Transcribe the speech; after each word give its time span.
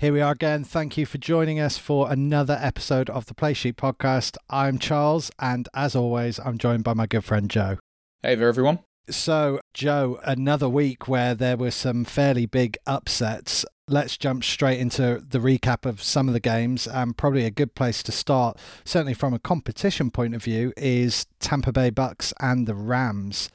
Here 0.00 0.14
we 0.14 0.22
are 0.22 0.32
again. 0.32 0.64
Thank 0.64 0.96
you 0.96 1.04
for 1.04 1.18
joining 1.18 1.60
us 1.60 1.76
for 1.76 2.10
another 2.10 2.58
episode 2.58 3.10
of 3.10 3.26
the 3.26 3.34
Play 3.34 3.52
Sheet 3.52 3.76
podcast. 3.76 4.38
I'm 4.48 4.78
Charles, 4.78 5.30
and 5.38 5.68
as 5.74 5.94
always, 5.94 6.40
I'm 6.40 6.56
joined 6.56 6.84
by 6.84 6.94
my 6.94 7.06
good 7.06 7.22
friend 7.22 7.50
Joe. 7.50 7.76
Hey 8.22 8.34
there, 8.34 8.48
everyone. 8.48 8.78
So, 9.10 9.60
Joe, 9.74 10.18
another 10.24 10.70
week 10.70 11.06
where 11.06 11.34
there 11.34 11.58
were 11.58 11.70
some 11.70 12.06
fairly 12.06 12.46
big 12.46 12.78
upsets. 12.86 13.66
Let's 13.88 14.16
jump 14.16 14.42
straight 14.42 14.80
into 14.80 15.22
the 15.28 15.38
recap 15.38 15.84
of 15.84 16.02
some 16.02 16.28
of 16.28 16.32
the 16.32 16.40
games. 16.40 16.86
And 16.86 17.14
probably 17.14 17.44
a 17.44 17.50
good 17.50 17.74
place 17.74 18.02
to 18.04 18.10
start, 18.10 18.56
certainly 18.86 19.12
from 19.12 19.34
a 19.34 19.38
competition 19.38 20.10
point 20.10 20.34
of 20.34 20.42
view, 20.42 20.72
is 20.78 21.26
Tampa 21.40 21.72
Bay 21.72 21.90
Bucks 21.90 22.32
and 22.40 22.66
the 22.66 22.74
Rams. 22.74 23.50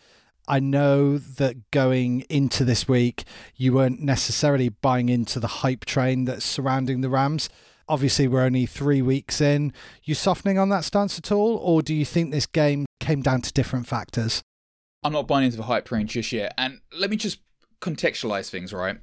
I 0.48 0.60
know 0.60 1.18
that 1.18 1.72
going 1.72 2.22
into 2.30 2.64
this 2.64 2.88
week, 2.88 3.24
you 3.56 3.74
weren't 3.74 4.02
necessarily 4.02 4.70
buying 4.70 5.10
into 5.10 5.40
the 5.40 5.48
hype 5.48 5.86
train 5.86 6.26
that's 6.26 6.46
surrounding 6.46 7.02
the 7.02 7.10
Rams. 7.10 7.50
Obviously, 7.88 8.28
we're 8.28 8.44
only 8.44 8.66
three 8.66 9.02
weeks 9.02 9.42
in. 9.42 9.74
You 10.04 10.16
softening 10.16 10.58
on 10.58 10.70
that 10.70 10.86
stance 10.86 11.18
at 11.18 11.32
all, 11.32 11.58
or 11.58 11.82
do 11.82 11.94
you 11.94 12.06
think 12.06 12.32
this 12.32 12.46
game 12.46 12.86
came 13.00 13.22
down 13.22 13.42
to 13.42 13.54
different 13.54 13.88
factors? 13.88 14.42
I'm 15.04 15.14
not 15.14 15.28
buying 15.28 15.46
into 15.46 15.58
the 15.58 15.64
hype 15.64 15.86
train 15.86 16.08
just 16.08 16.32
yet. 16.32 16.54
And 16.58 16.82
let 16.92 17.10
me 17.10 17.18
just 17.18 17.40
contextualize 17.82 18.50
things, 18.50 18.74
right? 18.74 18.98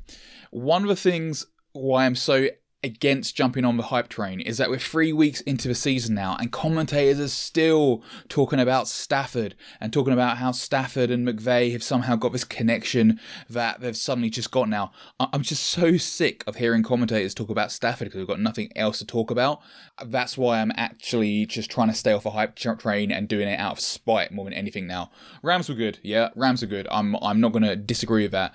One 0.50 0.82
of 0.82 0.88
the 0.88 0.96
things 0.96 1.46
why 1.72 2.06
I'm 2.06 2.16
so 2.16 2.48
against 2.84 3.36
jumping 3.36 3.64
on 3.64 3.76
the 3.76 3.84
hype 3.84 4.08
train 4.08 4.40
is 4.40 4.58
that 4.58 4.68
we're 4.68 4.78
three 4.78 5.12
weeks 5.12 5.40
into 5.42 5.68
the 5.68 5.74
season 5.74 6.14
now, 6.14 6.36
and 6.40 6.50
commentators 6.50 7.20
are 7.20 7.28
still 7.28 8.02
talking 8.28 8.58
about 8.58 8.88
Stafford 8.88 9.54
and 9.80 9.92
talking 9.92 10.12
about 10.12 10.38
how 10.38 10.52
Stafford 10.52 11.10
and 11.10 11.26
McVay 11.26 11.72
have 11.72 11.82
somehow 11.82 12.16
got 12.16 12.32
this 12.32 12.44
connection 12.44 13.20
that 13.48 13.80
they've 13.80 13.96
suddenly 13.96 14.30
just 14.30 14.50
got 14.50 14.68
now. 14.68 14.92
I'm 15.20 15.42
just 15.42 15.62
so 15.64 15.96
sick 15.96 16.42
of 16.46 16.56
hearing 16.56 16.82
commentators 16.82 17.34
talk 17.34 17.50
about 17.50 17.70
Stafford 17.70 18.06
because 18.06 18.18
we've 18.18 18.26
got 18.26 18.40
nothing 18.40 18.70
else 18.74 18.98
to 18.98 19.06
talk 19.06 19.30
about. 19.30 19.60
That's 20.04 20.36
why 20.36 20.60
I'm 20.60 20.72
actually 20.76 21.46
just 21.46 21.70
trying 21.70 21.88
to 21.88 21.94
stay 21.94 22.12
off 22.12 22.26
a 22.26 22.30
hype 22.30 22.56
train 22.56 23.12
and 23.12 23.28
doing 23.28 23.48
it 23.48 23.60
out 23.60 23.72
of 23.72 23.80
spite 23.80 24.32
more 24.32 24.44
than 24.44 24.54
anything 24.54 24.86
now. 24.86 25.10
Rams 25.42 25.68
were 25.68 25.74
good, 25.74 25.98
yeah, 26.02 26.30
Rams 26.34 26.62
are 26.62 26.66
good. 26.66 26.88
I'm 26.90 27.16
I'm 27.22 27.40
not 27.40 27.52
going 27.52 27.62
to 27.62 27.76
disagree 27.76 28.22
with 28.22 28.32
that. 28.32 28.54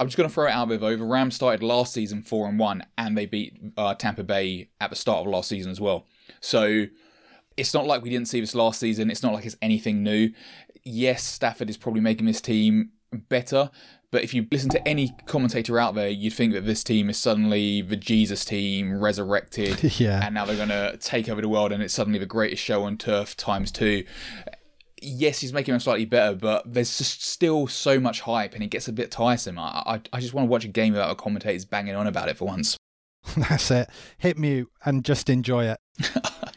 I'm 0.00 0.06
just 0.08 0.16
going 0.16 0.28
to 0.28 0.34
throw 0.34 0.46
it 0.46 0.52
out 0.52 0.68
there 0.68 0.78
though. 0.78 0.96
The 0.96 1.04
Rams 1.04 1.36
started 1.36 1.62
last 1.62 1.92
season 1.92 2.22
four 2.22 2.48
and 2.48 2.58
one, 2.58 2.84
and 2.98 3.16
they 3.16 3.26
beat 3.26 3.56
uh, 3.76 3.94
Tampa 3.94 4.24
Bay 4.24 4.68
at 4.80 4.90
the 4.90 4.96
start 4.96 5.20
of 5.20 5.26
last 5.26 5.48
season 5.48 5.70
as 5.70 5.80
well. 5.80 6.06
So 6.40 6.86
it's 7.56 7.72
not 7.72 7.86
like 7.86 8.02
we 8.02 8.10
didn't 8.10 8.28
see 8.28 8.40
this 8.40 8.54
last 8.54 8.80
season. 8.80 9.10
It's 9.10 9.22
not 9.22 9.32
like 9.32 9.46
it's 9.46 9.56
anything 9.62 10.02
new. 10.02 10.30
Yes, 10.82 11.22
Stafford 11.22 11.70
is 11.70 11.76
probably 11.76 12.00
making 12.00 12.26
this 12.26 12.40
team 12.40 12.90
better, 13.28 13.70
but 14.10 14.24
if 14.24 14.34
you 14.34 14.46
listen 14.50 14.70
to 14.70 14.86
any 14.88 15.14
commentator 15.26 15.78
out 15.78 15.94
there, 15.94 16.08
you'd 16.08 16.32
think 16.32 16.52
that 16.52 16.66
this 16.66 16.84
team 16.84 17.08
is 17.08 17.16
suddenly 17.16 17.80
the 17.80 17.96
Jesus 17.96 18.44
team 18.44 19.00
resurrected, 19.00 19.98
yeah. 20.00 20.24
and 20.24 20.34
now 20.34 20.44
they're 20.44 20.56
going 20.56 20.68
to 20.68 20.96
take 20.98 21.28
over 21.28 21.40
the 21.40 21.48
world, 21.48 21.72
and 21.72 21.82
it's 21.82 21.94
suddenly 21.94 22.18
the 22.18 22.26
greatest 22.26 22.62
show 22.62 22.82
on 22.82 22.98
turf 22.98 23.36
times 23.36 23.70
two 23.70 24.04
yes, 25.04 25.40
he's 25.40 25.52
making 25.52 25.72
them 25.72 25.80
slightly 25.80 26.04
better, 26.04 26.34
but 26.34 26.62
there's 26.72 26.98
just 26.98 27.22
still 27.24 27.66
so 27.66 28.00
much 28.00 28.22
hype, 28.22 28.54
and 28.54 28.62
it 28.62 28.68
gets 28.68 28.88
a 28.88 28.92
bit 28.92 29.10
tiresome. 29.10 29.58
I, 29.58 29.82
I, 29.86 30.00
I 30.12 30.20
just 30.20 30.34
want 30.34 30.46
to 30.46 30.50
watch 30.50 30.64
a 30.64 30.68
game 30.68 30.92
without 30.92 31.10
a 31.10 31.14
commentators 31.14 31.64
banging 31.64 31.94
on 31.94 32.06
about 32.06 32.28
it 32.28 32.36
for 32.36 32.46
once. 32.46 32.76
That's 33.36 33.70
it. 33.70 33.88
Hit 34.18 34.38
mute 34.38 34.70
and 34.84 35.04
just 35.04 35.28
enjoy 35.28 35.66
it. 35.66 35.78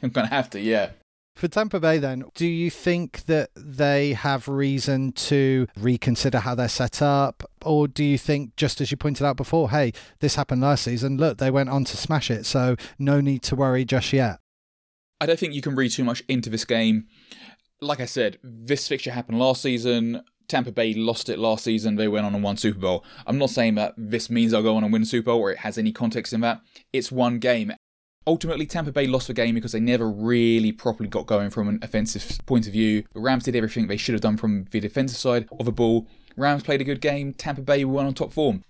I'm 0.04 0.10
gonna 0.10 0.28
have 0.28 0.50
to, 0.52 0.60
yeah. 0.60 0.92
For 1.36 1.48
Tampa 1.48 1.80
Bay, 1.80 2.00
then, 2.00 2.24
do 2.34 2.48
you 2.48 2.72
think 2.72 3.26
that 3.26 3.52
they 3.56 4.14
have 4.14 4.48
reason 4.48 5.12
to 5.12 5.68
reconsider 5.80 6.40
how 6.40 6.56
they're 6.56 6.68
set 6.68 7.00
up? 7.00 7.44
Or 7.64 7.88
do 7.88 8.04
you 8.04 8.18
think, 8.18 8.56
just 8.56 8.82
as 8.82 8.90
you 8.90 8.98
pointed 8.98 9.24
out 9.24 9.38
before, 9.38 9.70
hey, 9.70 9.94
this 10.20 10.34
happened 10.34 10.62
last 10.62 10.84
season, 10.86 11.18
look, 11.18 11.38
they 11.38 11.52
went 11.52 11.70
on 11.70 11.86
to 11.86 11.96
smash 11.96 12.32
it, 12.32 12.48
so 12.48 12.76
no 12.98 13.22
need 13.22 13.44
to 13.44 13.56
worry 13.56 13.86
just 13.86 14.14
yet? 14.14 14.40
I 15.22 15.28
don't 15.28 15.38
think 15.38 15.54
you 15.54 15.62
can 15.62 15.76
read 15.76 15.92
too 15.92 16.04
much 16.04 16.24
into 16.28 16.50
this 16.50 16.66
game 16.66 17.06
like 17.82 18.00
I 18.00 18.06
said, 18.06 18.38
this 18.44 18.88
fixture 18.88 19.12
happened 19.12 19.40
last 19.40 19.62
season. 19.62 20.22
Tampa 20.48 20.72
Bay 20.72 20.94
lost 20.94 21.30
it 21.30 21.40
last 21.40 21.66
season. 21.66 21.96
They 21.96 22.08
went 22.08 22.26
on 22.26 22.34
and 22.34 22.44
won 22.44 22.58
Super 22.58 22.80
Bowl. 22.80 23.04
I'm 23.26 23.38
not 23.38 23.50
saying 23.50 23.76
that 23.76 23.94
this 23.98 24.30
means 24.30 24.52
they'll 24.52 24.64
go 24.64 24.78
on 24.78 24.84
and 24.84 24.94
win 24.94 25.06
Super 25.06 25.26
Bowl 25.26 25.42
or 25.42 25.52
it 25.52 25.60
has 25.60 25.78
any 25.78 25.92
context 25.92 26.32
in 26.34 26.42
that. 26.42 26.62
It's 26.94 27.12
one 27.12 27.40
game. 27.40 27.74
Ultimately, 28.26 28.66
Tampa 28.66 28.92
Bay 28.92 29.08
lost 29.08 29.28
the 29.28 29.34
game 29.34 29.56
because 29.56 29.72
they 29.72 29.80
never 29.80 30.10
really 30.10 30.72
properly 30.72 31.10
got 31.10 31.28
going 31.28 31.50
from 31.50 31.70
an 31.70 31.80
offensive 31.82 32.40
point 32.46 32.68
of 32.68 32.74
view. 32.74 33.04
The 33.14 33.22
Rams 33.22 33.44
did 33.44 33.56
everything 33.56 33.88
they 33.88 33.98
should 33.98 34.14
have 34.14 34.22
done 34.22 34.38
from 34.38 34.66
the 34.72 34.80
defensive 34.80 35.18
side 35.18 35.48
of 35.58 35.66
the 35.66 35.72
ball. 35.72 36.08
Rams 36.36 36.64
played 36.64 36.82
a 36.82 36.86
good 36.86 37.02
game. 37.02 37.34
Tampa 37.34 37.62
Bay 37.62 37.84
won 37.86 38.06
on 38.06 38.14
top 38.14 38.34
form. 38.34 38.64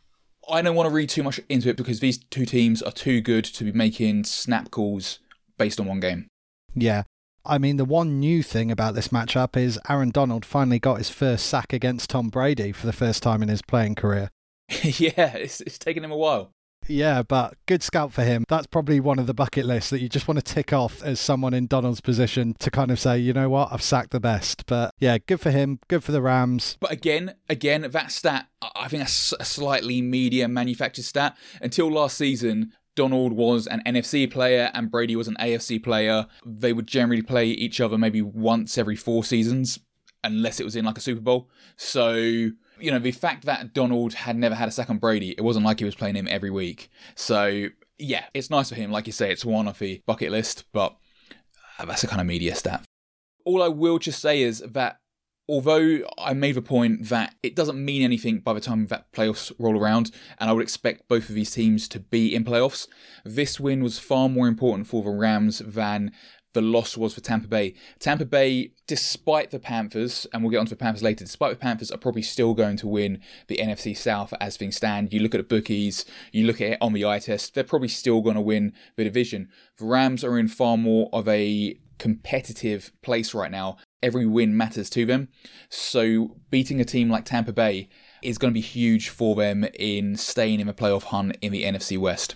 I 0.50 0.62
don't 0.62 0.76
want 0.76 0.88
to 0.88 0.96
read 0.96 1.10
too 1.10 1.24
much 1.24 1.40
into 1.50 1.70
it 1.70 1.78
because 1.78 2.00
these 2.00 2.18
two 2.18 2.46
teams 2.46 2.82
are 2.82 2.92
too 2.92 3.20
good 3.20 3.46
to 3.46 3.64
be 3.64 3.72
making 3.72 4.24
snap 4.24 4.72
calls 4.72 5.20
based 5.58 5.80
on 5.80 5.88
one 5.88 6.00
game. 6.00 6.28
Yeah, 6.74 7.04
I 7.48 7.58
mean, 7.58 7.78
the 7.78 7.86
one 7.86 8.20
new 8.20 8.44
thing 8.44 8.70
about 8.72 8.94
this 8.94 9.08
matchup 9.08 9.56
is 9.56 9.80
Aaron 9.90 10.12
Donald 10.12 10.46
finally 10.46 10.80
got 10.80 10.98
his 10.98 11.10
first 11.10 11.46
sack 11.46 11.72
against 11.72 12.10
Tom 12.10 12.30
Brady 12.30 12.72
for 12.72 12.86
the 12.86 12.94
first 12.94 13.24
time 13.24 13.42
in 13.42 13.50
his 13.50 13.62
playing 13.62 13.96
career. 13.96 14.30
yeah, 14.70 15.36
it's, 15.36 15.62
it's 15.62 15.78
taken 15.78 16.04
him 16.04 16.12
a 16.12 16.18
while. 16.18 16.52
Yeah, 16.90 17.24
but 17.24 17.56
good 17.66 17.84
scout 17.84 18.14
for 18.14 18.24
him. 18.24 18.46
That's 18.48 18.68
probably 18.68 19.00
one 19.00 19.20
of 19.20 19.28
the 19.28 19.34
bucket 19.34 19.66
lists 19.66 19.90
that 19.90 20.02
you 20.02 20.10
just 20.10 20.28
want 20.28 20.38
to 20.44 20.54
tick 20.54 20.72
off 20.72 21.04
as 21.04 21.20
someone 21.20 21.54
in 21.54 21.68
Donald's 21.68 22.02
position 22.02 22.56
to 22.60 22.72
kind 22.72 22.92
of 22.92 23.00
say, 23.00 23.18
you 23.18 23.34
know 23.34 23.50
what, 23.50 23.70
I've 23.72 23.82
sacked 23.82 24.12
the 24.12 24.20
best. 24.20 24.66
But 24.66 24.94
yeah, 25.00 25.18
good 25.18 25.42
for 25.42 25.52
him. 25.52 25.80
Good 25.88 26.04
for 26.04 26.12
the 26.12 26.22
Rams. 26.22 26.78
But 26.80 26.92
again, 26.92 27.36
again, 27.50 27.82
that 27.82 28.12
stat, 28.12 28.48
I 28.62 28.88
think 28.88 29.02
that's 29.02 29.34
a 29.40 29.46
slightly 29.46 30.02
media 30.02 30.48
manufactured 30.48 31.06
stat. 31.06 31.38
Until 31.62 31.92
last 31.92 32.18
season, 32.18 32.74
Donald 32.98 33.32
was 33.32 33.68
an 33.68 33.82
NFC 33.86 34.30
player 34.30 34.72
and 34.74 34.92
Brady 34.92 35.16
was 35.16 35.28
an 35.28 35.38
AFC 35.40 35.82
player. 35.82 36.26
They 36.44 36.74
would 36.74 36.88
generally 36.88 37.22
play 37.22 37.46
each 37.46 37.80
other 37.80 37.98
maybe 37.98 38.24
once 38.24 38.76
every 38.78 38.96
four 38.96 39.24
seasons, 39.24 39.80
unless 40.24 40.60
it 40.60 40.64
was 40.64 40.76
in 40.76 40.84
like 40.84 40.98
a 40.98 41.02
Super 41.02 41.22
Bowl. 41.22 41.48
So, 41.78 42.16
you 42.16 42.92
know, 42.92 42.98
the 42.98 43.12
fact 43.12 43.46
that 43.46 43.74
Donald 43.74 44.16
had 44.16 44.36
never 44.36 44.56
had 44.56 44.68
a 44.68 44.72
second 44.72 45.00
Brady, 45.00 45.36
it 45.38 45.42
wasn't 45.42 45.64
like 45.64 45.78
he 45.78 45.86
was 45.86 45.94
playing 45.94 46.16
him 46.16 46.28
every 46.28 46.50
week. 46.50 46.90
So, 47.14 47.68
yeah, 48.00 48.26
it's 48.34 48.50
nice 48.50 48.70
for 48.70 48.76
him. 48.76 48.92
Like 48.92 49.06
you 49.06 49.14
say, 49.14 49.32
it's 49.32 49.46
one 49.46 49.68
off 49.68 49.80
the 49.80 50.02
bucket 50.08 50.32
list, 50.32 50.66
but 50.74 50.98
uh, 51.78 51.86
that's 51.86 52.04
a 52.04 52.08
kind 52.08 52.20
of 52.20 52.26
media 52.26 52.56
stat. 52.56 52.84
All 53.46 53.62
I 53.62 53.68
will 53.68 54.00
just 54.00 54.20
say 54.20 54.42
is 54.42 54.64
that 54.72 55.00
although 55.50 56.00
I 56.18 56.34
made 56.34 56.56
the 56.56 56.62
point 56.62 57.10
that 57.10 57.36
it 57.42 57.56
doesn't 57.56 57.84
mean 57.84 58.02
anything 58.02 58.40
by 58.40 58.54
the 58.54 58.60
time 58.60 58.88
that 58.88 59.12
playoffs 59.12 59.52
roll 59.58 59.78
around, 59.78 60.12
and 60.40 60.50
I 60.50 60.54
would 60.54 60.64
expect 60.64 61.08
both 61.08 61.30
of 61.30 61.36
these 61.36 61.52
teams 61.52 61.88
to 61.90 62.00
be 62.00 62.36
in 62.36 62.44
playoffs, 62.44 62.88
this 63.24 63.60
win 63.60 63.84
was 63.84 64.00
far 64.00 64.30
more 64.30 64.48
important 64.48 64.88
for 64.88 65.04
the 65.04 65.10
Rams 65.10 65.60
than 65.60 66.12
the 66.54 66.62
loss 66.62 66.98
was 66.98 67.14
for 67.14 67.22
Tampa 67.22 67.48
Bay. 67.48 67.76
Tampa 68.00 68.26
Bay, 68.26 68.72
despite 68.88 69.52
the 69.52 69.60
Panthers, 69.60 70.26
and 70.34 70.42
we'll 70.42 70.50
get 70.50 70.58
onto 70.58 70.72
the 70.72 70.76
Panthers 70.76 71.04
later, 71.04 71.24
despite 71.24 71.52
the 71.52 71.56
Panthers, 71.56 71.92
are 71.92 72.00
probably 72.00 72.24
still 72.24 72.54
going 72.54 72.78
to 72.78 72.88
win 72.88 73.22
the 73.48 73.58
NFC 73.58 73.96
South 73.96 74.34
as 74.42 74.58
things 74.58 74.76
stand. 74.76 75.14
You 75.14 75.20
look 75.20 75.36
at 75.36 75.38
the 75.38 75.44
bookies, 75.56 76.04
you 76.32 76.48
look 76.48 76.60
at 76.60 76.72
it 76.72 76.78
on 76.82 76.94
the 76.94 77.06
eye 77.06 77.20
test, 77.20 77.54
they're 77.54 77.64
probably 77.64 77.90
still 77.90 78.22
going 78.22 78.36
to 78.36 78.42
win 78.42 78.74
the 78.96 79.04
division. 79.04 79.50
The 79.78 79.86
Rams 79.86 80.24
are 80.24 80.40
in 80.40 80.48
far 80.48 80.78
more 80.78 81.10
of 81.14 81.28
a 81.28 81.78
competitive 82.00 82.92
place 83.02 83.34
right 83.34 83.52
now. 83.52 83.78
Every 84.04 84.26
win 84.26 84.56
matters 84.56 84.90
to 84.92 85.06
them. 85.06 85.30
So 85.70 86.38
beating 86.50 86.80
a 86.80 86.86
team 86.86 87.10
like 87.10 87.26
Tampa 87.26 87.54
Bay 87.54 87.90
is 88.22 88.38
going 88.38 88.52
to 88.52 88.58
be 88.58 88.62
huge 88.62 89.10
for 89.10 89.36
them 89.36 89.66
in 89.74 90.16
staying 90.16 90.60
in 90.60 90.68
the 90.68 90.74
playoff 90.74 91.04
hunt 91.04 91.38
in 91.42 91.52
the 91.52 91.64
NFC 91.64 91.98
West. 91.98 92.36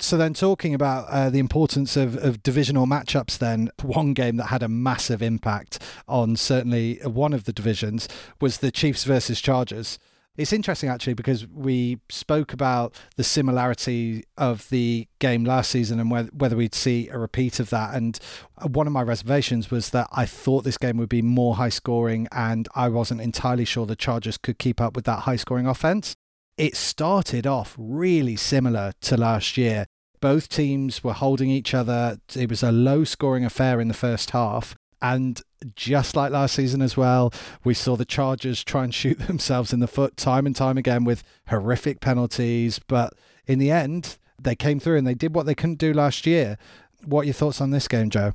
So 0.00 0.16
then, 0.16 0.32
talking 0.32 0.74
about 0.74 1.06
uh, 1.10 1.28
the 1.28 1.38
importance 1.38 1.96
of, 1.96 2.16
of 2.16 2.42
divisional 2.42 2.86
matchups, 2.86 3.38
then 3.38 3.70
one 3.82 4.14
game 4.14 4.36
that 4.36 4.46
had 4.46 4.62
a 4.62 4.68
massive 4.68 5.20
impact 5.20 5.78
on 6.08 6.34
certainly 6.34 6.98
one 7.04 7.34
of 7.34 7.44
the 7.44 7.52
divisions 7.52 8.08
was 8.40 8.58
the 8.58 8.70
Chiefs 8.70 9.04
versus 9.04 9.40
Chargers. 9.40 9.98
It's 10.36 10.52
interesting 10.52 10.88
actually 10.88 11.12
because 11.12 11.46
we 11.46 11.98
spoke 12.08 12.54
about 12.54 12.98
the 13.16 13.24
similarity 13.24 14.24
of 14.38 14.66
the 14.70 15.06
game 15.18 15.44
last 15.44 15.70
season 15.70 16.00
and 16.00 16.10
whether 16.32 16.56
we'd 16.56 16.74
see 16.74 17.08
a 17.08 17.18
repeat 17.18 17.60
of 17.60 17.68
that. 17.68 17.94
And 17.94 18.18
one 18.66 18.86
of 18.86 18.94
my 18.94 19.02
reservations 19.02 19.70
was 19.70 19.90
that 19.90 20.08
I 20.10 20.24
thought 20.24 20.64
this 20.64 20.78
game 20.78 20.96
would 20.96 21.10
be 21.10 21.20
more 21.20 21.56
high 21.56 21.68
scoring, 21.68 22.28
and 22.32 22.66
I 22.74 22.88
wasn't 22.88 23.20
entirely 23.20 23.66
sure 23.66 23.84
the 23.84 23.94
Chargers 23.94 24.38
could 24.38 24.58
keep 24.58 24.80
up 24.80 24.96
with 24.96 25.04
that 25.04 25.20
high 25.20 25.36
scoring 25.36 25.66
offense. 25.66 26.14
It 26.56 26.76
started 26.76 27.46
off 27.46 27.74
really 27.78 28.36
similar 28.36 28.92
to 29.02 29.18
last 29.18 29.58
year. 29.58 29.84
Both 30.22 30.48
teams 30.48 31.04
were 31.04 31.12
holding 31.12 31.50
each 31.50 31.74
other. 31.74 32.16
It 32.34 32.48
was 32.48 32.62
a 32.62 32.72
low 32.72 33.04
scoring 33.04 33.44
affair 33.44 33.80
in 33.80 33.88
the 33.88 33.94
first 33.94 34.30
half. 34.30 34.74
And 35.02 35.42
just 35.74 36.16
like 36.16 36.32
last 36.32 36.54
season 36.54 36.82
as 36.82 36.96
well, 36.96 37.32
we 37.64 37.74
saw 37.74 37.96
the 37.96 38.04
Chargers 38.04 38.64
try 38.64 38.84
and 38.84 38.94
shoot 38.94 39.18
themselves 39.26 39.72
in 39.72 39.80
the 39.80 39.86
foot 39.86 40.16
time 40.16 40.46
and 40.46 40.56
time 40.56 40.78
again 40.78 41.04
with 41.04 41.22
horrific 41.48 42.00
penalties. 42.00 42.78
But 42.78 43.14
in 43.46 43.58
the 43.58 43.70
end, 43.70 44.18
they 44.40 44.54
came 44.54 44.80
through 44.80 44.98
and 44.98 45.06
they 45.06 45.14
did 45.14 45.34
what 45.34 45.46
they 45.46 45.54
couldn't 45.54 45.78
do 45.78 45.92
last 45.92 46.26
year. 46.26 46.58
What 47.04 47.22
are 47.22 47.24
your 47.24 47.34
thoughts 47.34 47.60
on 47.60 47.70
this 47.70 47.88
game, 47.88 48.10
Joe? 48.10 48.34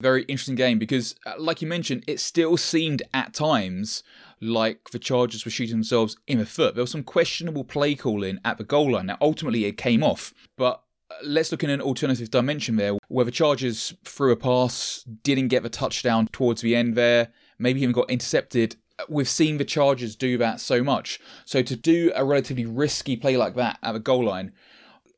Very 0.00 0.24
interesting 0.24 0.56
game 0.56 0.78
because, 0.78 1.14
uh, 1.24 1.34
like 1.38 1.62
you 1.62 1.68
mentioned, 1.68 2.04
it 2.06 2.20
still 2.20 2.56
seemed 2.56 3.02
at 3.14 3.32
times 3.32 4.02
like 4.40 4.90
the 4.90 4.98
Chargers 4.98 5.44
were 5.44 5.50
shooting 5.50 5.76
themselves 5.76 6.16
in 6.26 6.38
the 6.38 6.46
foot. 6.46 6.74
There 6.74 6.82
was 6.82 6.90
some 6.90 7.04
questionable 7.04 7.64
play 7.64 7.94
calling 7.94 8.40
at 8.44 8.58
the 8.58 8.64
goal 8.64 8.92
line. 8.92 9.06
Now, 9.06 9.18
ultimately, 9.20 9.64
it 9.64 9.76
came 9.76 10.02
off, 10.02 10.34
but 10.56 10.82
Let's 11.22 11.52
look 11.52 11.62
in 11.64 11.70
an 11.70 11.80
alternative 11.80 12.30
dimension 12.30 12.76
there, 12.76 12.96
where 13.08 13.24
the 13.24 13.30
Chargers 13.30 13.94
threw 14.04 14.32
a 14.32 14.36
pass, 14.36 15.04
didn't 15.22 15.48
get 15.48 15.62
the 15.62 15.68
touchdown 15.68 16.28
towards 16.32 16.60
the 16.60 16.74
end 16.74 16.94
there, 16.94 17.28
maybe 17.58 17.80
even 17.82 17.92
got 17.92 18.10
intercepted. 18.10 18.76
We've 19.08 19.28
seen 19.28 19.58
the 19.58 19.64
Chargers 19.64 20.16
do 20.16 20.38
that 20.38 20.60
so 20.60 20.82
much. 20.84 21.20
So 21.44 21.62
to 21.62 21.76
do 21.76 22.12
a 22.14 22.24
relatively 22.24 22.66
risky 22.66 23.16
play 23.16 23.36
like 23.36 23.54
that 23.56 23.78
at 23.82 23.92
the 23.92 24.00
goal 24.00 24.24
line, 24.24 24.52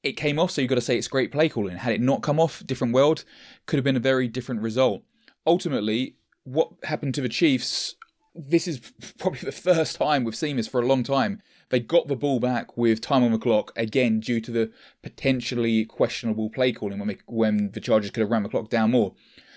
it 0.03 0.13
came 0.13 0.39
off, 0.39 0.53
so 0.53 0.61
you've 0.61 0.69
got 0.69 0.77
to 0.77 0.81
say 0.81 0.97
it's 0.97 1.09
great 1.09 1.33
play 1.33 1.49
calling. 1.49 1.77
Had 1.77 1.95
it 1.95 2.01
not 2.01 2.23
come 2.23 2.39
off, 2.39 2.65
different 2.67 2.95
world, 2.95 3.25
could 3.67 3.77
have 3.77 3.85
been 3.85 3.97
a 3.97 4.01
very 4.01 4.29
different 4.29 4.63
result. 4.63 5.03
Ultimately, 5.47 6.17
what 6.45 6.71
happened 6.85 7.15
to 7.17 7.21
the 7.21 7.29
Chiefs, 7.29 7.97
this 8.35 8.69
is 8.69 8.81
probably 9.19 9.41
the 9.41 9.53
first 9.53 9.97
time 9.97 10.25
we've 10.25 10.37
seen 10.37 10.57
this 10.57 10.69
for 10.69 10.81
a 10.81 10.87
long 10.87 11.03
time. 11.03 11.43
They 11.71 11.81
got 11.81 12.07
the 12.07 12.17
ball 12.17 12.39
back 12.39 12.77
with 12.77 13.01
time 13.01 13.25
on 13.25 13.33
the 13.33 13.39
clock, 13.39 13.73
again, 13.77 14.21
due 14.21 14.41
to 14.41 14.51
the 14.51 14.71
potentially 15.03 15.85
questionable 15.85 16.49
play 16.49 16.73
calling 16.73 16.99
when, 16.99 17.09
they, 17.09 17.19
when 17.27 17.73
the 17.73 17.81
Chargers 17.81 18.13
could 18.13 18.21
have 18.21 18.31
ran 18.31 18.45
the 18.45 18.49
clock 18.49 18.71
down 18.71 18.93
more. 18.93 19.15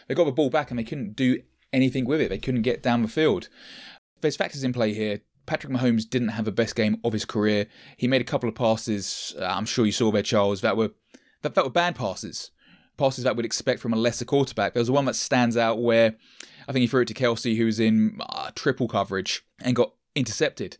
They 0.07 0.15
got 0.15 0.25
the 0.25 0.31
ball 0.31 0.49
back 0.49 0.71
and 0.71 0.79
they 0.79 0.83
couldn't 0.83 1.15
do 1.15 1.41
anything 1.71 2.05
with 2.05 2.19
it. 2.19 2.29
They 2.29 2.39
couldn't 2.39 2.63
get 2.63 2.81
down 2.81 3.03
the 3.03 3.07
field. 3.07 3.47
There's 4.21 4.35
factors 4.35 4.63
in 4.63 4.73
play 4.73 4.93
here. 4.93 5.21
Patrick 5.45 5.71
Mahomes 5.73 6.07
didn't 6.07 6.29
have 6.29 6.45
the 6.45 6.51
best 6.51 6.75
game 6.75 6.99
of 7.03 7.13
his 7.13 7.25
career. 7.25 7.67
He 7.97 8.07
made 8.07 8.21
a 8.21 8.25
couple 8.25 8.49
of 8.49 8.55
passes. 8.55 9.35
Uh, 9.39 9.45
I'm 9.45 9.65
sure 9.65 9.85
you 9.85 9.91
saw 9.91 10.11
there, 10.11 10.23
Charles. 10.23 10.61
That 10.61 10.77
were 10.77 10.91
that, 11.41 11.55
that 11.55 11.63
were 11.63 11.71
bad 11.71 11.95
passes, 11.95 12.51
passes 12.97 13.23
that 13.23 13.35
we'd 13.35 13.45
expect 13.45 13.79
from 13.79 13.93
a 13.93 13.95
lesser 13.95 14.25
quarterback. 14.25 14.73
There 14.73 14.81
was 14.81 14.91
one 14.91 15.05
that 15.05 15.15
stands 15.15 15.57
out 15.57 15.81
where 15.81 16.15
I 16.67 16.71
think 16.71 16.81
he 16.81 16.87
threw 16.87 17.01
it 17.01 17.07
to 17.07 17.13
Kelce, 17.13 17.57
who 17.57 17.65
was 17.65 17.79
in 17.79 18.19
uh, 18.19 18.51
triple 18.53 18.87
coverage 18.87 19.43
and 19.61 19.75
got 19.75 19.93
intercepted. 20.15 20.77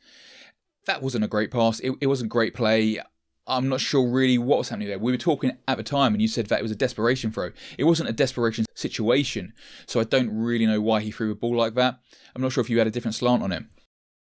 That 0.89 1.03
wasn't 1.03 1.24
a 1.24 1.27
great 1.27 1.51
pass. 1.51 1.80
It, 1.81 1.94
it 2.01 2.07
wasn't 2.07 2.31
great 2.31 2.56
play. 2.56 3.00
I'm 3.45 3.69
not 3.69 3.80
sure 3.80 4.09
really 4.09 4.39
what 4.39 4.57
was 4.57 4.69
happening 4.69 4.88
there. 4.88 4.97
We 4.97 5.12
were 5.12 5.19
talking 5.19 5.56
at 5.68 5.77
the 5.77 5.83
time, 5.83 6.15
and 6.15 6.21
you 6.21 6.27
said 6.27 6.47
that 6.47 6.57
it 6.57 6.63
was 6.63 6.71
a 6.71 6.75
desperation 6.75 7.31
throw. 7.31 7.51
It 7.77 7.83
wasn't 7.83 8.09
a 8.09 8.12
desperation 8.12 8.65
situation, 8.74 9.53
so 9.86 10.00
I 10.00 10.03
don't 10.03 10.36
really 10.36 10.65
know 10.65 10.81
why 10.81 11.01
he 11.01 11.12
threw 11.12 11.31
a 11.31 11.36
ball 11.36 11.56
like 11.56 11.75
that. 11.75 12.00
I'm 12.36 12.41
not 12.41 12.53
sure 12.53 12.63
if 12.63 12.71
you 12.71 12.80
had 12.80 12.88
a 12.88 12.91
different 12.91 13.13
slant 13.13 13.44
on 13.44 13.51
it. 13.51 13.65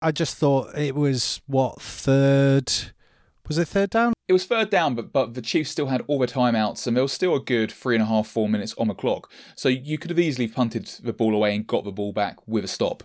I 0.02 0.12
just 0.12 0.38
thought 0.38 0.76
it 0.76 0.96
was 0.96 1.40
what 1.46 1.80
third 1.80 2.74
was 3.48 3.60
it 3.60 3.68
third 3.68 3.92
down? 3.92 4.14
It 4.28 4.34
was 4.34 4.46
third 4.46 4.72
down, 4.72 4.96
but 4.96 5.14
but 5.14 5.36
the 5.36 5.44
Chiefs 5.44 5.70
still 5.70 5.86
had 5.86 6.02
all 6.08 6.18
the 6.18 6.26
timeouts, 6.26 6.88
and 6.88 6.98
there 6.98 7.04
was 7.04 7.14
still 7.14 7.36
a 7.36 7.40
good 7.40 7.72
three 7.72 7.94
and 7.94 8.02
a 8.02 8.08
half, 8.08 8.26
four 8.28 8.50
minutes 8.50 8.74
on 8.80 8.88
the 8.88 8.96
clock. 8.96 9.32
So 9.56 9.70
you 9.70 10.00
could 10.00 10.10
have 10.10 10.20
easily 10.20 10.48
punted 10.48 10.88
the 11.04 11.14
ball 11.14 11.36
away 11.36 11.56
and 11.56 11.68
got 11.68 11.84
the 11.84 11.92
ball 11.92 12.12
back 12.12 12.38
with 12.48 12.66
a 12.66 12.68
stop. 12.68 13.04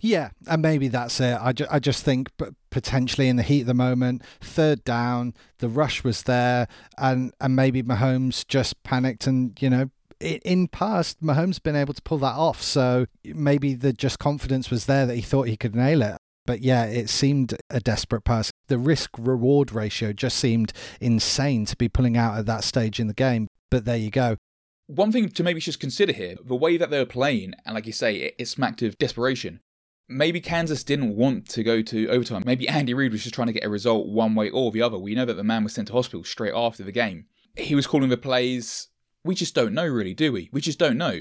Yeah, 0.00 0.30
and 0.46 0.62
maybe 0.62 0.86
that's 0.86 1.18
it. 1.20 1.36
I, 1.40 1.52
ju- 1.52 1.66
I 1.70 1.78
just 1.78 2.04
think 2.04 2.28
potentially 2.70 3.28
in 3.28 3.36
the 3.36 3.42
heat 3.42 3.62
of 3.62 3.66
the 3.66 3.74
moment, 3.74 4.22
third 4.40 4.84
down, 4.84 5.34
the 5.58 5.68
rush 5.68 6.04
was 6.04 6.24
there, 6.24 6.68
and, 6.98 7.32
and 7.40 7.56
maybe 7.56 7.82
Mahomes 7.82 8.46
just 8.46 8.82
panicked 8.82 9.26
and, 9.26 9.60
you 9.60 9.70
know, 9.70 9.90
in 10.20 10.68
past, 10.68 11.22
Mahomes 11.22 11.62
been 11.62 11.76
able 11.76 11.94
to 11.94 12.02
pull 12.02 12.18
that 12.18 12.34
off. 12.34 12.62
So 12.62 13.06
maybe 13.24 13.74
the 13.74 13.92
just 13.92 14.18
confidence 14.18 14.70
was 14.70 14.86
there 14.86 15.06
that 15.06 15.14
he 15.14 15.22
thought 15.22 15.48
he 15.48 15.56
could 15.56 15.74
nail 15.74 16.02
it. 16.02 16.16
But 16.46 16.60
yeah, 16.60 16.84
it 16.84 17.08
seemed 17.08 17.54
a 17.70 17.80
desperate 17.80 18.24
pass. 18.24 18.50
The 18.68 18.78
risk 18.78 19.10
reward 19.18 19.72
ratio 19.72 20.12
just 20.12 20.38
seemed 20.38 20.72
insane 21.00 21.64
to 21.66 21.76
be 21.76 21.88
pulling 21.88 22.16
out 22.16 22.38
at 22.38 22.46
that 22.46 22.64
stage 22.64 22.98
in 22.98 23.06
the 23.06 23.14
game. 23.14 23.48
But 23.70 23.84
there 23.84 23.96
you 23.96 24.10
go. 24.10 24.36
One 24.86 25.12
thing 25.12 25.28
to 25.28 25.44
maybe 25.44 25.60
just 25.60 25.78
consider 25.78 26.12
here 26.12 26.36
the 26.44 26.56
way 26.56 26.76
that 26.76 26.90
they 26.90 26.98
were 26.98 27.06
playing, 27.06 27.54
and 27.64 27.74
like 27.74 27.86
you 27.86 27.92
say, 27.92 28.16
it, 28.16 28.34
it 28.38 28.48
smacked 28.48 28.82
of 28.82 28.98
desperation. 28.98 29.60
Maybe 30.10 30.40
Kansas 30.40 30.82
didn't 30.82 31.14
want 31.14 31.48
to 31.50 31.62
go 31.62 31.82
to 31.82 32.08
overtime. 32.08 32.42
Maybe 32.44 32.68
Andy 32.68 32.94
Reid 32.94 33.12
was 33.12 33.22
just 33.22 33.34
trying 33.34 33.46
to 33.46 33.52
get 33.52 33.64
a 33.64 33.68
result 33.68 34.08
one 34.08 34.34
way 34.34 34.50
or 34.50 34.72
the 34.72 34.82
other. 34.82 34.98
We 34.98 35.14
know 35.14 35.24
that 35.24 35.34
the 35.34 35.44
man 35.44 35.62
was 35.62 35.74
sent 35.74 35.86
to 35.88 35.94
hospital 35.94 36.24
straight 36.24 36.52
after 36.52 36.82
the 36.82 36.90
game. 36.92 37.26
He 37.56 37.76
was 37.76 37.86
calling 37.86 38.08
the 38.08 38.16
plays. 38.16 38.88
We 39.24 39.36
just 39.36 39.54
don't 39.54 39.72
know, 39.72 39.86
really, 39.86 40.14
do 40.14 40.32
we? 40.32 40.50
We 40.52 40.60
just 40.60 40.80
don't 40.80 40.98
know. 40.98 41.20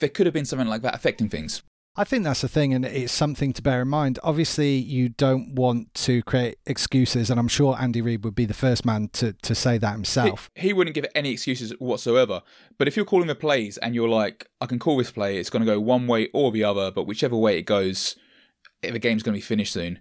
There 0.00 0.08
could 0.08 0.26
have 0.26 0.34
been 0.34 0.44
something 0.44 0.66
like 0.66 0.82
that 0.82 0.96
affecting 0.96 1.28
things. 1.28 1.62
I 1.94 2.04
think 2.04 2.24
that's 2.24 2.40
the 2.40 2.48
thing, 2.48 2.72
and 2.72 2.86
it's 2.86 3.12
something 3.12 3.52
to 3.52 3.60
bear 3.60 3.82
in 3.82 3.88
mind. 3.88 4.18
Obviously, 4.22 4.76
you 4.76 5.10
don't 5.10 5.54
want 5.54 5.92
to 5.94 6.22
create 6.22 6.56
excuses, 6.64 7.28
and 7.28 7.38
I'm 7.38 7.48
sure 7.48 7.76
Andy 7.78 8.00
Reid 8.00 8.24
would 8.24 8.34
be 8.34 8.46
the 8.46 8.54
first 8.54 8.86
man 8.86 9.10
to, 9.14 9.34
to 9.34 9.54
say 9.54 9.76
that 9.76 9.92
himself. 9.92 10.50
He, 10.54 10.68
he 10.68 10.72
wouldn't 10.72 10.94
give 10.94 11.04
any 11.14 11.32
excuses 11.32 11.70
whatsoever. 11.72 12.40
But 12.78 12.88
if 12.88 12.96
you're 12.96 13.04
calling 13.04 13.26
the 13.26 13.34
plays 13.34 13.76
and 13.76 13.94
you're 13.94 14.08
like, 14.08 14.48
I 14.58 14.66
can 14.66 14.78
call 14.78 14.96
this 14.96 15.10
play, 15.10 15.36
it's 15.36 15.50
going 15.50 15.60
to 15.60 15.70
go 15.70 15.78
one 15.78 16.06
way 16.06 16.30
or 16.32 16.50
the 16.50 16.64
other, 16.64 16.90
but 16.90 17.06
whichever 17.06 17.36
way 17.36 17.58
it 17.58 17.66
goes, 17.66 18.16
the 18.80 18.98
game's 18.98 19.22
going 19.22 19.34
to 19.34 19.38
be 19.38 19.42
finished 19.42 19.74
soon. 19.74 19.98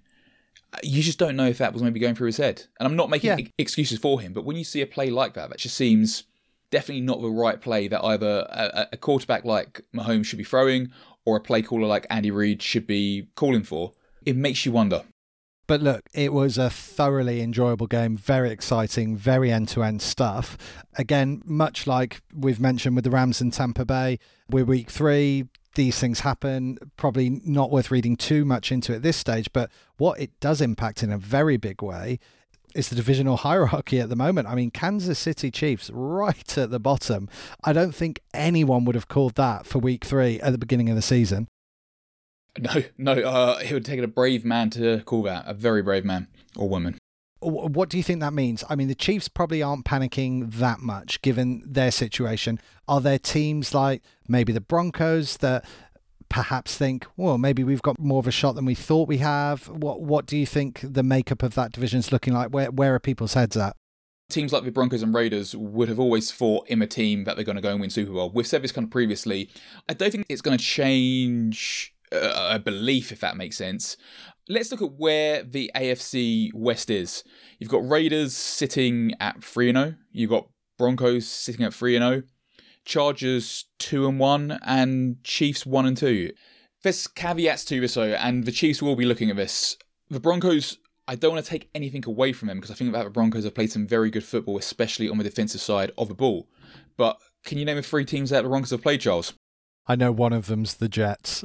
You 0.83 1.03
just 1.03 1.19
don't 1.19 1.35
know 1.35 1.47
if 1.47 1.57
that 1.57 1.73
was 1.73 1.83
maybe 1.83 1.99
going 1.99 2.15
through 2.15 2.27
his 2.27 2.37
head. 2.37 2.63
And 2.79 2.87
I'm 2.87 2.95
not 2.95 3.09
making 3.09 3.37
yeah. 3.37 3.45
excuses 3.57 3.99
for 3.99 4.21
him, 4.21 4.31
but 4.31 4.45
when 4.45 4.55
you 4.55 4.63
see 4.63 4.79
a 4.79 4.87
play 4.87 5.09
like 5.09 5.33
that, 5.33 5.49
that 5.49 5.57
just 5.57 5.75
seems 5.75 6.23
definitely 6.69 7.01
not 7.01 7.21
the 7.21 7.29
right 7.29 7.59
play 7.59 7.89
that 7.89 8.01
either 8.01 8.47
a, 8.49 8.87
a 8.93 8.97
quarterback 8.97 9.43
like 9.43 9.81
Mahomes 9.93 10.25
should 10.25 10.37
be 10.37 10.45
throwing 10.45 10.89
or 11.25 11.35
a 11.37 11.41
play 11.41 11.61
caller 11.61 11.87
like 11.87 12.07
Andy 12.09 12.31
Reid 12.31 12.61
should 12.61 12.87
be 12.87 13.27
calling 13.35 13.63
for, 13.63 13.93
it 14.25 14.35
makes 14.35 14.65
you 14.65 14.71
wonder. 14.71 15.03
But 15.67 15.81
look, 15.81 16.01
it 16.13 16.33
was 16.33 16.57
a 16.57 16.69
thoroughly 16.69 17.41
enjoyable 17.41 17.87
game, 17.87 18.17
very 18.17 18.51
exciting, 18.51 19.15
very 19.15 19.51
end 19.51 19.69
to 19.69 19.83
end 19.83 20.01
stuff. 20.01 20.57
Again, 20.97 21.41
much 21.45 21.87
like 21.87 22.21
we've 22.35 22.59
mentioned 22.59 22.95
with 22.95 23.05
the 23.05 23.11
Rams 23.11 23.39
and 23.39 23.53
Tampa 23.53 23.85
Bay, 23.85 24.19
we're 24.49 24.65
week 24.65 24.89
three. 24.89 25.45
These 25.75 25.97
things 25.97 26.19
happen. 26.19 26.77
Probably 26.97 27.41
not 27.45 27.71
worth 27.71 27.89
reading 27.89 28.17
too 28.17 28.43
much 28.43 28.69
into 28.69 28.93
at 28.93 29.01
this 29.01 29.15
stage, 29.15 29.49
but 29.53 29.71
what 29.95 30.19
it 30.19 30.37
does 30.41 30.59
impact 30.59 31.03
in 31.03 31.11
a 31.11 31.17
very 31.17 31.55
big 31.55 31.81
way 31.81 32.19
is 32.75 32.89
the 32.89 32.95
divisional 32.95 33.37
hierarchy 33.47 33.99
at 33.99 34.09
the 34.09 34.15
moment. 34.15 34.47
I 34.47 34.55
mean, 34.55 34.71
Kansas 34.71 35.19
City 35.19 35.51
Chiefs 35.51 35.89
right 35.93 36.57
at 36.57 36.71
the 36.71 36.79
bottom. 36.79 37.29
I 37.63 37.73
don't 37.73 37.93
think 37.93 38.21
anyone 38.33 38.85
would 38.85 38.95
have 38.95 39.07
called 39.07 39.35
that 39.35 39.65
for 39.65 39.79
week 39.79 40.05
three 40.05 40.39
at 40.41 40.51
the 40.51 40.57
beginning 40.57 40.89
of 40.89 40.95
the 40.95 41.01
season. 41.01 41.47
No, 42.57 42.83
no, 42.97 43.13
uh, 43.13 43.59
it 43.63 43.71
would 43.71 43.85
take 43.85 43.99
a 44.01 44.07
brave 44.07 44.43
man 44.43 44.69
to 44.71 45.01
call 45.01 45.23
that, 45.23 45.45
a 45.47 45.53
very 45.53 45.81
brave 45.81 46.03
man 46.03 46.27
or 46.57 46.67
woman. 46.67 46.97
What 47.39 47.89
do 47.89 47.97
you 47.97 48.03
think 48.03 48.19
that 48.19 48.33
means? 48.33 48.63
I 48.69 48.75
mean, 48.75 48.87
the 48.87 48.93
Chiefs 48.93 49.27
probably 49.27 49.63
aren't 49.63 49.83
panicking 49.83 50.53
that 50.53 50.79
much 50.79 51.23
given 51.23 51.63
their 51.65 51.89
situation. 51.89 52.59
Are 52.87 53.01
there 53.01 53.17
teams 53.17 53.73
like 53.73 54.03
maybe 54.27 54.53
the 54.53 54.61
Broncos 54.61 55.37
that 55.37 55.65
perhaps 56.31 56.77
think, 56.77 57.05
well, 57.17 57.37
maybe 57.37 57.61
we've 57.63 57.81
got 57.81 57.99
more 57.99 58.19
of 58.19 58.25
a 58.25 58.31
shot 58.31 58.55
than 58.55 58.63
we 58.63 58.73
thought 58.73 59.07
we 59.07 59.17
have? 59.17 59.67
What 59.67 60.01
What 60.01 60.25
do 60.25 60.37
you 60.37 60.45
think 60.45 60.79
the 60.81 61.03
makeup 61.03 61.43
of 61.43 61.55
that 61.55 61.73
division 61.73 61.99
is 61.99 62.11
looking 62.11 62.33
like? 62.33 62.49
Where 62.49 62.71
Where 62.71 62.95
are 62.95 62.99
people's 62.99 63.33
heads 63.33 63.57
at? 63.57 63.75
Teams 64.29 64.53
like 64.53 64.63
the 64.63 64.71
Broncos 64.71 65.03
and 65.03 65.13
Raiders 65.13 65.53
would 65.53 65.89
have 65.89 65.99
always 65.99 66.31
thought 66.31 66.65
in 66.69 66.81
a 66.81 66.87
team 66.87 67.25
that 67.25 67.35
they're 67.35 67.43
going 67.43 67.57
to 67.57 67.61
go 67.61 67.71
and 67.71 67.81
win 67.81 67.89
Super 67.89 68.13
Bowl. 68.13 68.31
We've 68.33 68.47
said 68.47 68.61
this 68.61 68.71
kind 68.71 68.85
of 68.85 68.91
previously. 68.91 69.49
I 69.89 69.93
don't 69.93 70.09
think 70.09 70.25
it's 70.29 70.41
going 70.41 70.57
to 70.57 70.63
change 70.63 71.93
uh, 72.13 72.51
a 72.53 72.59
belief, 72.59 73.11
if 73.11 73.19
that 73.19 73.35
makes 73.35 73.57
sense. 73.57 73.97
Let's 74.47 74.71
look 74.71 74.81
at 74.81 74.93
where 74.93 75.43
the 75.43 75.69
AFC 75.75 76.53
West 76.53 76.89
is. 76.89 77.25
You've 77.59 77.69
got 77.69 77.87
Raiders 77.87 78.33
sitting 78.33 79.13
at 79.19 79.43
3 79.43 79.73
0. 79.73 79.95
You've 80.13 80.29
got 80.29 80.47
Broncos 80.77 81.27
sitting 81.27 81.65
at 81.65 81.73
3 81.73 81.97
0. 81.97 82.23
Chargers 82.85 83.65
two 83.79 84.07
and 84.07 84.19
one, 84.19 84.59
and 84.63 85.23
Chiefs 85.23 85.65
one 85.65 85.85
and 85.85 85.97
two. 85.97 86.31
There's 86.83 87.07
caveats 87.07 87.65
to 87.65 87.79
this 87.79 87.93
though, 87.93 88.13
and 88.13 88.45
the 88.45 88.51
Chiefs 88.51 88.81
will 88.81 88.95
be 88.95 89.05
looking 89.05 89.29
at 89.29 89.35
this. 89.35 89.77
The 90.09 90.19
Broncos, 90.19 90.77
I 91.07 91.15
don't 91.15 91.33
want 91.33 91.45
to 91.45 91.49
take 91.49 91.69
anything 91.75 92.03
away 92.05 92.33
from 92.33 92.47
them 92.47 92.57
because 92.57 92.71
I 92.71 92.75
think 92.75 92.91
that 92.93 93.03
the 93.03 93.09
Broncos 93.09 93.43
have 93.43 93.55
played 93.55 93.71
some 93.71 93.87
very 93.87 94.09
good 94.09 94.23
football, 94.23 94.57
especially 94.57 95.07
on 95.09 95.17
the 95.17 95.23
defensive 95.23 95.61
side 95.61 95.91
of 95.97 96.07
the 96.07 96.13
ball. 96.13 96.49
But 96.97 97.19
can 97.45 97.57
you 97.57 97.65
name 97.65 97.77
the 97.77 97.83
three 97.83 98.05
teams 98.05 98.29
that 98.31 98.43
the 98.43 98.49
Broncos 98.49 98.71
have 98.71 98.81
played, 98.81 99.01
Charles? 99.01 99.33
I 99.87 99.95
know 99.95 100.11
one 100.11 100.33
of 100.33 100.47
them's 100.47 100.75
the 100.75 100.89
Jets. 100.89 101.43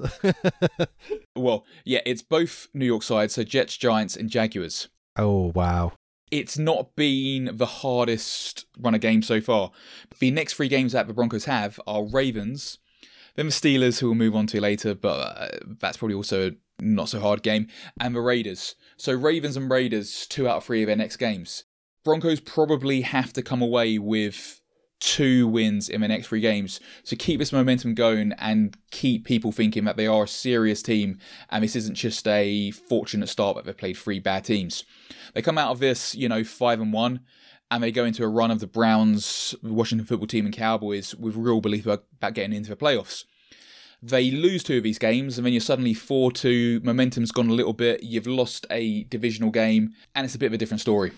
well, 1.36 1.64
yeah, 1.84 2.00
it's 2.04 2.22
both 2.22 2.68
New 2.74 2.84
York 2.84 3.02
sides, 3.02 3.34
so 3.34 3.44
Jets, 3.44 3.76
Giants, 3.76 4.16
and 4.16 4.28
Jaguars. 4.28 4.88
Oh, 5.16 5.52
wow 5.54 5.92
it's 6.30 6.58
not 6.58 6.96
been 6.96 7.50
the 7.52 7.66
hardest 7.66 8.66
run 8.78 8.94
of 8.94 9.00
games 9.00 9.26
so 9.26 9.40
far. 9.40 9.70
The 10.18 10.30
next 10.30 10.54
three 10.54 10.68
games 10.68 10.92
that 10.92 11.06
the 11.06 11.14
Broncos 11.14 11.44
have 11.44 11.80
are 11.86 12.04
Ravens, 12.04 12.78
then 13.36 13.46
the 13.46 13.52
Steelers, 13.52 14.00
who 14.00 14.08
we'll 14.08 14.16
move 14.16 14.34
on 14.34 14.46
to 14.48 14.60
later, 14.60 14.94
but 14.94 15.18
uh, 15.18 15.48
that's 15.80 15.98
probably 15.98 16.16
also 16.16 16.48
a 16.48 16.52
not 16.78 17.08
so 17.08 17.20
hard 17.20 17.42
game, 17.42 17.68
and 18.00 18.14
the 18.14 18.20
Raiders. 18.20 18.74
So 18.96 19.12
Ravens 19.12 19.56
and 19.56 19.70
Raiders, 19.70 20.26
two 20.26 20.48
out 20.48 20.58
of 20.58 20.64
three 20.64 20.82
of 20.82 20.88
their 20.88 20.96
next 20.96 21.16
games. 21.16 21.64
Broncos 22.04 22.40
probably 22.40 23.00
have 23.02 23.32
to 23.32 23.42
come 23.42 23.62
away 23.62 23.98
with 23.98 24.60
two 25.00 25.46
wins 25.46 25.88
in 25.88 26.00
the 26.00 26.08
next 26.08 26.28
three 26.28 26.40
games 26.40 26.80
to 27.04 27.16
keep 27.16 27.38
this 27.38 27.52
momentum 27.52 27.94
going 27.94 28.32
and 28.38 28.76
keep 28.90 29.24
people 29.24 29.52
thinking 29.52 29.84
that 29.84 29.96
they 29.96 30.06
are 30.06 30.24
a 30.24 30.28
serious 30.28 30.82
team 30.82 31.18
and 31.50 31.62
this 31.62 31.76
isn't 31.76 31.94
just 31.94 32.26
a 32.26 32.70
fortunate 32.70 33.28
start 33.28 33.56
that 33.56 33.64
they've 33.64 33.76
played 33.76 33.96
three 33.96 34.18
bad 34.18 34.44
teams. 34.44 34.84
They 35.34 35.42
come 35.42 35.58
out 35.58 35.70
of 35.70 35.80
this, 35.80 36.14
you 36.14 36.28
know, 36.28 36.44
five 36.44 36.80
and 36.80 36.92
one, 36.92 37.20
and 37.70 37.82
they 37.82 37.92
go 37.92 38.04
into 38.04 38.24
a 38.24 38.28
run 38.28 38.50
of 38.50 38.60
the 38.60 38.66
Browns, 38.66 39.54
Washington 39.62 40.06
football 40.06 40.28
team, 40.28 40.46
and 40.46 40.54
Cowboys 40.54 41.14
with 41.14 41.36
real 41.36 41.60
belief 41.60 41.84
about, 41.84 42.04
about 42.16 42.34
getting 42.34 42.56
into 42.56 42.70
the 42.70 42.76
playoffs. 42.76 43.24
They 44.02 44.30
lose 44.30 44.62
two 44.62 44.76
of 44.76 44.82
these 44.82 44.98
games, 44.98 45.36
and 45.36 45.44
then 45.44 45.52
you're 45.52 45.60
suddenly 45.60 45.94
4 45.94 46.30
2, 46.30 46.80
momentum's 46.84 47.32
gone 47.32 47.50
a 47.50 47.54
little 47.54 47.72
bit, 47.72 48.02
you've 48.02 48.26
lost 48.26 48.66
a 48.70 49.04
divisional 49.04 49.50
game, 49.50 49.94
and 50.14 50.24
it's 50.24 50.34
a 50.34 50.38
bit 50.38 50.46
of 50.46 50.52
a 50.52 50.58
different 50.58 50.80
story. 50.80 51.12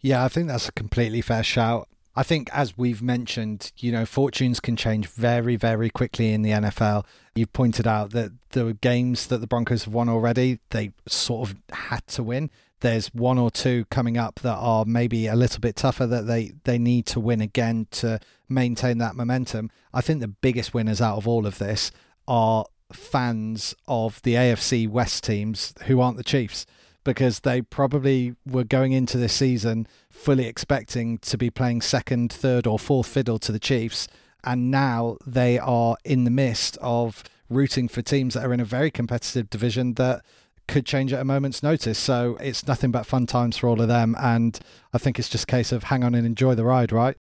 Yeah, 0.00 0.24
I 0.24 0.28
think 0.28 0.48
that's 0.48 0.68
a 0.68 0.72
completely 0.72 1.20
fair 1.20 1.42
shout 1.42 1.88
I 2.16 2.22
think, 2.22 2.48
as 2.52 2.78
we've 2.78 3.02
mentioned, 3.02 3.72
you 3.78 3.90
know, 3.90 4.06
fortunes 4.06 4.60
can 4.60 4.76
change 4.76 5.08
very, 5.08 5.56
very 5.56 5.90
quickly 5.90 6.32
in 6.32 6.42
the 6.42 6.50
NFL. 6.50 7.04
You've 7.34 7.52
pointed 7.52 7.86
out 7.86 8.10
that 8.10 8.32
the 8.50 8.74
games 8.74 9.26
that 9.26 9.38
the 9.38 9.48
Broncos 9.48 9.84
have 9.84 9.94
won 9.94 10.08
already, 10.08 10.60
they 10.70 10.92
sort 11.08 11.48
of 11.48 11.56
had 11.70 12.06
to 12.08 12.22
win. 12.22 12.50
There's 12.80 13.08
one 13.08 13.38
or 13.38 13.50
two 13.50 13.86
coming 13.86 14.16
up 14.16 14.40
that 14.40 14.54
are 14.54 14.84
maybe 14.84 15.26
a 15.26 15.34
little 15.34 15.60
bit 15.60 15.74
tougher 15.74 16.06
that 16.06 16.26
they, 16.26 16.52
they 16.64 16.78
need 16.78 17.06
to 17.06 17.20
win 17.20 17.40
again 17.40 17.88
to 17.92 18.20
maintain 18.48 18.98
that 18.98 19.16
momentum. 19.16 19.70
I 19.92 20.00
think 20.00 20.20
the 20.20 20.28
biggest 20.28 20.72
winners 20.72 21.00
out 21.00 21.16
of 21.16 21.26
all 21.26 21.46
of 21.46 21.58
this 21.58 21.90
are 22.28 22.66
fans 22.92 23.74
of 23.88 24.22
the 24.22 24.34
AFC 24.34 24.88
West 24.88 25.24
teams 25.24 25.74
who 25.86 26.00
aren't 26.00 26.16
the 26.16 26.22
Chiefs 26.24 26.64
because 27.04 27.40
they 27.40 27.62
probably 27.62 28.34
were 28.46 28.64
going 28.64 28.92
into 28.92 29.18
this 29.18 29.34
season 29.34 29.86
fully 30.10 30.46
expecting 30.46 31.18
to 31.18 31.36
be 31.36 31.50
playing 31.50 31.82
second, 31.82 32.32
third, 32.32 32.66
or 32.66 32.78
fourth 32.78 33.06
fiddle 33.06 33.38
to 33.38 33.52
the 33.52 33.58
Chiefs. 33.58 34.08
And 34.42 34.70
now 34.70 35.16
they 35.26 35.58
are 35.58 35.96
in 36.04 36.24
the 36.24 36.30
midst 36.30 36.76
of 36.80 37.22
rooting 37.48 37.88
for 37.88 38.02
teams 38.02 38.34
that 38.34 38.44
are 38.44 38.52
in 38.52 38.60
a 38.60 38.64
very 38.64 38.90
competitive 38.90 39.48
division 39.50 39.94
that 39.94 40.24
could 40.66 40.86
change 40.86 41.12
at 41.12 41.20
a 41.20 41.24
moment's 41.24 41.62
notice. 41.62 41.98
So 41.98 42.36
it's 42.40 42.66
nothing 42.66 42.90
but 42.90 43.06
fun 43.06 43.26
times 43.26 43.56
for 43.56 43.68
all 43.68 43.80
of 43.80 43.88
them. 43.88 44.16
And 44.18 44.58
I 44.92 44.98
think 44.98 45.18
it's 45.18 45.28
just 45.28 45.44
a 45.44 45.46
case 45.46 45.72
of 45.72 45.84
hang 45.84 46.04
on 46.04 46.14
and 46.14 46.26
enjoy 46.26 46.54
the 46.54 46.64
ride, 46.64 46.92
right? 46.92 47.16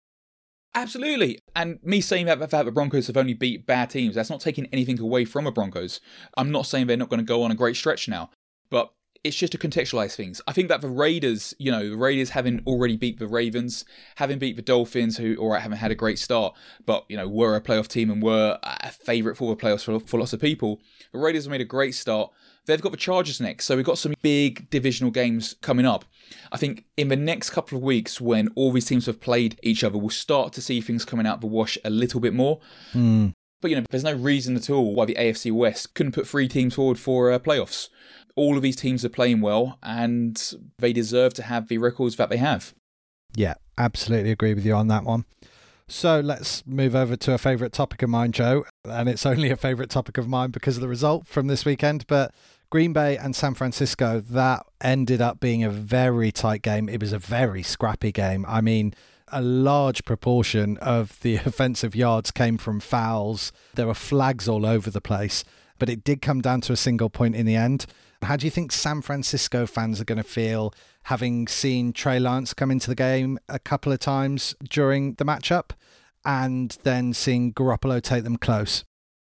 Absolutely. 0.75 1.41
And 1.57 1.79
me 1.83 2.01
saying 2.01 2.27
that, 2.27 2.39
that 2.39 2.65
the 2.65 2.71
Broncos 2.71 3.09
have 3.09 3.17
only 3.17 3.35
beat 3.35 3.67
bad 3.67 3.91
teams, 3.91 4.15
that's 4.15 4.31
not 4.31 4.41
taking 4.41 4.67
anything 4.67 5.01
away 5.01 5.25
from 5.25 5.45
the 5.45 5.51
Broncos. 5.51 6.01
I'm 6.37 6.53
not 6.53 6.67
saying 6.67 6.87
they're 6.87 6.97
not 6.97 7.09
going 7.09 7.21
to 7.21 7.27
go 7.27 7.43
on 7.43 7.51
a 7.51 7.57
great 7.57 7.77
stretch 7.77 8.09
now, 8.09 8.31
but 8.71 8.93
it's 9.23 9.37
just 9.37 9.53
to 9.53 9.59
contextualize 9.59 10.15
things. 10.15 10.41
I 10.47 10.53
think 10.53 10.69
that 10.69 10.81
the 10.81 10.89
Raiders, 10.89 11.55
you 11.59 11.71
know, 11.71 11.91
the 11.91 11.97
Raiders 11.97 12.31
having 12.31 12.63
already 12.67 12.97
beat 12.97 13.19
the 13.19 13.27
Ravens, 13.27 13.85
having 14.17 14.39
beat 14.39 14.57
the 14.57 14.63
Dolphins, 14.63 15.19
who 15.19 15.37
all 15.37 15.51
right 15.51 15.61
haven't 15.61 15.79
had 15.79 15.91
a 15.91 15.95
great 15.95 16.19
start, 16.19 16.55
but 16.87 17.05
you 17.09 17.17
know 17.17 17.29
were 17.29 17.55
a 17.55 17.61
playoff 17.61 17.89
team 17.89 18.11
and 18.11 18.23
were 18.23 18.59
a 18.63 18.91
favourite 18.91 19.37
for 19.37 19.55
the 19.55 19.61
playoffs 19.61 19.85
for, 19.85 20.01
for 20.01 20.19
lots 20.19 20.33
of 20.33 20.41
people. 20.41 20.81
The 21.13 21.19
Raiders 21.19 21.45
have 21.45 21.51
made 21.51 21.61
a 21.61 21.67
great 21.67 21.95
start. 21.95 22.31
They've 22.67 22.81
got 22.81 22.93
the 22.93 22.99
Chargers 22.99 23.41
next, 23.41 23.67
so 23.67 23.77
we've 23.77 23.85
got 23.85 23.99
some 23.99 24.15
big 24.23 24.71
divisional 24.71 25.11
games 25.11 25.55
coming 25.61 25.87
up. 25.87 26.05
I 26.53 26.57
think 26.57 26.85
in 26.97 27.09
the 27.09 27.17
next 27.17 27.51
couple 27.51 27.77
of 27.77 27.85
weeks, 27.85 28.21
when 28.21 28.49
all 28.55 28.73
these 28.73 28.87
teams 28.87 29.07
have 29.07 29.21
played 29.21 29.59
each 29.63 29.85
other, 29.85 29.99
we'll 29.99 30.11
start 30.11 30.53
to 30.55 30.63
see 30.63 30.81
things 30.81 31.05
coming 31.05 31.27
out 31.27 31.37
of 31.37 31.41
the 31.41 31.47
wash 31.47 31.77
a 31.85 31.91
little 31.91 32.21
bit 32.21 32.33
more. 32.33 32.61
Mm. 32.95 33.33
But 33.61 33.71
you 33.71 33.77
know, 33.77 33.85
there's 33.91 34.05
no 34.05 34.15
reason 34.15 34.57
at 34.57 34.71
all 34.71 34.95
why 34.95 35.05
the 35.05 35.17
AFC 35.17 35.53
West 35.53 35.95
couldn't 35.95 36.13
put 36.13 36.27
three 36.27 36.49
teams 36.49 36.75
forward 36.75 36.99
for 36.99 37.31
uh, 37.31 37.39
playoffs 37.39 37.89
all 38.37 38.57
of 38.57 38.63
these 38.63 38.77
teams 38.77 39.05
are 39.05 39.11
playing 39.11 39.41
well 39.41 39.79
and 39.83 40.55
they 40.79 40.93
deserve 40.93 41.35
to 41.35 41.43
have 41.43 41.69
the 41.69 41.79
records 41.79 42.17
that 42.17 42.31
they 42.31 42.37
have. 42.37 42.75
Yeah, 43.35 43.55
absolutely 43.79 44.31
agree 44.31 44.55
with 44.55 44.65
you 44.65 44.75
on 44.75 44.89
that 44.89 45.05
one. 45.05 45.25
So 45.89 46.21
let's 46.21 46.65
move 46.67 46.95
over 46.95 47.17
to 47.17 47.35
a 47.35 47.39
favourite 47.39 47.73
topic 47.73 48.03
of 48.03 48.11
mine, 48.11 48.31
Joe. 48.31 48.65
And 48.85 49.09
it's 49.09 49.27
only 49.27 49.51
a 49.51 49.57
favourite 49.57 49.91
topic 49.91 50.19
of 50.19 50.29
mine 50.29 50.51
because 50.51 50.77
of 50.77 50.83
the 50.83 50.89
result 50.89 51.27
from 51.27 51.49
this 51.49 51.65
weekend. 51.65 52.07
But 52.07 52.33
Green 52.71 52.93
Bay 52.93 53.17
and 53.17 53.35
San 53.35 53.55
Francisco, 53.55 54.21
that 54.21 54.65
ended 54.81 55.21
up 55.21 55.41
being 55.41 55.65
a 55.65 55.71
very 55.71 56.31
tight 56.31 56.63
game. 56.63 56.89
It 56.89 57.01
was 57.01 57.13
a 57.13 57.19
very 57.19 57.65
scrappy 57.65 58.13
game. 58.13 58.47
I 58.47 58.61
mean, 58.61 58.95
a 59.33 59.43
large 59.43 60.05
proportion 60.05 60.77
of 60.79 61.19
the 61.21 61.37
offensive 61.45 61.97
yards 61.97 62.31
came 62.31 62.57
from 62.57 62.79
fouls. 62.79 63.51
There 63.75 63.89
were 63.89 63.95
flags 63.95 64.49
all 64.49 64.65
over 64.65 64.91
the 64.91 65.01
place, 65.01 65.43
but 65.81 65.89
it 65.89 66.05
did 66.05 66.23
come 66.23 66.41
down 66.41 66.61
to 66.61 66.73
a 66.73 66.77
single 66.77 67.11
point 67.11 67.35
in 67.35 67.47
the 67.47 67.57
end. 67.57 67.87
How 68.23 68.37
do 68.37 68.47
you 68.47 68.51
think 68.51 68.71
San 68.71 69.03
Francisco 69.03 69.67
fans 69.67 70.01
are 70.01 70.05
going 70.05 70.19
to 70.19 70.23
feel 70.23 70.73
having 71.05 71.49
seen 71.49 71.93
Trey 71.93 72.21
Lance 72.21 72.55
come 72.55 72.71
into 72.71 72.89
the 72.89 72.95
game 72.95 73.39
a 73.49 73.59
couple 73.59 73.91
of 73.91 73.99
times 73.99 74.55
during 74.69 75.15
the 75.15 75.25
matchup 75.25 75.71
and 76.25 76.77
then 76.83 77.15
seeing 77.15 77.53
Garoppolo 77.53 78.01
take 78.01 78.23
them 78.23 78.37
close? 78.37 78.85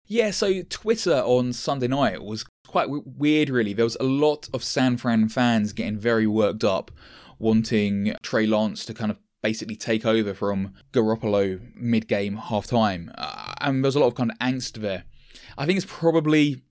Yeah, 0.08 0.32
so 0.32 0.64
Twitter 0.64 1.22
on 1.24 1.54
Sunday 1.54 1.88
night 1.88 2.22
was 2.24 2.44
quite 2.68 2.86
w- 2.88 3.04
weird, 3.06 3.50
really. 3.50 3.74
There 3.74 3.86
was 3.86 3.96
a 4.00 4.04
lot 4.04 4.50
of 4.54 4.64
San 4.64 4.98
Fran 4.98 5.30
fans 5.30 5.72
getting 5.74 5.98
very 5.98 6.28
worked 6.28 6.64
up, 6.64 6.92
wanting 7.40 8.16
Trey 8.24 8.48
Lance 8.48 8.84
to 8.86 8.94
kind 8.94 9.12
of 9.12 9.20
basically 9.44 9.76
take 9.76 10.06
over 10.06 10.34
from 10.34 10.74
Garoppolo 10.92 11.62
mid 11.76 12.08
game, 12.08 12.36
half 12.38 12.68
time. 12.68 13.12
Uh, 13.18 13.54
and 13.62 13.84
there 13.84 13.88
was 13.88 13.96
a 13.96 14.00
lot 14.00 14.08
of 14.08 14.16
kind 14.16 14.32
of 14.32 14.38
angst 14.40 14.82
there. 14.82 15.04
I 15.58 15.66
think 15.66 15.78
it's 15.78 15.86
probably 15.90 16.62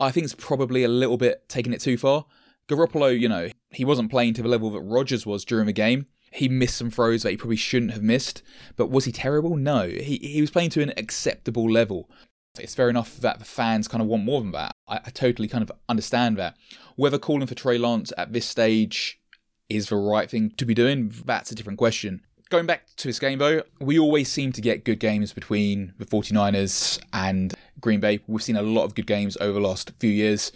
I 0.00 0.10
think 0.10 0.24
it's 0.24 0.34
probably 0.34 0.84
a 0.84 0.88
little 0.88 1.16
bit 1.16 1.48
taking 1.48 1.72
it 1.72 1.80
too 1.80 1.96
far. 1.96 2.26
Garoppolo, 2.68 3.18
you 3.18 3.28
know, 3.28 3.48
he 3.70 3.84
wasn't 3.84 4.10
playing 4.10 4.34
to 4.34 4.42
the 4.42 4.48
level 4.48 4.70
that 4.70 4.80
Rodgers 4.80 5.26
was 5.26 5.44
during 5.44 5.66
the 5.66 5.72
game. 5.72 6.06
He 6.30 6.48
missed 6.48 6.76
some 6.76 6.90
throws 6.90 7.22
that 7.22 7.30
he 7.30 7.36
probably 7.36 7.56
shouldn't 7.56 7.92
have 7.92 8.02
missed. 8.02 8.42
But 8.76 8.90
was 8.90 9.06
he 9.06 9.12
terrible? 9.12 9.56
No. 9.56 9.88
He, 9.88 10.18
he 10.18 10.40
was 10.40 10.50
playing 10.50 10.70
to 10.70 10.82
an 10.82 10.92
acceptable 10.96 11.70
level. 11.70 12.10
It's 12.60 12.74
fair 12.74 12.90
enough 12.90 13.16
that 13.18 13.38
the 13.38 13.44
fans 13.44 13.88
kind 13.88 14.02
of 14.02 14.08
want 14.08 14.24
more 14.24 14.40
than 14.40 14.52
that. 14.52 14.72
I, 14.86 14.96
I 14.96 15.10
totally 15.10 15.48
kind 15.48 15.62
of 15.62 15.72
understand 15.88 16.36
that. 16.36 16.56
Whether 16.96 17.18
calling 17.18 17.46
for 17.46 17.54
Trey 17.54 17.78
Lance 17.78 18.12
at 18.18 18.32
this 18.32 18.46
stage 18.46 19.18
is 19.68 19.88
the 19.88 19.96
right 19.96 20.30
thing 20.30 20.50
to 20.56 20.64
be 20.64 20.74
doing, 20.74 21.12
that's 21.24 21.50
a 21.50 21.54
different 21.54 21.78
question. 21.78 22.22
Going 22.50 22.66
back 22.66 22.86
to 22.96 23.08
this 23.08 23.18
game, 23.18 23.38
though, 23.38 23.62
we 23.78 23.98
always 23.98 24.30
seem 24.30 24.52
to 24.52 24.60
get 24.62 24.84
good 24.84 25.00
games 25.00 25.32
between 25.32 25.92
the 25.98 26.06
49ers 26.06 26.98
and 27.12 27.54
Green 27.80 28.00
Bay. 28.00 28.20
We've 28.26 28.42
seen 28.42 28.56
a 28.56 28.62
lot 28.62 28.84
of 28.84 28.94
good 28.94 29.06
games 29.06 29.36
over 29.40 29.54
the 29.54 29.66
last 29.66 29.92
few 29.98 30.10
years. 30.10 30.52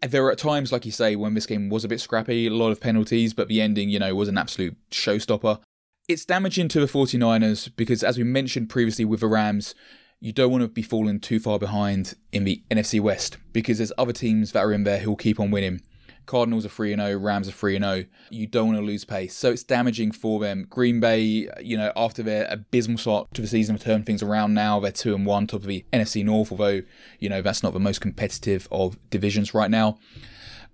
There 0.00 0.26
are 0.26 0.34
times, 0.34 0.72
like 0.72 0.84
you 0.84 0.92
say, 0.92 1.14
when 1.14 1.34
this 1.34 1.46
game 1.46 1.68
was 1.68 1.84
a 1.84 1.88
bit 1.88 2.00
scrappy, 2.00 2.46
a 2.46 2.50
lot 2.50 2.70
of 2.70 2.80
penalties, 2.80 3.34
but 3.34 3.48
the 3.48 3.60
ending, 3.60 3.88
you 3.88 3.98
know, 3.98 4.14
was 4.14 4.28
an 4.28 4.38
absolute 4.38 4.76
showstopper. 4.90 5.60
It's 6.08 6.24
damaging 6.24 6.68
to 6.68 6.80
the 6.80 6.86
49ers 6.86 7.70
because, 7.76 8.02
as 8.02 8.18
we 8.18 8.24
mentioned 8.24 8.68
previously 8.68 9.04
with 9.04 9.20
the 9.20 9.28
Rams, 9.28 9.74
you 10.18 10.32
don't 10.32 10.50
want 10.50 10.62
to 10.62 10.68
be 10.68 10.82
falling 10.82 11.20
too 11.20 11.38
far 11.38 11.58
behind 11.58 12.14
in 12.32 12.44
the 12.44 12.62
NFC 12.70 13.00
West 13.00 13.38
because 13.52 13.78
there's 13.78 13.92
other 13.96 14.12
teams 14.12 14.52
that 14.52 14.60
are 14.60 14.72
in 14.72 14.84
there 14.84 14.98
who 14.98 15.10
will 15.10 15.16
keep 15.16 15.38
on 15.38 15.50
winning. 15.50 15.82
Cardinals 16.26 16.64
are 16.64 16.70
3 16.70 16.94
0, 16.94 17.18
Rams 17.18 17.48
are 17.48 17.52
3 17.52 17.78
0. 17.78 18.04
You 18.30 18.46
don't 18.46 18.68
want 18.68 18.78
to 18.78 18.84
lose 18.84 19.04
pace. 19.04 19.36
So 19.36 19.50
it's 19.50 19.62
damaging 19.62 20.12
for 20.12 20.40
them. 20.40 20.66
Green 20.68 21.00
Bay, 21.00 21.48
you 21.60 21.76
know, 21.76 21.92
after 21.96 22.22
their 22.22 22.46
abysmal 22.48 22.98
start 22.98 23.32
to 23.34 23.42
the 23.42 23.48
season, 23.48 23.74
have 23.74 23.84
turned 23.84 24.06
things 24.06 24.22
around 24.22 24.54
now. 24.54 24.80
They're 24.80 24.92
2 24.92 25.14
and 25.14 25.26
1, 25.26 25.46
top 25.48 25.60
of 25.60 25.66
the 25.66 25.84
NFC 25.92 26.24
North, 26.24 26.52
although, 26.52 26.82
you 27.18 27.28
know, 27.28 27.42
that's 27.42 27.62
not 27.62 27.72
the 27.72 27.80
most 27.80 28.00
competitive 28.00 28.68
of 28.70 28.98
divisions 29.10 29.54
right 29.54 29.70
now. 29.70 29.98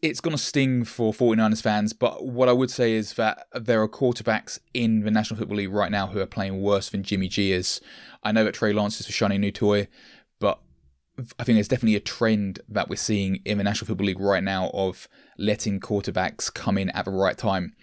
It's 0.01 0.21
going 0.21 0.37
to 0.37 0.43
sting 0.43 0.85
for 0.85 1.13
49ers 1.13 1.61
fans, 1.61 1.93
but 1.93 2.25
what 2.25 2.49
I 2.49 2.53
would 2.53 2.71
say 2.71 2.93
is 2.93 3.15
that 3.15 3.47
there 3.53 3.83
are 3.83 3.89
quarterbacks 3.89 4.61
in 4.73 5.01
the 5.01 5.11
National 5.11 5.39
Football 5.39 5.57
League 5.57 5.73
right 5.73 5.91
now 5.91 6.07
who 6.07 6.21
are 6.21 6.27
playing 6.27 6.63
worse 6.63 6.89
than 6.89 7.03
Jimmy 7.03 7.27
G 7.27 7.51
is. 7.51 7.81
I 8.23 8.31
know 8.31 8.45
that 8.45 8.55
Trey 8.55 8.73
Lance 8.73 9.01
is 9.01 9.09
a 9.09 9.13
shiny 9.13 9.39
new 9.39 9.51
toy, 9.51 9.89
but 10.39 10.61
I 11.19 11.43
think 11.43 11.57
there's 11.57 11.67
definitely 11.67 11.97
a 11.97 12.01
trend 12.01 12.61
that 12.69 12.89
we're 12.89 12.95
seeing 12.95 13.41
in 13.45 13.59
the 13.59 13.65
National 13.65 13.89
Football 13.89 14.07
League 14.07 14.21
right 14.21 14.43
now 14.43 14.71
of 14.73 15.09
letting 15.39 15.81
quarterbacks 15.81 16.53
come 16.53 16.77
in 16.77 16.91
at 16.91 17.05
the 17.05 17.11
right 17.11 17.39
time. 17.39 17.75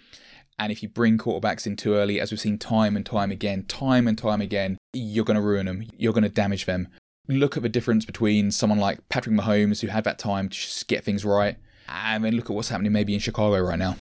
And 0.58 0.72
if 0.72 0.82
you 0.82 0.88
bring 0.88 1.18
quarterbacks 1.18 1.66
in 1.66 1.76
too 1.76 1.94
early, 1.94 2.20
as 2.20 2.30
we've 2.30 2.40
seen 2.40 2.58
time 2.58 2.96
and 2.96 3.04
time 3.04 3.30
again, 3.30 3.64
time 3.64 4.06
and 4.06 4.16
time 4.16 4.40
again, 4.40 4.78
you're 4.92 5.24
going 5.24 5.36
to 5.36 5.42
ruin 5.42 5.66
them. 5.66 5.84
You're 5.96 6.14
going 6.14 6.22
to 6.22 6.30
damage 6.30 6.66
them. 6.66 6.88
Look 7.28 7.56
at 7.56 7.62
the 7.62 7.68
difference 7.68 8.04
between 8.04 8.50
someone 8.50 8.78
like 8.78 9.06
Patrick 9.08 9.34
Mahomes, 9.34 9.80
who 9.80 9.88
had 9.88 10.04
that 10.04 10.18
time 10.18 10.48
to 10.48 10.56
just 10.56 10.86
get 10.88 11.04
things 11.04 11.24
right, 11.24 11.56
and 11.88 12.24
then 12.24 12.34
look 12.34 12.48
at 12.48 12.54
what's 12.54 12.68
happening 12.68 12.92
maybe 12.92 13.14
in 13.14 13.20
Chicago 13.20 13.58
right 13.60 13.78
now. 13.78 13.96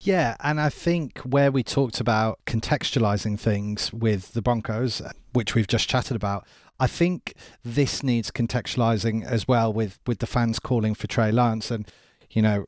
Yeah, 0.00 0.36
and 0.40 0.60
I 0.60 0.68
think 0.68 1.18
where 1.20 1.52
we 1.52 1.62
talked 1.62 2.00
about 2.00 2.40
contextualizing 2.44 3.38
things 3.38 3.92
with 3.92 4.32
the 4.32 4.42
Broncos, 4.42 5.00
which 5.32 5.54
we've 5.54 5.68
just 5.68 5.88
chatted 5.88 6.16
about, 6.16 6.46
I 6.80 6.88
think 6.88 7.34
this 7.64 8.02
needs 8.02 8.32
contextualizing 8.32 9.24
as 9.24 9.46
well 9.46 9.72
with 9.72 10.00
with 10.06 10.18
the 10.18 10.26
fans 10.26 10.58
calling 10.58 10.94
for 10.94 11.06
Trey 11.06 11.30
Lance 11.30 11.70
and 11.70 11.86
you 12.32 12.42
know, 12.42 12.66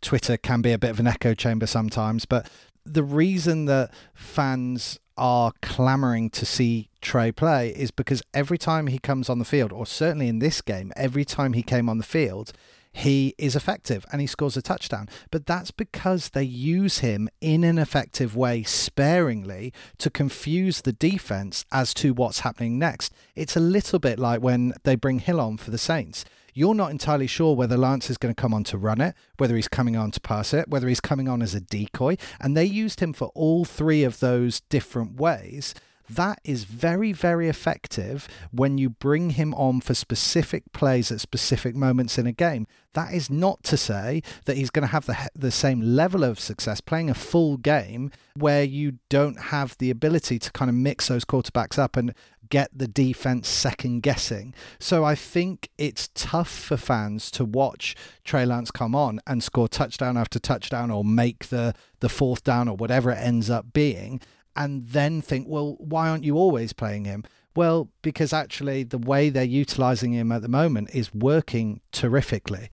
Twitter 0.00 0.36
can 0.36 0.62
be 0.62 0.72
a 0.72 0.78
bit 0.78 0.90
of 0.90 1.00
an 1.00 1.06
echo 1.06 1.34
chamber 1.34 1.66
sometimes, 1.66 2.24
but 2.24 2.48
the 2.84 3.02
reason 3.02 3.64
that 3.64 3.90
fans 4.14 4.98
are 5.16 5.52
clamoring 5.62 6.30
to 6.30 6.44
see 6.44 6.88
Trey 7.00 7.32
play 7.32 7.70
is 7.70 7.90
because 7.90 8.22
every 8.34 8.58
time 8.58 8.86
he 8.86 8.98
comes 8.98 9.28
on 9.28 9.38
the 9.38 9.44
field, 9.44 9.72
or 9.72 9.86
certainly 9.86 10.28
in 10.28 10.38
this 10.38 10.60
game, 10.60 10.92
every 10.94 11.24
time 11.24 11.54
he 11.54 11.62
came 11.62 11.88
on 11.88 11.98
the 11.98 12.04
field, 12.04 12.52
he 12.92 13.34
is 13.36 13.54
effective 13.54 14.06
and 14.10 14.20
he 14.22 14.26
scores 14.26 14.56
a 14.56 14.62
touchdown. 14.62 15.08
But 15.30 15.44
that's 15.44 15.70
because 15.70 16.30
they 16.30 16.42
use 16.42 16.98
him 16.98 17.28
in 17.42 17.62
an 17.62 17.78
effective 17.78 18.34
way 18.34 18.62
sparingly 18.62 19.72
to 19.98 20.08
confuse 20.08 20.80
the 20.80 20.94
defense 20.94 21.66
as 21.70 21.92
to 21.94 22.14
what's 22.14 22.40
happening 22.40 22.78
next. 22.78 23.12
It's 23.34 23.56
a 23.56 23.60
little 23.60 23.98
bit 23.98 24.18
like 24.18 24.40
when 24.40 24.72
they 24.84 24.96
bring 24.96 25.18
Hill 25.18 25.40
on 25.40 25.58
for 25.58 25.70
the 25.70 25.78
Saints. 25.78 26.24
You're 26.58 26.74
not 26.74 26.90
entirely 26.90 27.26
sure 27.26 27.54
whether 27.54 27.76
Lance 27.76 28.08
is 28.08 28.16
going 28.16 28.34
to 28.34 28.40
come 28.40 28.54
on 28.54 28.64
to 28.64 28.78
run 28.78 28.98
it, 28.98 29.14
whether 29.36 29.56
he's 29.56 29.68
coming 29.68 29.94
on 29.94 30.10
to 30.12 30.20
pass 30.20 30.54
it, 30.54 30.68
whether 30.68 30.88
he's 30.88 31.02
coming 31.02 31.28
on 31.28 31.42
as 31.42 31.54
a 31.54 31.60
decoy. 31.60 32.16
And 32.40 32.56
they 32.56 32.64
used 32.64 33.00
him 33.00 33.12
for 33.12 33.30
all 33.34 33.66
three 33.66 34.04
of 34.04 34.20
those 34.20 34.60
different 34.60 35.20
ways 35.20 35.74
that 36.08 36.40
is 36.44 36.64
very, 36.64 37.12
very 37.12 37.48
effective 37.48 38.28
when 38.50 38.78
you 38.78 38.90
bring 38.90 39.30
him 39.30 39.54
on 39.54 39.80
for 39.80 39.94
specific 39.94 40.72
plays 40.72 41.10
at 41.10 41.20
specific 41.20 41.74
moments 41.74 42.18
in 42.18 42.26
a 42.26 42.32
game. 42.32 42.66
That 42.94 43.12
is 43.12 43.28
not 43.28 43.62
to 43.64 43.76
say 43.76 44.22
that 44.46 44.56
he's 44.56 44.70
going 44.70 44.86
to 44.86 44.92
have 44.92 45.06
the, 45.06 45.28
the 45.34 45.50
same 45.50 45.80
level 45.80 46.24
of 46.24 46.40
success 46.40 46.80
playing 46.80 47.10
a 47.10 47.14
full 47.14 47.56
game 47.58 48.10
where 48.34 48.64
you 48.64 48.98
don't 49.08 49.38
have 49.38 49.76
the 49.78 49.90
ability 49.90 50.38
to 50.38 50.52
kind 50.52 50.68
of 50.68 50.74
mix 50.74 51.08
those 51.08 51.24
quarterbacks 51.24 51.78
up 51.78 51.96
and 51.96 52.14
get 52.48 52.70
the 52.76 52.88
defense 52.88 53.48
second 53.48 54.02
guessing. 54.02 54.54
So 54.78 55.04
I 55.04 55.14
think 55.14 55.68
it's 55.78 56.08
tough 56.14 56.50
for 56.50 56.76
fans 56.76 57.30
to 57.32 57.44
watch 57.44 57.96
Trey 58.24 58.46
Lance 58.46 58.70
come 58.70 58.94
on 58.94 59.20
and 59.26 59.42
score 59.42 59.68
touchdown 59.68 60.16
after 60.16 60.38
touchdown 60.38 60.90
or 60.90 61.04
make 61.04 61.48
the, 61.48 61.74
the 62.00 62.08
fourth 62.08 62.44
down 62.44 62.68
or 62.68 62.76
whatever 62.76 63.10
it 63.10 63.18
ends 63.18 63.50
up 63.50 63.72
being 63.72 64.20
and 64.56 64.86
then 64.88 65.20
think, 65.20 65.46
well, 65.48 65.76
why 65.78 66.08
aren't 66.08 66.24
you 66.24 66.36
always 66.36 66.72
playing 66.72 67.04
him? 67.04 67.24
Well, 67.54 67.90
because 68.02 68.32
actually 68.32 68.82
the 68.82 68.98
way 68.98 69.30
they're 69.30 69.44
utilizing 69.44 70.12
him 70.12 70.32
at 70.32 70.42
the 70.42 70.48
moment 70.48 70.90
is 70.92 71.14
working 71.14 71.80
terrifically. 71.92 72.70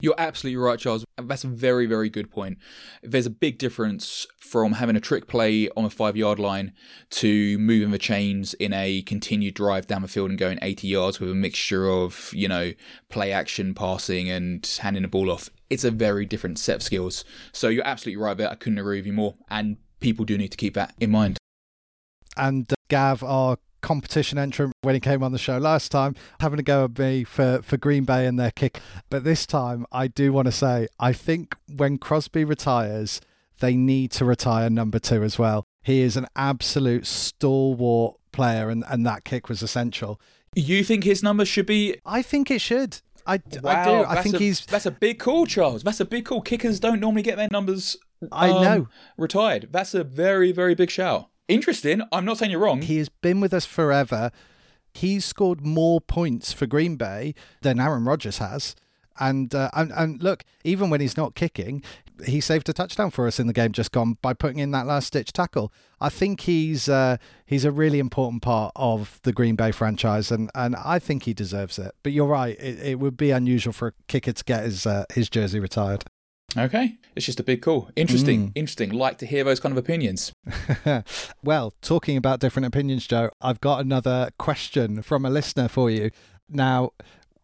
You're 0.00 0.14
absolutely 0.18 0.56
right, 0.56 0.78
Charles. 0.78 1.04
That's 1.16 1.44
a 1.44 1.48
very, 1.48 1.86
very 1.86 2.10
good 2.10 2.30
point. 2.30 2.58
There's 3.02 3.26
a 3.26 3.30
big 3.30 3.58
difference 3.58 4.26
from 4.38 4.72
having 4.72 4.96
a 4.96 5.00
trick 5.00 5.28
play 5.28 5.70
on 5.76 5.84
a 5.84 5.90
five 5.90 6.16
yard 6.16 6.40
line 6.40 6.72
to 7.10 7.56
moving 7.58 7.92
the 7.92 7.98
chains 7.98 8.54
in 8.54 8.72
a 8.72 9.02
continued 9.02 9.54
drive 9.54 9.86
down 9.86 10.02
the 10.02 10.08
field 10.08 10.30
and 10.30 10.38
going 10.38 10.58
80 10.60 10.88
yards 10.88 11.20
with 11.20 11.30
a 11.30 11.34
mixture 11.34 11.88
of, 11.88 12.30
you 12.34 12.48
know, 12.48 12.72
play 13.08 13.32
action, 13.32 13.72
passing, 13.72 14.28
and 14.28 14.78
handing 14.82 15.02
the 15.02 15.08
ball 15.08 15.30
off. 15.30 15.48
It's 15.70 15.84
a 15.84 15.92
very 15.92 16.26
different 16.26 16.58
set 16.58 16.76
of 16.76 16.82
skills. 16.82 17.24
So 17.52 17.68
you're 17.68 17.86
absolutely 17.86 18.22
right 18.22 18.36
there. 18.36 18.50
I 18.50 18.56
couldn't 18.56 18.78
agree 18.78 18.98
with 18.98 19.06
you 19.06 19.12
more. 19.12 19.36
And 19.48 19.76
people 20.04 20.24
do 20.24 20.38
need 20.38 20.52
to 20.52 20.56
keep 20.56 20.74
that 20.74 20.94
in 21.00 21.10
mind. 21.10 21.38
And 22.36 22.70
uh, 22.70 22.74
Gav, 22.88 23.24
our 23.24 23.56
competition 23.80 24.38
entrant 24.38 24.72
when 24.82 24.94
he 24.94 25.00
came 25.00 25.22
on 25.22 25.32
the 25.32 25.38
show 25.38 25.58
last 25.58 25.90
time, 25.90 26.14
having 26.40 26.58
a 26.58 26.62
go 26.62 26.84
at 26.84 26.98
me 26.98 27.24
for, 27.24 27.60
for 27.62 27.76
Green 27.76 28.04
Bay 28.04 28.26
and 28.26 28.38
their 28.38 28.50
kick. 28.50 28.80
But 29.10 29.24
this 29.24 29.46
time, 29.46 29.86
I 29.90 30.08
do 30.08 30.32
want 30.32 30.46
to 30.46 30.52
say, 30.52 30.88
I 31.00 31.12
think 31.12 31.56
when 31.74 31.98
Crosby 31.98 32.44
retires, 32.44 33.20
they 33.60 33.74
need 33.74 34.10
to 34.12 34.24
retire 34.24 34.68
number 34.68 34.98
two 34.98 35.22
as 35.22 35.38
well. 35.38 35.64
He 35.82 36.00
is 36.00 36.16
an 36.16 36.26
absolute 36.36 37.06
stalwart 37.06 38.16
player, 38.32 38.68
and, 38.68 38.84
and 38.88 39.06
that 39.06 39.24
kick 39.24 39.48
was 39.48 39.62
essential. 39.62 40.20
You 40.54 40.84
think 40.84 41.04
his 41.04 41.22
number 41.22 41.44
should 41.44 41.66
be? 41.66 41.96
I 42.04 42.22
think 42.22 42.50
it 42.50 42.60
should. 42.60 43.00
I, 43.26 43.40
wow, 43.62 43.70
I 43.70 43.84
do. 43.84 44.08
I 44.08 44.22
think 44.22 44.34
a, 44.36 44.38
he's. 44.38 44.66
That's 44.66 44.86
a 44.86 44.90
big 44.90 45.18
call, 45.18 45.46
Charles. 45.46 45.82
That's 45.82 46.00
a 46.00 46.04
big 46.04 46.26
call. 46.26 46.42
Kickers 46.42 46.78
don't 46.80 47.00
normally 47.00 47.22
get 47.22 47.36
their 47.36 47.48
numbers. 47.50 47.96
I 48.32 48.50
um, 48.50 48.62
know. 48.62 48.88
Retired. 49.16 49.68
That's 49.70 49.94
a 49.94 50.04
very, 50.04 50.52
very 50.52 50.74
big 50.74 50.90
shout. 50.90 51.28
Interesting. 51.48 52.02
I'm 52.12 52.24
not 52.24 52.38
saying 52.38 52.50
you're 52.50 52.60
wrong. 52.60 52.82
He 52.82 52.98
has 52.98 53.08
been 53.08 53.40
with 53.40 53.52
us 53.52 53.66
forever. 53.66 54.30
He's 54.92 55.24
scored 55.24 55.64
more 55.64 56.00
points 56.00 56.52
for 56.52 56.66
Green 56.66 56.96
Bay 56.96 57.34
than 57.62 57.80
Aaron 57.80 58.04
Rodgers 58.04 58.38
has. 58.38 58.74
And, 59.20 59.54
uh, 59.54 59.70
and 59.74 59.92
and 59.92 60.22
look, 60.22 60.42
even 60.64 60.90
when 60.90 61.00
he's 61.00 61.16
not 61.16 61.36
kicking, 61.36 61.84
he 62.26 62.40
saved 62.40 62.68
a 62.68 62.72
touchdown 62.72 63.10
for 63.10 63.26
us 63.26 63.40
in 63.40 63.46
the 63.46 63.52
game 63.52 63.72
just 63.72 63.92
gone 63.92 64.18
by 64.22 64.34
putting 64.34 64.58
in 64.58 64.70
that 64.72 64.86
last 64.86 65.08
stitch 65.08 65.32
tackle. 65.32 65.72
I 66.00 66.08
think 66.08 66.42
he's 66.42 66.88
uh, 66.88 67.16
he's 67.46 67.64
a 67.64 67.70
really 67.70 67.98
important 67.98 68.42
part 68.42 68.72
of 68.76 69.20
the 69.22 69.32
Green 69.32 69.56
Bay 69.56 69.72
franchise, 69.72 70.30
and, 70.30 70.50
and 70.54 70.76
I 70.76 70.98
think 70.98 71.24
he 71.24 71.34
deserves 71.34 71.78
it. 71.78 71.92
But 72.02 72.12
you're 72.12 72.26
right; 72.26 72.58
it, 72.60 72.80
it 72.80 72.98
would 72.98 73.16
be 73.16 73.30
unusual 73.30 73.72
for 73.72 73.88
a 73.88 73.92
kicker 74.08 74.32
to 74.32 74.44
get 74.44 74.64
his 74.64 74.86
uh, 74.86 75.04
his 75.12 75.28
jersey 75.28 75.60
retired. 75.60 76.04
Okay, 76.56 76.98
it's 77.16 77.26
just 77.26 77.40
a 77.40 77.42
big 77.42 77.62
call. 77.62 77.90
Interesting, 77.96 78.48
mm. 78.48 78.52
interesting. 78.54 78.90
Like 78.90 79.18
to 79.18 79.26
hear 79.26 79.44
those 79.44 79.60
kind 79.60 79.72
of 79.72 79.78
opinions. 79.78 80.32
well, 81.44 81.74
talking 81.82 82.16
about 82.16 82.40
different 82.40 82.66
opinions, 82.66 83.06
Joe, 83.06 83.30
I've 83.40 83.60
got 83.60 83.80
another 83.80 84.30
question 84.38 85.02
from 85.02 85.24
a 85.24 85.30
listener 85.30 85.68
for 85.68 85.90
you. 85.90 86.10
Now, 86.48 86.90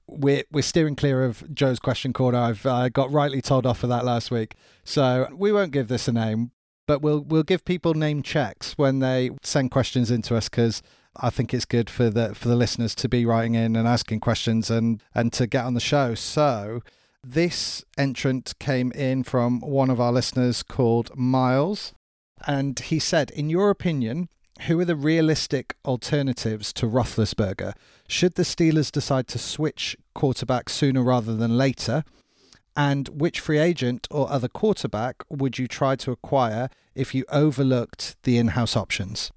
we're 0.07 0.45
we're 0.51 0.63
steering 0.63 0.97
clear 0.97 1.25
of 1.25 1.43
Joe's 1.55 1.79
question 1.79 2.13
corner. 2.13 2.39
I've 2.39 2.67
uh, 2.67 2.89
got 2.89 3.11
rightly 3.11 3.41
told 3.41 3.67
off 3.67 3.79
for 3.79 3.87
that 3.89 4.05
last 4.05 4.31
week, 4.31 4.55
so 4.85 5.29
we 5.33 5.53
won't 5.53 5.73
give 5.73 5.89
this 5.89 6.09
a 6.09 6.13
name, 6.13 6.53
but 6.87 7.03
we'll 7.03 7.21
we'll 7.21 7.43
give 7.43 7.65
people 7.65 7.95
name 7.95 8.23
checks 8.23 8.77
when 8.77 8.99
they 8.99 9.31
send 9.43 9.71
questions 9.71 10.11
into 10.11 10.37
us 10.37 10.49
because 10.49 10.83
I 11.17 11.31
think 11.31 11.53
it's 11.53 11.65
good 11.65 11.91
for 11.91 12.11
the 12.11 12.35
for 12.35 12.49
the 12.49 12.57
listeners 12.57 12.95
to 12.97 13.09
be 13.09 13.25
writing 13.25 13.55
in 13.55 13.77
and 13.77 13.87
asking 13.87 14.21
questions 14.21 14.71
and 14.71 15.03
and 15.15 15.33
to 15.35 15.47
get 15.47 15.65
on 15.65 15.75
the 15.75 15.81
show. 15.81 16.15
So 16.15 16.83
this 17.23 17.85
entrant 17.99 18.55
came 18.59 18.93
in 18.93 19.23
from 19.23 19.61
one 19.61 19.91
of 19.91 20.01
our 20.01 20.13
listeners 20.13 20.63
called 20.63 21.17
Miles, 21.17 21.93
and 22.47 22.79
he 22.79 22.99
said, 22.99 23.31
"In 23.31 23.51
your 23.51 23.71
opinion." 23.71 24.29
Who 24.67 24.79
are 24.79 24.85
the 24.85 24.95
realistic 24.95 25.75
alternatives 25.87 26.71
to 26.75 26.87
Roethlisberger? 26.87 27.73
Should 28.09 28.35
the 28.35 28.43
Steelers 28.43 28.93
decide 28.93 29.27
to 29.29 29.39
switch 29.39 29.97
quarterback 30.15 30.69
sooner 30.69 31.03
rather 31.03 31.35
than 31.35 31.57
later? 31.57 32.05
And 32.77 33.09
which 33.09 33.41
free 33.41 33.59
agent 33.59 34.07
or 34.11 34.31
other 34.31 34.49
quarterback 34.49 35.25
would 35.31 35.59
you 35.59 35.67
try 35.67 35.97
to 35.97 36.13
acquire 36.13 36.69
if 36.95 37.15
you 37.15 37.25
overlooked 37.31 38.17
the 38.25 38.37
in 38.37 38.49
house 38.49 38.77
options? 38.77 39.33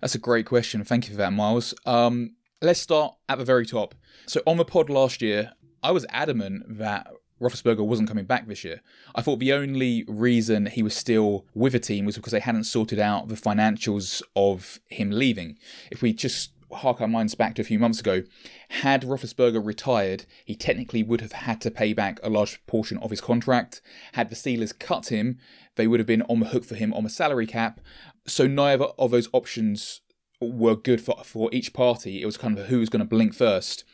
That's 0.00 0.16
a 0.16 0.18
great 0.18 0.46
question. 0.46 0.84
Thank 0.84 1.06
you 1.06 1.14
for 1.14 1.18
that, 1.18 1.32
Miles. 1.32 1.72
Um, 1.86 2.34
let's 2.60 2.80
start 2.80 3.14
at 3.28 3.38
the 3.38 3.44
very 3.44 3.64
top. 3.64 3.94
So, 4.26 4.42
on 4.46 4.56
the 4.56 4.64
pod 4.64 4.90
last 4.90 5.22
year, 5.22 5.52
I 5.86 5.92
was 5.92 6.04
adamant 6.10 6.78
that 6.78 7.06
Roethlisberger 7.40 7.86
wasn't 7.86 8.08
coming 8.08 8.24
back 8.24 8.48
this 8.48 8.64
year. 8.64 8.80
I 9.14 9.22
thought 9.22 9.38
the 9.38 9.52
only 9.52 10.04
reason 10.08 10.66
he 10.66 10.82
was 10.82 10.96
still 10.96 11.46
with 11.54 11.76
a 11.76 11.78
team 11.78 12.04
was 12.06 12.16
because 12.16 12.32
they 12.32 12.40
hadn't 12.40 12.64
sorted 12.64 12.98
out 12.98 13.28
the 13.28 13.36
financials 13.36 14.20
of 14.34 14.80
him 14.88 15.12
leaving. 15.12 15.60
If 15.92 16.02
we 16.02 16.12
just 16.12 16.50
hark 16.72 17.00
our 17.00 17.06
minds 17.06 17.36
back 17.36 17.54
to 17.54 17.62
a 17.62 17.64
few 17.64 17.78
months 17.78 18.00
ago, 18.00 18.24
had 18.70 19.02
Roethlisberger 19.02 19.64
retired, 19.64 20.26
he 20.44 20.56
technically 20.56 21.04
would 21.04 21.20
have 21.20 21.30
had 21.30 21.60
to 21.60 21.70
pay 21.70 21.92
back 21.92 22.18
a 22.20 22.30
large 22.30 22.66
portion 22.66 22.98
of 22.98 23.10
his 23.10 23.20
contract. 23.20 23.80
Had 24.14 24.28
the 24.28 24.34
Steelers 24.34 24.76
cut 24.76 25.12
him, 25.12 25.38
they 25.76 25.86
would 25.86 26.00
have 26.00 26.06
been 26.08 26.22
on 26.22 26.40
the 26.40 26.48
hook 26.48 26.64
for 26.64 26.74
him 26.74 26.92
on 26.92 27.04
the 27.04 27.10
salary 27.10 27.46
cap. 27.46 27.80
So 28.26 28.48
neither 28.48 28.86
of 28.98 29.12
those 29.12 29.28
options 29.32 30.00
were 30.40 30.74
good 30.74 31.00
for, 31.00 31.22
for 31.22 31.48
each 31.52 31.72
party. 31.72 32.22
It 32.22 32.26
was 32.26 32.36
kind 32.36 32.58
of 32.58 32.66
who 32.66 32.80
was 32.80 32.88
going 32.88 33.04
to 33.04 33.08
blink 33.08 33.34
first 33.34 33.84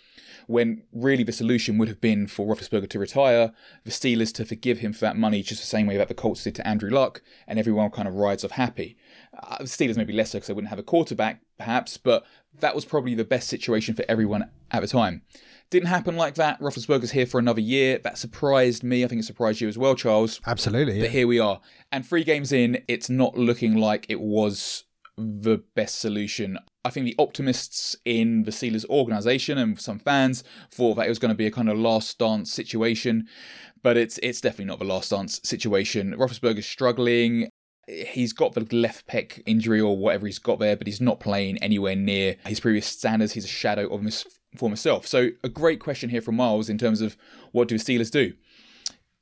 when 0.47 0.83
really 0.93 1.23
the 1.23 1.33
solution 1.33 1.79
would 1.79 1.89
have 1.89 2.01
been 2.01 2.27
for 2.27 2.47
Roethlisberger 2.47 2.89
to 2.91 2.99
retire, 2.99 3.53
the 3.85 3.91
Steelers 3.91 4.33
to 4.35 4.45
forgive 4.45 4.79
him 4.79 4.93
for 4.93 5.01
that 5.01 5.17
money, 5.17 5.43
just 5.43 5.61
the 5.61 5.67
same 5.67 5.87
way 5.87 5.97
that 5.97 6.09
the 6.09 6.15
Colts 6.15 6.45
did 6.45 6.55
to 6.57 6.67
Andrew 6.67 6.91
Luck, 6.91 7.23
and 7.47 7.59
everyone 7.59 7.91
kind 7.91 8.09
of 8.09 8.15
rides 8.15 8.45
off 8.45 8.53
happy. 8.53 8.97
Uh, 9.43 9.59
the 9.59 9.65
Steelers 9.65 9.97
maybe 9.97 10.13
less 10.13 10.31
so 10.31 10.39
because 10.39 10.49
they 10.49 10.55
wouldn't 10.55 10.71
have 10.71 10.79
a 10.79 10.83
quarterback, 10.83 11.41
perhaps, 11.59 11.97
but 11.97 12.25
that 12.61 12.75
was 12.75 12.85
probably 12.85 13.15
the 13.15 13.25
best 13.25 13.49
situation 13.49 13.95
for 13.95 14.05
everyone 14.09 14.51
at 14.71 14.81
the 14.81 14.89
time. 14.89 15.23
Didn't 15.71 15.89
happen 15.89 16.17
like 16.17 16.35
that. 16.35 16.61
Roethlisberger's 16.61 17.13
here 17.13 17.25
for 17.25 17.39
another 17.39 17.63
year. 17.63 17.99
That 17.99 18.19
surprised 18.19 18.83
me. 18.83 19.05
I 19.05 19.09
think 19.09 19.21
it 19.21 19.25
surprised 19.25 19.63
you 19.63 19.69
as 19.69 19.79
well, 19.79 19.95
Charles. 19.95 20.39
Absolutely. 20.47 21.01
But 21.01 21.11
here 21.11 21.27
we 21.27 21.39
are. 21.39 21.61
And 21.91 22.07
three 22.07 22.25
games 22.25 22.53
in, 22.53 22.83
it's 22.89 23.09
not 23.09 23.39
looking 23.39 23.77
like 23.77 24.05
it 24.11 24.21
was 24.21 24.85
the 25.17 25.63
best 25.75 26.01
solution. 26.01 26.59
I 26.85 26.91
think 26.91 27.07
the 27.07 27.15
optimists 27.19 27.97
in 28.05 28.45
the 28.45 28.51
Steelers 28.51 28.89
organization 28.89 29.59
and 29.59 29.81
some 29.81 29.99
fans 29.99 30.43
thought 30.71 30.95
that 30.95 31.07
it 31.07 31.11
was 31.11 31.19
going 31.19 31.31
to 31.31 31.37
be 31.37 31.47
a 31.47 31.51
kind 31.51 31.69
of 31.69 31.79
last 31.79 32.19
dance 32.19 32.53
situation, 32.53 33.29
but 33.83 33.97
it's 33.97 34.19
it's 34.19 34.41
definitely 34.41 34.67
not 34.67 34.79
the 34.79 34.85
last 34.85 35.11
dance 35.11 35.41
situation. 35.45 36.15
Roethlisberger's 36.17 36.67
struggling. 36.67 37.49
He's 37.87 38.33
got 38.33 38.55
the 38.55 38.67
left 38.75 39.07
pec 39.07 39.43
injury 39.45 39.81
or 39.81 39.97
whatever 39.97 40.27
he's 40.27 40.39
got 40.39 40.59
there, 40.59 40.77
but 40.77 40.87
he's 40.87 41.01
not 41.01 41.21
playing 41.21 41.59
anywhere 41.59 41.97
near 41.97 42.37
his 42.47 42.61
previous 42.61 42.87
standards. 42.87 43.33
He's 43.33 43.45
a 43.45 43.49
shadow 43.49 43.93
of 43.93 44.03
his 44.03 44.25
former 44.57 44.77
self. 44.77 45.07
So 45.07 45.31
a 45.43 45.49
great 45.49 45.81
question 45.81 46.11
here 46.11 46.21
from 46.23 46.37
Miles 46.37 46.69
in 46.69 46.79
terms 46.79 47.01
of 47.01 47.17
what 47.53 47.69
do 47.69 47.75
Steelers 47.77 48.11
do? 48.11 48.35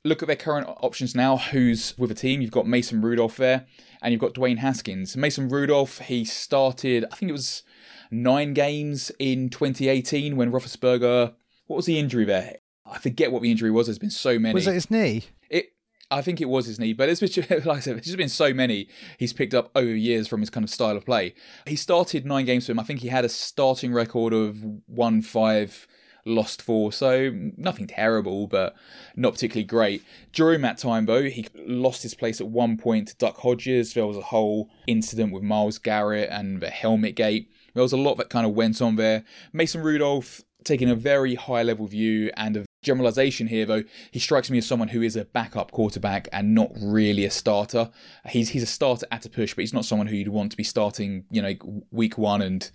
Look 0.03 0.23
at 0.23 0.27
their 0.27 0.35
current 0.35 0.67
options 0.67 1.13
now. 1.13 1.37
Who's 1.37 1.97
with 1.97 2.09
a 2.11 2.15
team? 2.15 2.41
You've 2.41 2.51
got 2.51 2.67
Mason 2.67 3.01
Rudolph 3.01 3.37
there 3.37 3.67
and 4.01 4.11
you've 4.11 4.21
got 4.21 4.33
Dwayne 4.33 4.57
Haskins. 4.57 5.15
Mason 5.15 5.47
Rudolph, 5.47 5.99
he 5.99 6.25
started, 6.25 7.05
I 7.11 7.15
think 7.15 7.29
it 7.29 7.33
was 7.33 7.63
nine 8.09 8.53
games 8.53 9.11
in 9.19 9.49
2018 9.49 10.35
when 10.35 10.51
Roethlisberger. 10.51 11.33
What 11.67 11.75
was 11.77 11.85
the 11.85 11.99
injury 11.99 12.25
there? 12.25 12.57
I 12.85 12.97
forget 12.97 13.31
what 13.31 13.41
the 13.41 13.51
injury 13.51 13.71
was. 13.71 13.87
There's 13.87 13.99
been 13.99 14.09
so 14.09 14.39
many. 14.39 14.53
Was 14.53 14.67
it 14.67 14.73
his 14.73 14.91
knee? 14.91 15.23
It. 15.49 15.67
I 16.09 16.21
think 16.21 16.41
it 16.41 16.49
was 16.49 16.65
his 16.65 16.77
knee, 16.77 16.91
but 16.91 17.07
it's 17.07 17.21
been, 17.21 17.47
like 17.65 17.77
I 17.77 17.79
said, 17.79 17.95
there's 17.95 18.05
just 18.05 18.17
been 18.17 18.27
so 18.27 18.53
many 18.53 18.89
he's 19.17 19.31
picked 19.31 19.53
up 19.53 19.71
over 19.75 19.87
years 19.87 20.27
from 20.27 20.41
his 20.41 20.49
kind 20.49 20.63
of 20.63 20.69
style 20.69 20.97
of 20.97 21.05
play. 21.05 21.33
He 21.65 21.77
started 21.77 22.25
nine 22.25 22.45
games 22.45 22.65
for 22.65 22.73
him. 22.73 22.79
I 22.79 22.83
think 22.83 22.99
he 22.99 23.07
had 23.07 23.23
a 23.23 23.29
starting 23.29 23.93
record 23.93 24.33
of 24.33 24.61
one 24.87 25.21
five 25.21 25.87
lost 26.25 26.61
four, 26.61 26.91
so 26.91 27.31
nothing 27.57 27.87
terrible, 27.87 28.47
but 28.47 28.75
not 29.15 29.33
particularly 29.33 29.65
great. 29.65 30.03
During 30.33 30.61
that 30.61 30.77
time, 30.77 31.05
though, 31.05 31.23
he 31.23 31.47
lost 31.55 32.03
his 32.03 32.13
place 32.13 32.39
at 32.41 32.47
one 32.47 32.77
point 32.77 33.09
to 33.09 33.15
Duck 33.17 33.37
Hodges. 33.37 33.93
There 33.93 34.05
was 34.05 34.17
a 34.17 34.21
whole 34.21 34.69
incident 34.87 35.33
with 35.33 35.43
Myles 35.43 35.77
Garrett 35.77 36.29
and 36.31 36.61
the 36.61 36.69
helmet 36.69 37.15
gate. 37.15 37.49
There 37.73 37.83
was 37.83 37.93
a 37.93 37.97
lot 37.97 38.15
that 38.17 38.29
kind 38.29 38.45
of 38.45 38.53
went 38.53 38.81
on 38.81 38.95
there. 38.95 39.23
Mason 39.53 39.81
Rudolph 39.81 40.41
taking 40.63 40.89
a 40.89 40.95
very 40.95 41.35
high 41.35 41.63
level 41.63 41.87
view 41.87 42.31
and 42.35 42.57
a 42.57 42.65
generalization 42.83 43.47
here, 43.47 43.65
though, 43.65 43.83
he 44.11 44.19
strikes 44.19 44.49
me 44.49 44.57
as 44.57 44.65
someone 44.65 44.89
who 44.89 45.01
is 45.01 45.15
a 45.15 45.25
backup 45.25 45.71
quarterback 45.71 46.27
and 46.31 46.55
not 46.55 46.71
really 46.81 47.25
a 47.25 47.31
starter. 47.31 47.89
He's 48.27 48.49
he's 48.49 48.63
a 48.63 48.67
starter 48.67 49.05
at 49.11 49.25
a 49.25 49.29
push, 49.29 49.53
but 49.53 49.61
he's 49.61 49.73
not 49.73 49.85
someone 49.85 50.07
who 50.07 50.15
you'd 50.15 50.27
want 50.27 50.51
to 50.51 50.57
be 50.57 50.63
starting, 50.63 51.25
you 51.31 51.41
know, 51.41 51.83
week 51.91 52.17
one 52.17 52.41
and 52.41 52.69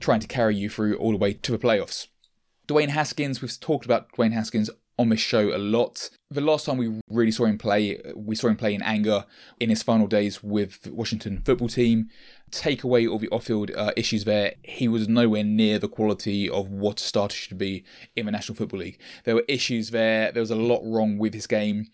trying 0.00 0.20
to 0.20 0.26
carry 0.26 0.56
you 0.56 0.68
through 0.68 0.96
all 0.96 1.12
the 1.12 1.16
way 1.16 1.32
to 1.32 1.52
the 1.52 1.58
playoffs. 1.58 2.08
Dwayne 2.68 2.90
Haskins, 2.90 3.40
we've 3.40 3.58
talked 3.58 3.86
about 3.86 4.12
Dwayne 4.12 4.32
Haskins 4.32 4.68
on 4.98 5.08
this 5.08 5.20
show 5.20 5.56
a 5.56 5.56
lot. 5.56 6.10
The 6.30 6.42
last 6.42 6.66
time 6.66 6.76
we 6.76 7.00
really 7.08 7.30
saw 7.30 7.46
him 7.46 7.56
play, 7.56 7.98
we 8.14 8.34
saw 8.34 8.48
him 8.48 8.56
play 8.56 8.74
in 8.74 8.82
anger 8.82 9.24
in 9.58 9.70
his 9.70 9.82
final 9.82 10.06
days 10.06 10.42
with 10.42 10.82
the 10.82 10.92
Washington 10.92 11.40
football 11.46 11.68
team. 11.68 12.10
Take 12.50 12.84
away 12.84 13.06
all 13.06 13.18
the 13.18 13.30
off-field 13.30 13.70
uh, 13.74 13.92
issues 13.96 14.24
there, 14.24 14.54
he 14.62 14.86
was 14.86 15.08
nowhere 15.08 15.44
near 15.44 15.78
the 15.78 15.88
quality 15.88 16.50
of 16.50 16.68
what 16.68 17.00
a 17.00 17.04
starter 17.04 17.36
should 17.36 17.56
be 17.56 17.84
in 18.16 18.26
the 18.26 18.32
National 18.32 18.56
Football 18.56 18.80
League. 18.80 18.98
There 19.24 19.34
were 19.34 19.44
issues 19.48 19.90
there. 19.90 20.30
There 20.30 20.42
was 20.42 20.50
a 20.50 20.56
lot 20.56 20.82
wrong 20.84 21.16
with 21.16 21.32
his 21.32 21.46
game, 21.46 21.86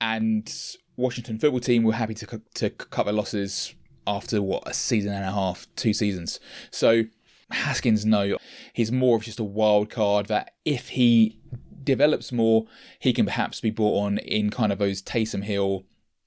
and 0.00 0.50
Washington 0.96 1.38
football 1.38 1.60
team 1.60 1.82
were 1.82 1.92
happy 1.92 2.14
to 2.14 2.40
to 2.54 2.70
cut 2.70 3.04
their 3.04 3.12
losses 3.12 3.74
after 4.06 4.40
what 4.40 4.62
a 4.66 4.72
season 4.72 5.12
and 5.12 5.24
a 5.24 5.32
half, 5.32 5.66
two 5.76 5.92
seasons. 5.92 6.40
So 6.70 7.04
Haskins, 7.50 8.04
no, 8.04 8.38
he's 8.72 8.90
more 8.90 9.16
of 9.16 9.22
just 9.22 9.38
a 9.38 9.44
wild 9.44 9.90
card 9.90 10.26
that 10.26 10.54
if 10.64 10.90
he 10.90 11.38
develops 11.84 12.32
more, 12.32 12.66
he 12.98 13.12
can 13.12 13.24
perhaps 13.26 13.60
be 13.60 13.70
brought 13.70 14.04
on 14.04 14.18
in 14.18 14.50
kind 14.50 14.72
of 14.72 14.78
those 14.78 15.00
Taysom 15.00 15.44
Hill 15.44 15.84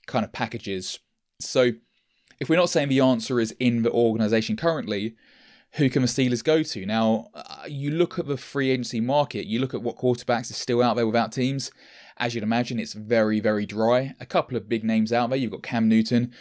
kind 0.08 0.26
of 0.26 0.32
packages. 0.32 1.00
So, 1.40 1.72
if 2.40 2.50
we're 2.50 2.56
not 2.56 2.70
saying 2.70 2.88
the 2.88 3.02
answer 3.02 3.40
is 3.40 3.54
in 3.60 3.84
the 3.84 3.92
organisation 3.92 4.56
currently, 4.56 5.16
who 5.74 5.90
can 5.90 6.02
the 6.02 6.08
Steelers 6.08 6.44
go 6.44 6.64
to? 6.64 6.86
Now, 6.86 7.28
uh, 7.34 7.66
you 7.68 7.92
look 7.92 8.18
at 8.18 8.28
the 8.28 8.38
free 8.38 8.72
agency 8.72 9.02
market, 9.02 9.46
you 9.46 9.60
look 9.60 9.74
at 9.74 9.84
what 9.84 9.98
quarterbacks 9.98 10.50
are 10.50 10.56
still 10.56 10.82
out 10.82 10.96
there 10.96 11.06
without 11.06 11.32
teams. 11.32 11.70
As 12.18 12.34
you'd 12.34 12.44
imagine, 12.44 12.80
it's 12.80 12.94
very, 12.94 13.40
very 13.40 13.66
dry. 13.66 14.16
A 14.20 14.26
couple 14.26 14.58
of 14.58 14.68
big 14.68 14.84
names 14.84 15.14
out 15.14 15.30
there. 15.30 15.38
You've 15.38 15.52
got 15.52 15.64
Cam 15.64 15.88
Newton. 15.88 16.34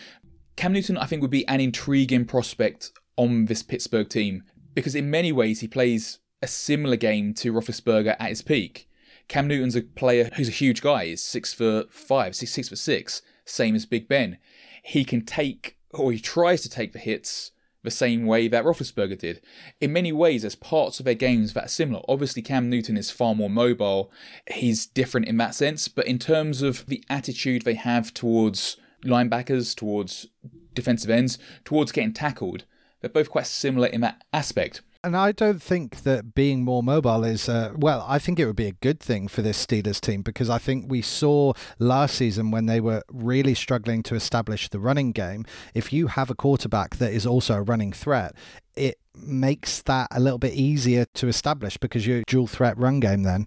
Cam 0.56 0.72
Newton, 0.72 0.96
I 0.96 1.06
think, 1.06 1.20
would 1.22 1.30
be 1.30 1.46
an 1.46 1.60
intriguing 1.60 2.24
prospect 2.24 2.90
on 3.16 3.44
this 3.44 3.62
Pittsburgh 3.62 4.08
team 4.08 4.44
because, 4.74 4.94
in 4.94 5.10
many 5.10 5.32
ways, 5.32 5.60
he 5.60 5.68
plays 5.68 6.18
a 6.42 6.46
similar 6.46 6.96
game 6.96 7.34
to 7.34 7.52
Roethlisberger 7.52 8.16
at 8.18 8.28
his 8.28 8.42
peak. 8.42 8.88
Cam 9.28 9.46
Newton's 9.46 9.76
a 9.76 9.82
player 9.82 10.30
who's 10.36 10.48
a 10.48 10.52
huge 10.52 10.80
guy. 10.80 11.06
He's 11.06 11.22
six 11.22 11.52
foot 11.52 11.92
five, 11.92 12.34
six, 12.34 12.52
six 12.52 12.68
foot 12.68 12.78
six, 12.78 13.22
same 13.44 13.74
as 13.74 13.86
Big 13.86 14.08
Ben. 14.08 14.38
He 14.82 15.04
can 15.04 15.24
take, 15.24 15.76
or 15.92 16.12
he 16.12 16.18
tries 16.18 16.62
to 16.62 16.70
take 16.70 16.92
the 16.92 16.98
hits 16.98 17.50
the 17.84 17.90
same 17.90 18.26
way 18.26 18.48
that 18.48 18.64
Roethlisberger 18.64 19.18
did. 19.18 19.40
In 19.80 19.92
many 19.92 20.12
ways, 20.12 20.42
there's 20.42 20.54
parts 20.54 20.98
of 20.98 21.04
their 21.04 21.14
games 21.14 21.52
that 21.52 21.66
are 21.66 21.68
similar. 21.68 22.02
Obviously, 22.08 22.42
Cam 22.42 22.68
Newton 22.68 22.96
is 22.96 23.10
far 23.10 23.34
more 23.34 23.50
mobile. 23.50 24.10
He's 24.50 24.86
different 24.86 25.28
in 25.28 25.36
that 25.36 25.54
sense. 25.54 25.88
But 25.88 26.06
in 26.06 26.18
terms 26.18 26.62
of 26.62 26.86
the 26.86 27.04
attitude 27.08 27.62
they 27.62 27.74
have 27.74 28.12
towards 28.12 28.76
linebackers, 29.04 29.76
towards 29.76 30.26
defensive 30.74 31.10
ends, 31.10 31.38
towards 31.64 31.92
getting 31.92 32.12
tackled, 32.12 32.64
they're 33.00 33.10
both 33.10 33.30
quite 33.30 33.46
similar 33.46 33.88
in 33.88 34.00
that 34.02 34.24
aspect. 34.32 34.82
And 35.04 35.16
I 35.16 35.30
don't 35.30 35.62
think 35.62 36.02
that 36.02 36.34
being 36.34 36.64
more 36.64 36.82
mobile 36.82 37.22
is, 37.22 37.48
uh, 37.48 37.72
well, 37.76 38.04
I 38.08 38.18
think 38.18 38.40
it 38.40 38.46
would 38.46 38.56
be 38.56 38.66
a 38.66 38.72
good 38.72 38.98
thing 38.98 39.28
for 39.28 39.42
this 39.42 39.64
Steelers 39.64 40.00
team 40.00 40.22
because 40.22 40.50
I 40.50 40.58
think 40.58 40.86
we 40.88 41.02
saw 41.02 41.52
last 41.78 42.16
season 42.16 42.50
when 42.50 42.66
they 42.66 42.80
were 42.80 43.02
really 43.08 43.54
struggling 43.54 44.02
to 44.04 44.16
establish 44.16 44.68
the 44.68 44.80
running 44.80 45.12
game. 45.12 45.44
If 45.72 45.92
you 45.92 46.08
have 46.08 46.30
a 46.30 46.34
quarterback 46.34 46.96
that 46.96 47.12
is 47.12 47.26
also 47.26 47.54
a 47.54 47.62
running 47.62 47.92
threat, 47.92 48.34
it 48.74 48.98
makes 49.14 49.82
that 49.82 50.08
a 50.10 50.18
little 50.18 50.38
bit 50.38 50.54
easier 50.54 51.04
to 51.14 51.28
establish 51.28 51.76
because 51.76 52.04
you're 52.04 52.22
dual 52.26 52.48
threat 52.48 52.76
run 52.76 52.98
game 52.98 53.22
then. 53.22 53.46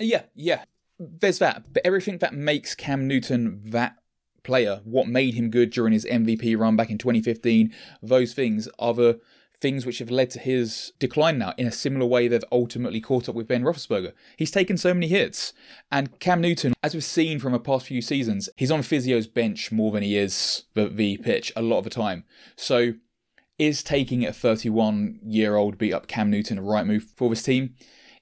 Yeah, 0.00 0.22
yeah. 0.34 0.64
There's 0.98 1.38
that. 1.38 1.72
But 1.72 1.86
everything 1.86 2.18
that 2.18 2.34
makes 2.34 2.74
Cam 2.74 3.06
Newton 3.06 3.62
that 3.70 3.96
player, 4.42 4.80
what 4.84 5.06
made 5.06 5.34
him 5.34 5.50
good 5.50 5.70
during 5.70 5.92
his 5.92 6.04
MVP 6.04 6.58
run 6.58 6.76
back 6.76 6.90
in 6.90 6.98
2015, 6.98 7.72
those 8.02 8.34
things 8.34 8.68
are 8.78 8.94
the 8.94 9.20
things 9.62 9.86
which 9.86 10.00
have 10.00 10.10
led 10.10 10.28
to 10.28 10.40
his 10.40 10.92
decline 10.98 11.38
now 11.38 11.54
in 11.56 11.68
a 11.68 11.72
similar 11.72 12.04
way 12.04 12.26
they've 12.26 12.44
ultimately 12.50 13.00
caught 13.00 13.28
up 13.28 13.34
with 13.34 13.46
Ben 13.46 13.62
Roethlisberger. 13.62 14.12
He's 14.36 14.50
taken 14.50 14.76
so 14.76 14.92
many 14.92 15.06
hits. 15.06 15.52
And 15.90 16.18
Cam 16.18 16.40
Newton, 16.40 16.74
as 16.82 16.94
we've 16.94 17.04
seen 17.04 17.38
from 17.38 17.52
the 17.52 17.60
past 17.60 17.86
few 17.86 18.02
seasons, 18.02 18.48
he's 18.56 18.72
on 18.72 18.82
physio's 18.82 19.28
bench 19.28 19.70
more 19.70 19.92
than 19.92 20.02
he 20.02 20.18
is 20.18 20.64
the, 20.74 20.88
the 20.88 21.16
pitch 21.18 21.52
a 21.54 21.62
lot 21.62 21.78
of 21.78 21.84
the 21.84 21.90
time. 21.90 22.24
So 22.56 22.94
is 23.58 23.84
taking 23.84 24.26
a 24.26 24.32
31 24.32 25.20
year 25.22 25.54
old 25.54 25.78
beat 25.78 25.94
up 25.94 26.08
Cam 26.08 26.28
Newton 26.28 26.58
a 26.58 26.62
right 26.62 26.84
move 26.84 27.06
for 27.16 27.30
this 27.30 27.44
team? 27.44 27.76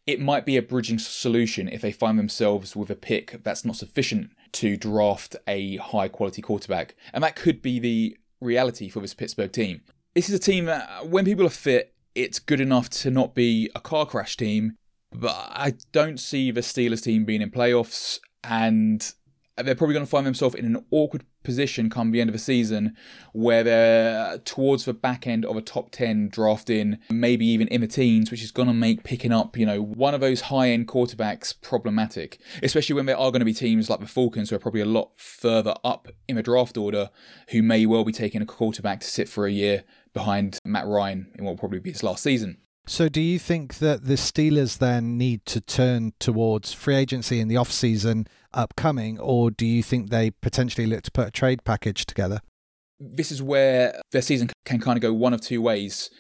It 0.07 0.21
might 0.21 0.45
be 0.45 0.59
a 0.59 0.63
bridging 0.63 0.99
solution 0.99 1.69
if 1.69 1.81
they 1.81 1.93
find 1.93 2.19
themselves 2.19 2.77
with 2.77 2.91
a 2.91 2.97
pick 2.97 3.43
that's 3.43 3.65
not 3.65 3.77
sufficient 3.77 4.31
to 4.53 4.77
draft 4.77 5.37
a 5.47 5.77
high 5.77 6.09
quality 6.09 6.43
quarterback. 6.43 6.95
And 7.13 7.23
that 7.25 7.37
could 7.37 7.63
be 7.63 7.79
the 7.79 8.17
reality 8.41 8.89
for 8.89 9.01
this 9.01 9.15
Pittsburgh 9.15 9.53
team 9.53 9.83
this 10.15 10.29
is 10.29 10.35
a 10.35 10.39
team 10.39 10.65
that 10.65 11.09
when 11.09 11.25
people 11.25 11.47
are 11.47 11.51
fit, 11.51 11.95
it's 12.15 12.39
good 12.39 12.61
enough 12.61 12.91
to 12.91 13.11
not 13.11 13.35
be 13.35 13.71
a 13.75 13.81
car 13.81 14.07
crash 14.07 14.37
team. 14.37 14.77
But 15.13 15.51
I 15.51 15.75
don't 15.93 16.19
see 16.19 16.51
the 16.51 16.61
Steelers 16.61 17.03
team 17.03 17.25
being 17.25 17.43
in 17.43 17.51
playoffs, 17.51 18.21
and 18.45 19.13
they're 19.63 19.75
probably 19.75 19.95
going 19.95 20.05
to 20.05 20.11
find 20.11 20.27
themselves 20.27 20.55
in 20.55 20.65
an 20.65 20.85
awkward 20.91 21.25
position 21.43 21.89
come 21.89 22.11
the 22.11 22.21
end 22.21 22.29
of 22.29 22.33
the 22.33 22.39
season 22.39 22.95
where 23.33 23.63
they're 23.63 24.39
towards 24.39 24.85
the 24.85 24.93
back 24.93 25.27
end 25.27 25.45
of 25.45 25.57
a 25.57 25.63
top 25.63 25.91
10 25.91 26.29
draft 26.29 26.69
in, 26.69 26.99
maybe 27.11 27.47
even 27.47 27.69
in 27.69 27.81
the 27.81 27.87
teens, 27.87 28.31
which 28.31 28.43
is 28.43 28.51
going 28.51 28.69
to 28.69 28.75
make 28.75 29.05
picking 29.05 29.33
up, 29.33 29.57
you 29.57 29.65
know, 29.65 29.83
one 29.83 30.15
of 30.15 30.21
those 30.21 30.43
high 30.43 30.71
end 30.71 30.89
quarterbacks 30.89 31.55
problematic, 31.61 32.41
especially 32.63 32.95
when 32.95 33.07
there 33.07 33.17
are 33.17 33.31
going 33.31 33.41
to 33.41 33.47
be 33.47 33.55
teams 33.55 33.89
like 33.89 34.01
the 34.01 34.07
Falcons 34.07 34.51
who 34.51 34.57
are 34.57 34.61
probably 34.61 34.81
a 34.81 34.87
lot 34.87 35.13
further 35.17 35.75
up 35.85 36.09
in 36.29 36.37
the 36.37 36.43
draft 36.43 36.77
order 36.77 37.11
who 37.51 37.63
may 37.63 37.87
well 37.87 38.05
be 38.05 38.13
taking 38.13 38.43
a 38.43 38.47
quarterback 38.47 39.01
to 39.01 39.07
sit 39.07 39.29
for 39.29 39.47
a 39.47 39.53
year 39.53 39.85
behind 40.13 40.59
Matt 40.65 40.87
Ryan 40.87 41.31
in 41.37 41.45
what 41.45 41.53
will 41.53 41.59
probably 41.59 41.79
be 41.79 41.93
his 41.93 42.03
last 42.03 42.23
season. 42.23 42.59
So, 42.87 43.09
do 43.09 43.21
you 43.21 43.39
think 43.39 43.79
that 43.79 44.07
the 44.07 44.15
Steelers 44.15 44.79
then 44.79 45.17
need 45.17 45.47
to 45.47 45.61
turn 45.61 46.13
towards 46.19 46.73
free 46.73 46.97
agency 46.97 47.39
in 47.39 47.47
the 47.47 47.57
off 47.57 47.71
season 47.71 48.27
upcoming, 48.53 49.19
or 49.19 49.51
do 49.51 49.67
you 49.67 49.83
think 49.83 50.11
they 50.11 50.31
potentially 50.31 50.87
look 50.87 51.03
to 51.03 51.11
put 51.11 51.29
a 51.29 51.31
trade 51.31 51.65
package 51.65 52.07
together? 52.07 52.41
This 52.99 53.33
is 53.33 53.43
where 53.43 54.01
their 54.13 54.23
season 54.23 54.51
can 54.65 54.81
kind 54.81 54.97
of 54.97 55.03
go 55.03 55.13
one 55.13 55.33
of 55.33 55.41
two 55.41 55.63
ways 55.63 56.11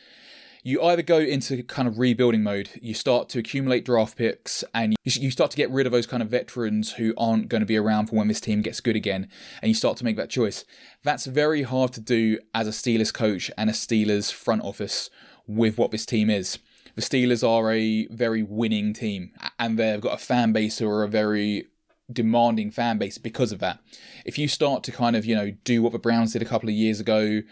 you 0.62 0.83
either 0.83 1.03
go 1.03 1.19
into 1.19 1.62
kind 1.62 1.88
of 1.88 1.99
rebuilding 1.99 2.43
mode, 2.43 2.71
you 2.83 2.95
start 2.95 3.29
to 3.31 3.38
accumulate 3.38 3.85
draft 3.85 4.16
picks, 4.16 4.62
and 4.75 4.95
you 5.05 5.31
start 5.31 5.51
to 5.51 5.57
get 5.57 5.71
rid 5.71 5.87
of 5.87 5.93
those 5.93 6.07
kind 6.07 6.23
of 6.23 6.29
veterans 6.29 6.93
who 6.93 7.14
aren't 7.16 7.49
going 7.49 7.61
to 7.61 7.66
be 7.66 7.77
around 7.77 8.07
for 8.07 8.16
when 8.16 8.29
this 8.29 8.40
team 8.40 8.61
gets 8.62 8.81
good 8.81 8.97
again, 8.97 9.29
and 9.62 9.69
you 9.69 9.75
start 9.75 9.97
to 9.99 10.05
make 10.05 10.16
that 10.16 10.31
choice. 10.31 10.64
That's 11.03 11.27
very 11.27 11.62
hard 11.62 11.93
to 11.95 12.01
do 12.01 12.38
as 12.55 12.69
a 12.69 12.73
Steelers 12.73 13.12
coach 13.12 13.51
and 13.57 13.71
a 13.71 13.75
Steelers 13.75 14.33
front 14.33 14.62
office 14.62 15.09
with 15.47 15.79
what 15.79 15.90
this 15.90 16.07
team 16.07 16.29
is. 16.29 16.59
The 16.95 17.03
Steelers 17.03 17.47
are 17.49 17.73
a 17.73 18.07
very 18.09 18.43
winning 18.43 18.93
team, 18.93 19.33
and 19.59 19.79
they've 19.79 20.01
got 20.01 20.21
a 20.21 20.25
fan 20.25 20.53
base 20.53 20.79
who 20.79 20.88
are 20.90 21.05
a 21.05 21.09
very 21.09 21.69
demanding 22.12 22.70
fan 22.70 22.99
base 22.99 23.18
because 23.18 23.53
of 23.53 23.59
that. 23.61 23.81
If 24.25 24.38
you 24.38 24.49
start 24.49 24.83
to 24.85 24.92
kind 24.92 25.16
of, 25.16 25.25
you 25.25 25.35
know, 25.35 25.53
do 25.64 25.83
what 25.83 25.92
the 25.92 25.99
Browns 25.99 26.33
did 26.33 26.42
a 26.42 26.46
couple 26.46 26.68
of 26.68 26.75
years 26.75 27.01
ago, 27.01 27.42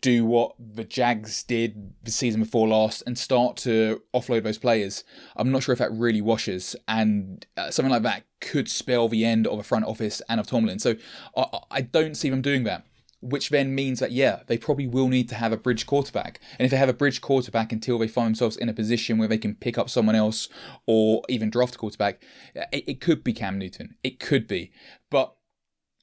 do 0.00 0.24
what 0.24 0.54
the 0.58 0.84
Jags 0.84 1.42
did 1.42 1.92
the 2.02 2.10
season 2.10 2.42
before 2.42 2.68
last, 2.68 3.02
and 3.06 3.18
start 3.18 3.56
to 3.58 4.02
offload 4.14 4.42
those 4.42 4.58
players, 4.58 5.04
I'm 5.36 5.50
not 5.50 5.62
sure 5.62 5.72
if 5.72 5.78
that 5.78 5.92
really 5.92 6.20
washes. 6.20 6.76
And 6.86 7.46
uh, 7.56 7.70
something 7.70 7.92
like 7.92 8.02
that 8.02 8.24
could 8.40 8.68
spell 8.68 9.08
the 9.08 9.24
end 9.24 9.46
of 9.46 9.58
a 9.58 9.64
front 9.64 9.84
office 9.84 10.22
and 10.28 10.40
of 10.40 10.46
Tomlin. 10.46 10.78
So 10.78 10.96
I, 11.36 11.60
I 11.70 11.80
don't 11.80 12.16
see 12.16 12.30
them 12.30 12.42
doing 12.42 12.64
that 12.64 12.84
which 13.20 13.50
then 13.50 13.74
means 13.74 14.00
that 14.00 14.12
yeah, 14.12 14.40
they 14.46 14.56
probably 14.58 14.86
will 14.86 15.08
need 15.08 15.28
to 15.28 15.34
have 15.34 15.52
a 15.52 15.56
bridge 15.56 15.86
quarterback. 15.86 16.40
And 16.58 16.64
if 16.64 16.70
they 16.70 16.76
have 16.76 16.88
a 16.88 16.94
bridge 16.94 17.20
quarterback 17.20 17.72
until 17.72 17.98
they 17.98 18.08
find 18.08 18.28
themselves 18.28 18.56
in 18.56 18.68
a 18.68 18.74
position 18.74 19.18
where 19.18 19.28
they 19.28 19.38
can 19.38 19.54
pick 19.54 19.76
up 19.76 19.90
someone 19.90 20.14
else 20.14 20.48
or 20.86 21.22
even 21.28 21.50
draft 21.50 21.74
a 21.74 21.78
quarterback, 21.78 22.22
it, 22.54 22.84
it 22.86 23.00
could 23.00 23.24
be 23.24 23.32
Cam 23.32 23.58
Newton. 23.58 23.96
It 24.02 24.20
could 24.20 24.46
be, 24.46 24.72
but 25.10 25.34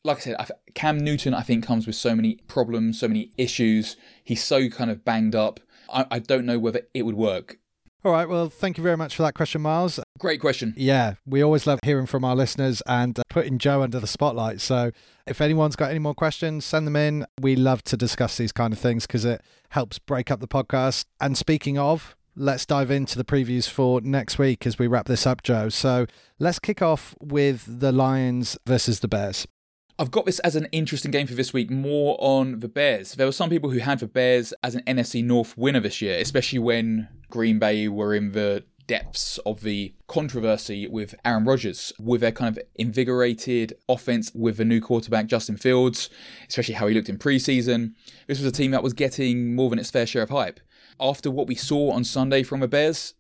like 0.04 0.18
I 0.18 0.22
said, 0.22 0.52
Cam 0.76 0.98
Newton 0.98 1.34
I 1.34 1.42
think 1.42 1.66
comes 1.66 1.88
with 1.88 1.96
so 1.96 2.16
many 2.16 2.36
problems, 2.48 3.00
so 3.00 3.08
many 3.08 3.32
issues. 3.38 3.98
He's 4.24 4.44
so 4.44 4.70
kind 4.70 4.92
of 4.92 5.04
banged 5.04 5.36
up. 5.36 5.60
I, 5.90 6.06
I 6.12 6.20
don't 6.20 6.46
know 6.46 6.60
whether 6.60 6.82
it 6.94 7.04
would 7.04 7.16
work. 7.16 7.58
All 8.06 8.12
right. 8.12 8.30
Well, 8.30 8.52
thank 8.52 8.78
you 8.78 8.84
very 8.84 8.96
much 8.96 9.16
for 9.16 9.24
that 9.24 9.34
question, 9.34 9.62
Miles. 9.62 10.00
Great 10.20 10.40
question. 10.40 10.76
Yeah, 10.78 11.16
we 11.26 11.44
always 11.44 11.66
love 11.66 11.80
hearing 11.84 12.06
from 12.06 12.24
our 12.24 12.36
listeners 12.36 12.84
and 12.86 13.18
uh, 13.18 13.24
putting 13.30 13.58
Joe 13.58 13.82
under 13.82 14.00
the 14.00 14.06
spotlight. 14.06 14.62
So, 14.62 14.92
if 15.26 15.42
anyone's 15.42 15.76
got 15.76 15.90
any 15.90 15.98
more 15.98 16.14
questions, 16.14 16.66
send 16.66 16.86
them 16.86 16.96
in. 16.96 17.26
We 17.42 17.56
love 17.56 17.84
to 17.86 17.98
discuss 17.98 18.38
these 18.38 18.52
kind 18.52 18.74
of 18.74 18.78
things 18.78 19.08
because 19.08 19.26
it 19.26 19.42
helps 19.70 19.98
break 19.98 20.30
up 20.30 20.40
the 20.40 20.48
podcast. 20.48 21.06
And 21.20 21.36
speaking 21.36 21.80
of, 21.80 22.16
let's 22.36 22.64
dive 22.64 22.92
into 22.92 23.18
the 23.18 23.26
previews 23.26 23.68
for 23.68 24.00
next 24.02 24.38
week 24.38 24.68
as 24.68 24.78
we 24.78 24.86
wrap 24.86 25.08
this 25.08 25.26
up, 25.26 25.42
Joe. 25.42 25.70
So, 25.70 26.06
let's 26.38 26.60
kick 26.60 26.84
off 26.84 27.16
with 27.20 27.80
the 27.80 27.92
Lions 27.92 28.56
versus 28.68 29.00
the 29.00 29.08
Bears. 29.08 29.48
I've 29.98 30.12
got 30.12 30.28
this 30.28 30.38
as 30.40 30.56
an 30.56 30.68
interesting 30.72 31.10
game 31.10 31.26
for 31.26 31.34
this 31.34 31.54
week, 31.54 31.72
more 31.72 32.18
on 32.20 32.60
the 32.60 32.68
Bears. 32.68 33.16
There 33.16 33.26
were 33.26 33.32
some 33.32 33.50
people 33.50 33.72
who 33.72 33.80
had 33.80 34.00
the 34.00 34.08
Bears 34.08 34.54
as 34.62 34.76
an 34.76 34.84
NFC 34.86 35.24
North 35.24 35.58
winner 35.58 35.80
this 35.80 36.04
year, 36.04 36.20
especially 36.20 36.60
when 36.60 37.08
Green 37.30 37.60
Bay 37.60 37.88
were 37.88 38.14
in 38.14 38.32
the 38.32 38.64
depths 38.88 39.40
of 39.40 39.62
the 39.62 39.94
controversy 40.08 40.88
with 40.88 41.16
Aaron 41.26 41.46
Rodgers, 41.46 41.92
with 42.00 42.22
their 42.22 42.32
kind 42.32 42.56
of 42.56 42.64
invigorated 42.76 43.74
offense 43.90 44.32
with 44.34 44.58
the 44.58 44.66
new 44.66 44.82
quarterback 44.82 45.26
Justin 45.28 45.58
Fields, 45.58 46.10
especially 46.48 46.76
how 46.76 46.88
he 46.88 46.94
looked 46.94 47.10
in 47.10 47.18
preseason. 47.18 47.94
This 48.28 48.40
was 48.40 48.48
a 48.48 48.52
team 48.52 48.72
that 48.72 48.84
was 48.84 48.94
getting 48.94 49.56
more 49.56 49.70
than 49.70 49.80
its 49.80 49.92
fair 49.92 50.06
share 50.06 50.24
of 50.24 50.30
hype. 50.30 50.60
After 51.00 51.32
what 51.32 51.48
we 51.48 51.56
saw 51.56 51.92
on 51.92 52.04
Sunday 52.04 52.44
from 52.44 52.60
the 52.60 52.68
Bears, 52.68 53.16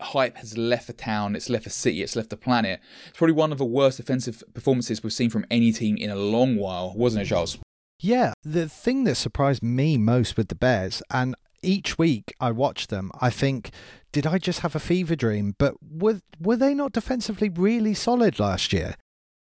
hype 0.00 0.36
has 0.38 0.58
left 0.58 0.88
the 0.88 0.92
town, 0.92 1.36
it's 1.36 1.48
left 1.48 1.64
the 1.64 1.70
city, 1.70 2.02
it's 2.02 2.16
left 2.16 2.30
the 2.30 2.36
planet. 2.36 2.80
It's 3.08 3.18
probably 3.18 3.34
one 3.34 3.52
of 3.52 3.58
the 3.58 3.64
worst 3.64 3.98
defensive 3.98 4.42
performances 4.52 5.02
we've 5.02 5.12
seen 5.12 5.30
from 5.30 5.46
any 5.50 5.72
team 5.72 5.96
in 5.96 6.10
a 6.10 6.16
long 6.16 6.56
while, 6.56 6.92
wasn't 6.96 7.22
it, 7.22 7.28
Charles? 7.28 7.58
Yeah, 7.98 8.34
the 8.42 8.68
thing 8.68 9.04
that 9.04 9.14
surprised 9.14 9.62
me 9.62 9.96
most 9.96 10.36
with 10.36 10.48
the 10.48 10.54
Bears, 10.54 11.02
and 11.10 11.34
each 11.66 11.98
week 11.98 12.34
I 12.40 12.52
watch 12.52 12.86
them, 12.86 13.10
I 13.20 13.30
think, 13.30 13.70
did 14.12 14.26
I 14.26 14.38
just 14.38 14.60
have 14.60 14.74
a 14.74 14.80
fever 14.80 15.16
dream? 15.16 15.54
But 15.58 15.74
were 15.82 16.20
were 16.40 16.56
they 16.56 16.74
not 16.74 16.92
defensively 16.92 17.48
really 17.48 17.94
solid 17.94 18.38
last 18.38 18.72
year? 18.72 18.96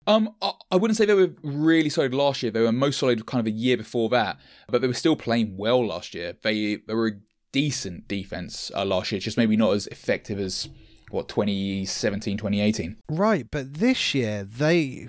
Um, 0.07 0.35
I 0.71 0.77
wouldn't 0.77 0.97
say 0.97 1.05
they 1.05 1.15
were 1.15 1.35
really 1.43 1.91
solid 1.91 2.15
last 2.15 2.43
year. 2.43 2.53
They 2.53 2.61
were 2.61 2.71
most 2.71 2.99
solid 2.99 3.27
kind 3.27 3.41
of 3.41 3.47
a 3.47 3.57
year 3.57 3.77
before 3.77 4.09
that, 4.11 4.39
but 4.69 4.81
they 4.81 4.87
were 4.87 4.95
still 4.95 5.17
playing 5.17 5.57
well 5.57 5.85
last 5.85 6.15
year. 6.15 6.37
They 6.43 6.77
they 6.77 6.95
were 6.95 7.09
a 7.09 7.21
decent 7.53 8.07
defense 8.07 8.71
uh, 8.75 8.85
last 8.85 9.11
year, 9.11 9.21
just 9.21 9.37
maybe 9.37 9.57
not 9.57 9.75
as 9.75 9.89
effective 9.89 10.39
as 10.39 10.69
what 11.11 11.29
2017 11.29 12.37
2018 12.37 12.97
right 13.09 13.47
but 13.51 13.75
this 13.75 14.15
year 14.15 14.43
they 14.43 15.07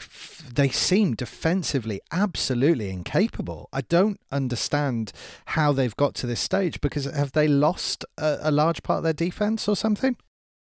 they 0.53 0.69
seem 0.69 1.15
defensively 1.15 1.99
absolutely 2.11 2.89
incapable 2.89 3.67
i 3.73 3.81
don't 3.81 4.19
understand 4.31 5.11
how 5.47 5.71
they've 5.71 5.95
got 5.95 6.13
to 6.13 6.27
this 6.27 6.39
stage 6.39 6.79
because 6.81 7.05
have 7.05 7.31
they 7.31 7.47
lost 7.47 8.05
a, 8.17 8.37
a 8.41 8.51
large 8.51 8.83
part 8.83 8.99
of 8.99 9.03
their 9.03 9.13
defense 9.13 9.67
or 9.67 9.75
something 9.75 10.15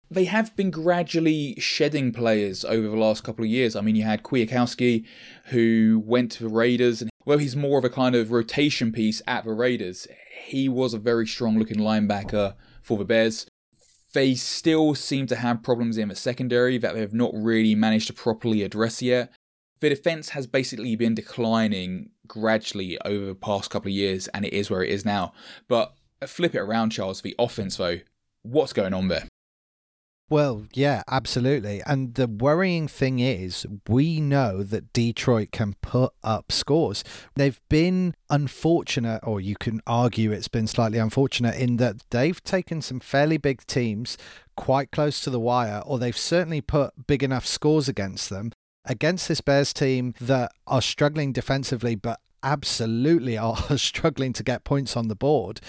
they 0.10 0.26
have 0.26 0.56
been 0.56 0.72
gradually 0.72 1.56
shedding 1.60 2.14
players 2.14 2.64
over 2.64 2.88
the 2.88 2.96
last 2.96 3.26
couple 3.26 3.44
of 3.44 3.52
years. 3.52 3.76
I 3.76 3.82
mean, 3.82 3.98
you 3.98 4.04
had 4.04 4.24
Kwiatkoski, 4.24 5.06
who 5.48 6.02
went 6.06 6.32
to 6.34 6.44
the 6.44 6.50
Raiders, 6.50 7.02
and 7.02 7.12
well, 7.26 7.40
he's 7.40 7.58
more 7.58 7.78
of 7.78 7.84
a 7.84 7.90
kind 7.90 8.16
of 8.16 8.32
rotation 8.32 8.94
piece 8.94 9.22
at 9.28 9.44
the 9.44 9.52
Raiders. 9.52 10.08
He 10.46 10.70
was 10.70 10.94
a 10.94 10.98
very 10.98 11.28
strong 11.28 11.60
looking 11.60 11.78
linebacker 11.78 12.56
for 12.82 12.98
the 12.98 13.04
Bears 13.04 13.48
they 14.18 14.34
still 14.34 14.96
seem 14.96 15.28
to 15.28 15.36
have 15.36 15.62
problems 15.62 15.96
in 15.96 16.08
the 16.08 16.16
secondary 16.16 16.80
that 16.80 16.96
they've 16.96 17.14
not 17.14 17.30
really 17.36 17.76
managed 17.76 18.08
to 18.08 18.14
properly 18.14 18.64
address 18.64 19.00
yet. 19.00 19.32
The 19.80 19.90
defense 19.90 20.30
has 20.30 20.48
basically 20.48 20.96
been 20.96 21.14
declining 21.14 22.10
gradually 22.28 22.98
over 23.06 23.28
the 23.28 23.36
past 23.36 23.70
couple 23.70 23.90
of 23.90 23.94
years, 23.94 24.28
and 24.30 24.44
it 24.44 24.54
is 24.54 24.72
where 24.72 24.82
it 24.82 24.90
is 24.90 25.06
now. 25.06 25.34
But 25.68 25.94
uh, 26.20 26.26
flip 26.26 26.56
it 26.56 26.60
around, 26.62 26.90
Charles, 26.90 27.22
the 27.22 27.36
offense, 27.38 27.78
though, 27.78 28.00
what's 28.42 28.74
going 28.74 28.96
on 28.96 29.08
there? 29.08 29.28
Well, 30.30 30.66
yeah, 30.74 31.04
absolutely. 31.08 31.82
And 31.86 32.16
the 32.16 32.28
worrying 32.28 32.90
thing 32.90 33.20
is, 33.20 33.66
we 33.88 34.20
know 34.20 34.62
that 34.62 34.92
Detroit 34.92 35.52
can 35.52 35.76
put 35.82 36.12
up 36.22 36.52
scores. 36.52 37.06
They've 37.36 37.62
been 37.70 38.14
unfortunate, 38.30 39.22
or 39.24 39.40
you 39.40 39.56
can 39.56 39.82
argue 39.88 40.34
it's 40.34 40.50
been 40.50 40.68
slightly 40.68 40.98
unfortunate, 40.98 41.56
in 41.56 41.78
that 41.78 42.10
they've 42.10 42.44
taken 42.44 42.82
some 42.82 43.00
fairly 43.00 43.38
big 43.38 43.66
teams 43.68 44.18
quite 44.58 44.92
close 44.92 45.22
to 45.22 45.30
the 45.30 45.40
wire, 45.40 45.82
or 45.86 45.98
they've 45.98 46.18
certainly 46.18 46.60
put 46.60 47.08
big 47.08 47.24
enough 47.24 47.46
scores 47.46 47.88
against 47.88 48.30
them. 48.30 48.52
Against 48.84 49.30
this 49.30 49.42
Bears 49.42 49.72
team 49.72 50.14
that 50.20 50.52
are 50.66 50.82
struggling 50.82 51.32
defensively, 51.32 51.96
but 51.96 52.20
absolutely 52.44 53.38
are 53.38 53.56
struggling 53.78 54.34
to 54.34 54.44
get 54.44 54.66
points 54.66 54.98
on 54.98 55.08
the 55.08 55.16
board. 55.16 55.62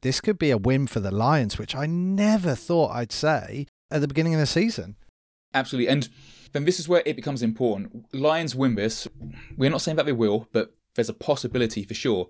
This 0.00 0.22
could 0.22 0.38
be 0.38 0.50
a 0.50 0.58
win 0.58 0.86
for 0.86 1.00
the 1.00 1.10
Lions, 1.10 1.58
which 1.58 1.74
I 1.74 1.84
never 1.84 2.54
thought 2.54 2.92
I'd 2.92 3.12
say 3.12 3.66
at 3.90 4.00
the 4.00 4.08
beginning 4.08 4.34
of 4.34 4.40
the 4.40 4.46
season. 4.46 4.96
Absolutely. 5.54 5.88
And 5.88 6.08
then 6.52 6.64
this 6.64 6.78
is 6.78 6.88
where 6.88 7.02
it 7.06 7.16
becomes 7.16 7.42
important. 7.42 8.12
Lions 8.14 8.54
win 8.54 8.74
this. 8.74 9.08
We're 9.56 9.70
not 9.70 9.80
saying 9.80 9.96
that 9.96 10.06
they 10.06 10.12
will, 10.12 10.48
but 10.52 10.74
there's 10.94 11.08
a 11.08 11.14
possibility 11.14 11.84
for 11.84 11.94
sure. 11.94 12.28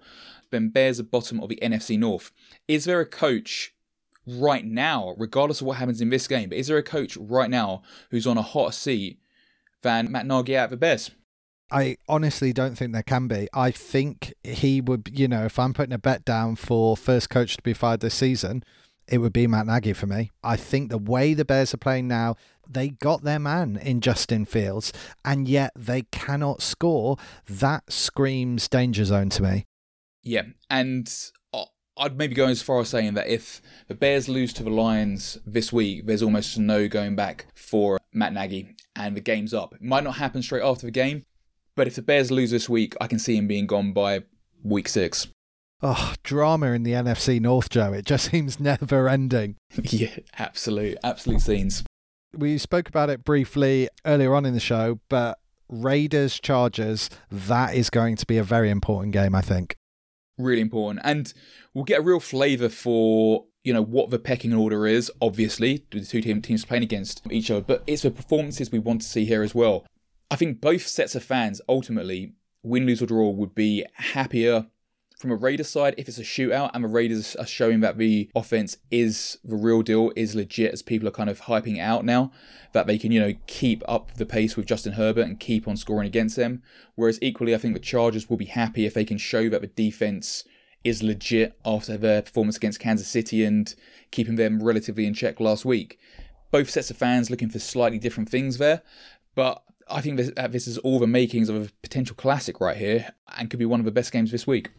Then 0.51 0.69
Bears 0.69 1.01
at 1.01 1.11
bottom 1.11 1.40
of 1.40 1.49
the 1.49 1.59
NFC 1.62 1.99
North. 1.99 2.33
Is 2.69 2.85
there 2.85 3.01
a 3.01 3.07
coach 3.07 3.75
right 4.27 4.64
now, 4.64 5.14
regardless 5.19 5.61
of 5.61 5.66
what 5.66 5.79
happens 5.79 6.01
in 6.01 6.11
this 6.11 6.29
game, 6.29 6.49
but 6.49 6.59
is 6.59 6.66
there 6.66 6.79
a 6.79 6.83
coach 6.83 7.16
right 7.16 7.51
now 7.51 7.83
who's 8.11 8.27
on 8.27 8.38
a 8.38 8.42
hotter 8.42 8.73
seat 8.73 9.21
than 9.83 10.11
Matt 10.11 10.27
Nagy 10.27 10.57
at 10.57 10.71
the 10.71 10.77
Bears? 10.77 11.11
I 11.71 11.97
honestly 12.09 12.53
don't 12.53 12.77
think 12.77 12.92
there 12.92 13.03
can 13.03 13.27
be. 13.27 13.49
I 13.53 13.73
think 13.73 14.35
he 14.45 14.81
would, 14.81 15.11
you 15.12 15.27
know, 15.27 15.45
if 15.45 15.59
I'm 15.59 15.75
putting 15.75 15.92
a 15.92 15.99
bet 15.99 16.25
down 16.25 16.55
for 16.57 16.97
first 16.97 17.29
coach 17.29 17.57
to 17.57 17.62
be 17.62 17.73
fired 17.73 18.01
this 18.01 18.14
season, 18.14 18.62
it 19.09 19.19
would 19.19 19.33
be 19.33 19.47
Matt 19.47 19.66
Nagy 19.66 19.92
for 19.92 20.07
me. 20.07 20.31
I 20.42 20.57
think 20.57 20.90
the 20.90 20.99
way 20.99 21.35
the 21.35 21.45
Bears 21.45 21.73
are 21.75 21.79
playing 21.79 22.09
now, 22.09 22.37
they 22.69 22.88
got 22.88 23.23
their 23.23 23.38
man 23.38 23.77
in 23.77 24.01
Justin 24.01 24.45
Fields, 24.45 24.92
and 25.25 25.49
yet 25.49 25.73
they 25.77 26.03
cannot 26.11 26.62
score. 26.62 27.16
That 27.49 27.92
screams 27.92 28.69
danger 28.69 29.05
zone 29.05 29.31
to 29.31 29.42
me. 29.42 29.64
Yeah, 30.23 30.42
and 30.69 31.12
I'd 31.99 32.19
maybe 32.19 32.35
go 32.35 32.47
as 32.47 32.61
far 32.62 32.81
as 32.81 32.88
saying 32.88 33.14
that 33.14 33.29
if 33.29 33.62
the 33.88 33.95
Bears 33.95 34.29
lose 34.29 34.53
to 34.55 34.62
the 34.62 34.71
Lions 34.71 35.38
this 35.47 35.73
week, 35.73 36.07
there's 36.07 36.23
almost 36.23 36.59
no 36.59 36.88
going 36.88 37.16
back 37.16 37.47
for 37.55 37.99
Matt 38.12 38.35
Nagy, 38.35 38.77
and 38.95 39.16
the 39.16 39.21
game's 39.21 39.55
up. 39.55 39.75
It 39.75 39.83
might 39.83 40.05
not 40.05 40.16
happen 40.16 40.42
straight 40.42 40.62
after 40.62 40.87
the 40.87 40.90
game, 40.90 41.23
but 41.75 41.87
if 41.87 41.95
the 41.95 42.03
Bears 42.03 42.31
lose 42.31 42.51
this 42.51 42.69
week, 42.69 42.95
I 43.01 43.07
can 43.07 43.19
see 43.19 43.37
him 43.37 43.47
being 43.47 43.66
gone 43.66 43.92
by 43.92 44.25
week 44.62 44.88
six. 44.88 45.29
Oh, 45.83 46.15
drama 46.23 46.73
in 46.73 46.85
the 46.85 46.93
NFC 46.93 47.41
North, 47.41 47.69
Joe. 47.69 47.93
It 47.93 48.07
just 48.07 48.31
seems 48.31 48.59
never 48.59 49.09
ending. 49.09 49.57
yeah, 49.83 50.17
absolute, 50.39 50.99
absolute 51.05 51.41
scenes. 51.41 51.85
We 52.35 52.59
spoke 52.59 52.89
about 52.89 53.11
it 53.11 53.25
briefly 53.25 53.89
earlier 54.05 54.35
on 54.35 54.45
in 54.47 54.55
the 54.55 54.61
show, 54.61 55.01
but 55.09 55.39
Raiders 55.69 56.39
Chargers, 56.39 57.11
that 57.31 57.75
is 57.75 57.91
going 57.91 58.17
to 58.17 58.27
be 58.27 58.39
a 58.39 58.43
very 58.43 58.71
important 58.71 59.12
game, 59.12 59.35
I 59.35 59.41
think. 59.41 59.77
Really 60.39 60.61
important. 60.61 61.01
And 61.05 61.33
we'll 61.73 61.85
get 61.85 62.01
a 62.01 62.03
real 62.03 62.21
flavour 62.21 62.69
for, 62.69 63.47
you 63.65 63.73
know, 63.73 63.83
what 63.83 64.11
the 64.11 64.19
pecking 64.19 64.53
order 64.53 64.87
is, 64.87 65.11
obviously, 65.21 65.85
the 65.91 66.05
two 66.05 66.21
teams 66.21 66.65
playing 66.65 66.83
against 66.83 67.23
each 67.31 67.51
other, 67.51 67.62
but 67.62 67.83
it's 67.87 68.03
the 68.03 68.11
performances 68.11 68.71
we 68.71 68.79
want 68.79 69.01
to 69.01 69.09
see 69.09 69.25
here 69.25 69.43
as 69.43 69.55
well. 69.55 69.87
I 70.31 70.37
think 70.37 70.61
both 70.61 70.87
sets 70.87 71.15
of 71.15 71.23
fans 71.23 71.61
ultimately, 71.69 72.35
win, 72.62 72.85
lose, 72.85 73.01
or 73.01 73.07
draw, 73.07 73.31
would 73.31 73.55
be 73.55 73.85
happier 73.95 74.67
from 75.18 75.31
a 75.31 75.37
Raiders 75.37 75.68
side, 75.68 75.94
if 75.96 76.09
it's 76.09 76.18
a 76.18 76.22
shootout 76.22 76.70
and 76.74 76.85
the 76.85 76.88
Raiders 76.88 77.37
are 77.37 77.46
showing 77.46 77.81
that 77.81 77.96
the 77.96 78.29
offense 78.35 78.76
is 78.90 79.38
the 79.42 79.57
real 79.57 79.81
deal, 79.81 80.12
is 80.14 80.35
legit, 80.35 80.72
as 80.72 80.83
people 80.83 81.09
are 81.09 81.12
kind 81.12 81.31
of 81.31 81.42
hyping 81.42 81.81
out 81.81 82.05
now, 82.05 82.31
that 82.72 82.87
they 82.87 82.98
can, 82.98 83.12
you 83.12 83.20
know, 83.20 83.35
keep 83.46 83.83
up 83.88 84.14
the 84.14 84.26
pace 84.26 84.57
with 84.57 84.66
Justin 84.66 84.92
Herbert 84.92 85.26
and 85.26 85.40
keep 85.40 85.66
on 85.66 85.76
scoring 85.76 86.07
against 86.07 86.37
them. 86.37 86.62
Whereas 86.96 87.18
equally, 87.22 87.55
I 87.55 87.59
think 87.59 87.72
the 87.72 87.81
Chargers 87.81 88.29
will 88.29 88.37
be 88.37 88.44
happy 88.44 88.85
if 88.85 88.92
they 88.92 89.07
can 89.07 89.16
show 89.16 89.48
that 89.48 89.62
the 89.62 89.68
defense 89.68 90.44
is 90.85 91.02
legit 91.02 91.59
after 91.64 91.96
their 91.96 92.20
performance 92.20 92.59
against 92.59 92.81
Kansas 92.81 93.09
City 93.09 93.42
and 93.42 93.74
keeping 94.11 94.37
them 94.37 94.62
relatively 94.62 95.07
in 95.07 95.14
check 95.14 95.40
last 95.40 95.64
week. 95.64 95.98
Both 96.50 96.70
sets 96.70 96.90
of 96.90 96.98
fans 96.98 97.31
looking 97.31 97.48
for 97.48 97.59
slightly 97.59 97.98
different 97.98 98.29
things 98.29 98.59
there, 98.59 98.83
but 99.35 99.62
I 99.88 100.00
think 100.02 100.18
this, 100.18 100.31
this 100.50 100.68
is 100.68 100.79
all 100.79 100.98
the 100.98 101.07
makings 101.07 101.48
of 101.48 101.57
a 101.57 101.70
potential 101.83 102.14
classic 102.14 102.61
right 102.61 102.76
here 102.76 103.14
and 103.37 103.48
could 103.48 103.59
be 103.59 103.66
one 103.66 103.81
of 103.81 103.87
the 103.87 103.92
best 103.92 104.12
games 104.12 104.31
this 104.31 104.46
week. 104.46 104.70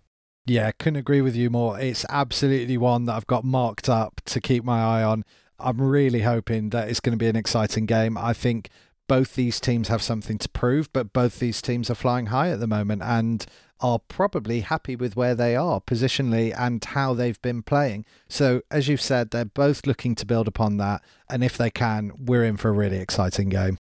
Yeah, 0.47 0.71
couldn't 0.71 0.97
agree 0.97 1.21
with 1.21 1.35
you 1.35 1.49
more. 1.49 1.77
It's 1.77 2.05
absolutely 2.09 2.77
one 2.77 3.05
that 3.05 3.15
I've 3.15 3.27
got 3.27 3.43
marked 3.43 3.89
up 3.89 4.21
to 4.25 4.39
keep 4.39 4.63
my 4.63 4.81
eye 4.81 5.03
on. 5.03 5.25
I'm 5.59 5.81
really 5.81 6.21
hoping 6.21 6.69
that 6.69 6.87
it's 6.87 7.01
going 7.01 7.11
to 7.11 7.17
be 7.17 7.27
an 7.27 7.35
exciting 7.35 7.85
game. 7.85 8.17
I 8.17 8.31
think 8.31 8.69
both 9.09 9.35
these 9.35 9.59
teams 9.59 9.89
have 9.89 10.01
something 10.01 10.37
to 10.37 10.49
prove, 10.49 10.91
but 10.93 11.11
both 11.11 11.39
these 11.39 11.61
teams 11.61 11.89
are 11.89 11.95
flying 11.95 12.27
high 12.27 12.49
at 12.49 12.61
the 12.61 12.67
moment 12.67 13.01
and 13.03 13.45
are 13.81 13.99
probably 13.99 14.61
happy 14.61 14.95
with 14.95 15.15
where 15.15 15.35
they 15.35 15.55
are 15.55 15.81
positionally 15.81 16.53
and 16.57 16.83
how 16.83 17.13
they've 17.13 17.41
been 17.41 17.61
playing. 17.61 18.05
So, 18.29 18.61
as 18.71 18.87
you've 18.87 19.01
said, 19.01 19.31
they're 19.31 19.45
both 19.45 19.85
looking 19.85 20.15
to 20.15 20.25
build 20.25 20.47
upon 20.47 20.77
that. 20.77 21.03
And 21.29 21.43
if 21.43 21.57
they 21.57 21.69
can, 21.69 22.11
we're 22.17 22.45
in 22.45 22.57
for 22.57 22.69
a 22.69 22.73
really 22.73 22.97
exciting 22.97 23.49
game. 23.49 23.77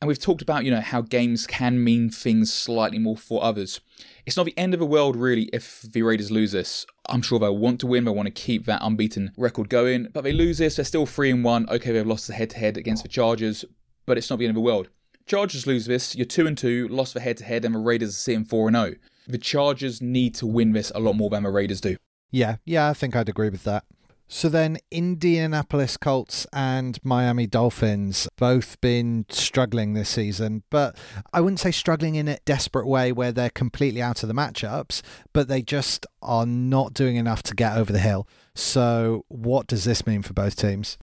And 0.00 0.06
we've 0.06 0.18
talked 0.18 0.42
about, 0.42 0.64
you 0.64 0.70
know, 0.70 0.80
how 0.80 1.00
games 1.00 1.46
can 1.46 1.82
mean 1.82 2.08
things 2.08 2.52
slightly 2.52 3.00
more 3.00 3.16
for 3.16 3.42
others. 3.42 3.80
It's 4.26 4.36
not 4.36 4.46
the 4.46 4.56
end 4.56 4.72
of 4.72 4.78
the 4.78 4.86
world, 4.86 5.16
really, 5.16 5.50
if 5.52 5.82
the 5.82 6.02
Raiders 6.02 6.30
lose 6.30 6.52
this. 6.52 6.86
I'm 7.08 7.20
sure 7.20 7.40
they'll 7.40 7.56
want 7.56 7.80
to 7.80 7.88
win, 7.88 8.04
they 8.04 8.12
want 8.12 8.26
to 8.26 8.30
keep 8.30 8.64
that 8.66 8.80
unbeaten 8.80 9.32
record 9.36 9.68
going. 9.68 10.08
But 10.12 10.22
they 10.22 10.32
lose 10.32 10.58
this, 10.58 10.76
they're 10.76 10.84
still 10.84 11.06
3 11.06 11.32
and 11.32 11.44
1. 11.44 11.68
Okay, 11.68 11.90
they've 11.90 12.06
lost 12.06 12.28
the 12.28 12.34
head 12.34 12.50
to 12.50 12.58
head 12.58 12.76
against 12.76 13.02
the 13.02 13.08
Chargers, 13.08 13.64
but 14.06 14.16
it's 14.16 14.30
not 14.30 14.38
the 14.38 14.44
end 14.44 14.50
of 14.50 14.56
the 14.56 14.60
world. 14.60 14.88
Chargers 15.26 15.66
lose 15.66 15.86
this, 15.86 16.14
you're 16.14 16.26
2 16.26 16.46
and 16.46 16.56
2, 16.56 16.88
lost 16.88 17.14
the 17.14 17.20
head 17.20 17.36
to 17.38 17.44
head, 17.44 17.64
and 17.64 17.74
the 17.74 17.80
Raiders 17.80 18.10
are 18.10 18.12
sitting 18.12 18.44
4 18.44 18.68
and 18.68 18.76
0. 18.76 18.94
The 19.26 19.38
Chargers 19.38 20.00
need 20.00 20.34
to 20.36 20.46
win 20.46 20.72
this 20.72 20.92
a 20.94 21.00
lot 21.00 21.16
more 21.16 21.28
than 21.28 21.42
the 21.42 21.50
Raiders 21.50 21.80
do. 21.80 21.96
Yeah, 22.30 22.56
yeah, 22.64 22.88
I 22.88 22.94
think 22.94 23.16
I'd 23.16 23.28
agree 23.28 23.50
with 23.50 23.64
that. 23.64 23.84
So 24.30 24.50
then, 24.50 24.76
Indianapolis 24.90 25.96
Colts 25.96 26.46
and 26.52 26.98
Miami 27.02 27.46
Dolphins 27.46 28.28
both 28.36 28.78
been 28.82 29.24
struggling 29.30 29.94
this 29.94 30.10
season, 30.10 30.64
but 30.68 30.98
I 31.32 31.40
wouldn't 31.40 31.60
say 31.60 31.70
struggling 31.70 32.14
in 32.14 32.28
a 32.28 32.38
desperate 32.44 32.86
way 32.86 33.10
where 33.10 33.32
they're 33.32 33.48
completely 33.48 34.02
out 34.02 34.22
of 34.22 34.28
the 34.28 34.34
matchups, 34.34 35.00
but 35.32 35.48
they 35.48 35.62
just 35.62 36.04
are 36.20 36.44
not 36.44 36.92
doing 36.92 37.16
enough 37.16 37.42
to 37.44 37.54
get 37.54 37.78
over 37.78 37.90
the 37.90 38.00
hill. 38.00 38.28
So, 38.54 39.24
what 39.28 39.66
does 39.66 39.84
this 39.84 40.06
mean 40.06 40.20
for 40.20 40.34
both 40.34 40.56
teams? 40.56 40.98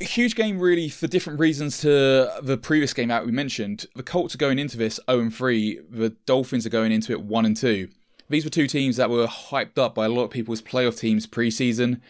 A 0.00 0.04
huge 0.04 0.34
game, 0.34 0.58
really, 0.58 0.88
for 0.88 1.06
different 1.06 1.38
reasons 1.38 1.80
to 1.82 2.28
the 2.42 2.58
previous 2.60 2.92
game 2.92 3.12
out 3.12 3.24
we 3.24 3.30
mentioned. 3.30 3.86
The 3.94 4.02
Colts 4.02 4.34
are 4.34 4.38
going 4.38 4.58
into 4.58 4.76
this 4.76 4.98
0 5.08 5.30
3. 5.30 5.80
The 5.90 6.10
Dolphins 6.26 6.66
are 6.66 6.70
going 6.70 6.90
into 6.90 7.12
it 7.12 7.22
1 7.22 7.46
and 7.46 7.56
2. 7.56 7.88
These 8.30 8.44
were 8.44 8.50
two 8.50 8.66
teams 8.66 8.96
that 8.96 9.10
were 9.10 9.26
hyped 9.26 9.78
up 9.78 9.94
by 9.94 10.04
a 10.04 10.08
lot 10.08 10.24
of 10.24 10.30
people 10.30 10.52
as 10.52 10.60
playoff 10.60 10.98
teams 10.98 11.26
preseason. 11.26 12.00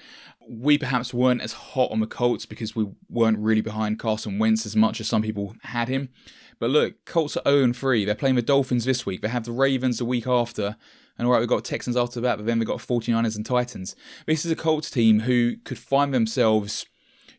We 0.48 0.78
perhaps 0.78 1.12
weren't 1.12 1.42
as 1.42 1.52
hot 1.52 1.90
on 1.90 2.00
the 2.00 2.06
Colts 2.06 2.46
because 2.46 2.74
we 2.74 2.86
weren't 3.08 3.38
really 3.38 3.60
behind 3.60 3.98
Carson 3.98 4.38
Wentz 4.38 4.64
as 4.64 4.74
much 4.74 5.00
as 5.00 5.08
some 5.08 5.22
people 5.22 5.54
had 5.62 5.88
him. 5.88 6.08
But 6.58 6.70
look, 6.70 7.04
Colts 7.04 7.36
are 7.36 7.42
0 7.50 7.72
3. 7.72 8.04
They're 8.04 8.14
playing 8.14 8.34
the 8.34 8.42
Dolphins 8.42 8.84
this 8.84 9.06
week. 9.06 9.22
They 9.22 9.28
have 9.28 9.44
the 9.44 9.52
Ravens 9.52 9.98
the 9.98 10.04
week 10.04 10.26
after. 10.26 10.76
And 11.18 11.26
all 11.26 11.32
right, 11.32 11.40
we've 11.40 11.48
got 11.48 11.64
Texans 11.64 11.96
after 11.96 12.20
that, 12.20 12.36
but 12.36 12.46
then 12.46 12.58
we've 12.58 12.68
got 12.68 12.78
49ers 12.78 13.36
and 13.36 13.44
Titans. 13.44 13.96
This 14.26 14.44
is 14.44 14.52
a 14.52 14.56
Colts 14.56 14.90
team 14.90 15.20
who 15.20 15.56
could 15.64 15.78
find 15.78 16.14
themselves, 16.14 16.86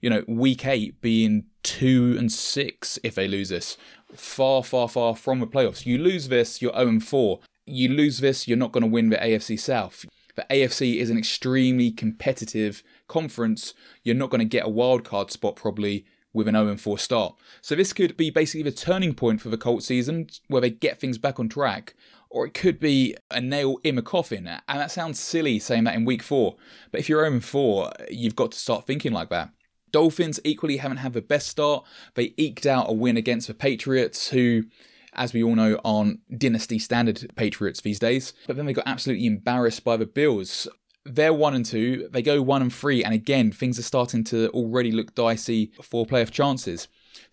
you 0.02 0.10
know, 0.10 0.24
week 0.28 0.66
eight 0.66 1.02
being 1.02 1.46
two 1.64 2.16
and 2.18 2.32
six 2.32 3.00
if 3.04 3.16
they 3.16 3.28
lose 3.28 3.50
this. 3.50 3.78
Far, 4.14 4.64
far, 4.64 4.90
far 4.90 5.16
from 5.16 5.40
the 5.40 5.48
playoffs. 5.48 5.86
You 5.86 5.98
lose 5.98 6.28
this, 6.28 6.62
you're 6.62 6.74
0 6.74 7.00
4 7.00 7.40
you 7.70 7.90
lose 7.90 8.20
this, 8.20 8.48
you're 8.48 8.58
not 8.58 8.72
going 8.72 8.84
to 8.84 8.90
win 8.90 9.10
the 9.10 9.18
AFC 9.18 9.60
South. 9.60 10.06
The 10.36 10.46
AFC 10.50 10.98
is 10.98 11.10
an 11.10 11.18
extremely 11.18 11.92
competitive 11.92 12.84
conference. 13.10 13.74
You're 14.04 14.16
not 14.16 14.30
going 14.30 14.40
to 14.40 14.46
get 14.46 14.66
a 14.66 14.70
wildcard 14.70 15.32
spot 15.32 15.58
probably 15.58 16.06
with 16.32 16.48
an 16.48 16.56
0 16.56 16.78
4 16.78 16.98
start. 16.98 17.36
So 17.62 17.76
this 17.76 17.92
could 17.92 18.16
be 18.16 18.30
basically 18.30 18.64
the 18.64 18.72
turning 18.72 19.14
point 19.14 19.42
for 19.42 19.50
the 19.50 19.58
Colts 19.58 19.86
season 19.86 20.30
where 20.48 20.62
they 20.62 20.70
get 20.70 21.00
things 21.00 21.18
back 21.18 21.40
on 21.40 21.50
track. 21.50 21.96
Or 22.30 22.46
it 22.46 22.54
could 22.54 22.80
be 22.80 23.16
a 23.32 23.42
nail 23.42 23.80
in 23.84 23.96
the 23.96 24.04
coffin. 24.04 24.48
And 24.48 24.80
that 24.80 24.92
sounds 24.92 25.20
silly 25.20 25.58
saying 25.58 25.86
that 25.86 25.96
in 25.96 26.06
week 26.06 26.22
four. 26.22 26.58
But 26.92 27.02
if 27.02 27.10
you're 27.10 27.28
0 27.28 27.42
4, 27.42 27.92
you've 28.12 28.36
got 28.36 28.52
to 28.54 28.60
start 28.60 28.86
thinking 28.86 29.12
like 29.12 29.30
that. 29.30 29.50
Dolphins 29.92 30.40
equally 30.44 30.78
haven't 30.78 30.98
had 30.98 31.14
the 31.14 31.22
best 31.22 31.48
start. 31.48 31.84
They 32.14 32.36
eked 32.38 32.68
out 32.68 32.90
a 32.90 32.94
win 32.94 33.18
against 33.18 33.48
the 33.48 33.56
Patriots, 33.56 34.30
who 34.30 34.66
as 35.14 35.34
we 35.34 35.44
all 35.44 35.56
know, 35.56 35.80
aren't 35.84 36.20
dynasty 36.38 36.80
standard 36.80 37.32
Patriots 37.36 37.82
these 37.82 38.00
days. 38.00 38.34
But 38.48 38.56
then 38.56 38.66
they 38.66 38.74
got 38.74 38.88
absolutely 38.88 39.26
embarrassed 39.26 39.84
by 39.84 39.98
the 39.98 40.06
Bills. 40.06 40.68
They're 41.06 41.34
one 41.34 41.56
and 41.56 41.66
two, 41.66 42.10
they 42.12 42.22
go 42.22 42.42
one 42.42 42.62
and 42.62 42.74
three, 42.74 43.04
and 43.04 43.14
again, 43.14 43.52
things 43.52 43.80
are 43.80 43.84
starting 43.84 44.24
to 44.26 44.50
already 44.50 44.92
look 44.92 45.16
dicey 45.16 45.72
for 45.82 46.06
playoff 46.06 46.32
chances. 46.32 46.88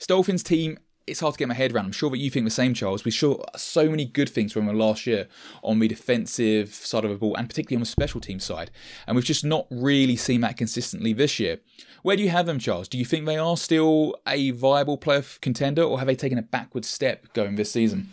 Dolphins 0.07 0.42
team 0.42 0.79
it's 1.07 1.20
hard 1.20 1.35
to 1.35 1.38
get 1.38 1.48
my 1.48 1.55
head 1.55 1.72
around. 1.72 1.87
I'm 1.87 1.92
sure 1.92 2.11
that 2.11 2.18
you 2.18 2.31
think 2.31 2.44
the 2.44 2.50
same, 2.50 2.74
Charles. 2.74 3.05
We 3.05 3.11
saw 3.11 3.42
so 3.57 3.88
many 3.88 4.05
good 4.05 4.29
things 4.29 4.52
from 4.52 4.66
them 4.66 4.76
last 4.76 5.07
year 5.07 5.29
on 5.62 5.79
the 5.79 5.88
defensive 5.88 6.74
side 6.74 7.05
of 7.05 7.11
the 7.11 7.16
ball 7.16 7.37
and 7.37 7.48
particularly 7.48 7.76
on 7.76 7.83
the 7.83 7.87
special 7.87 8.20
team 8.20 8.40
side. 8.40 8.70
And 9.07 9.14
we've 9.14 9.24
just 9.24 9.44
not 9.44 9.66
really 9.70 10.16
seen 10.16 10.40
that 10.40 10.57
consistently 10.57 11.12
this 11.12 11.38
year. 11.38 11.59
Where 12.02 12.16
do 12.16 12.22
you 12.22 12.31
have 12.31 12.46
them, 12.46 12.59
Charles? 12.59 12.88
Do 12.88 12.98
you 12.98 13.05
think 13.05 13.26
they 13.26 13.38
are 13.38 13.57
still 13.57 14.16
a 14.26 14.50
viable 14.50 14.98
playoff 14.98 15.40
contender 15.40 15.83
or 15.83 15.98
have 15.98 16.07
they 16.07 16.16
taken 16.16 16.38
a 16.38 16.42
backward 16.42 16.85
step 16.85 17.33
going 17.33 17.55
this 17.55 17.70
season? 17.70 18.11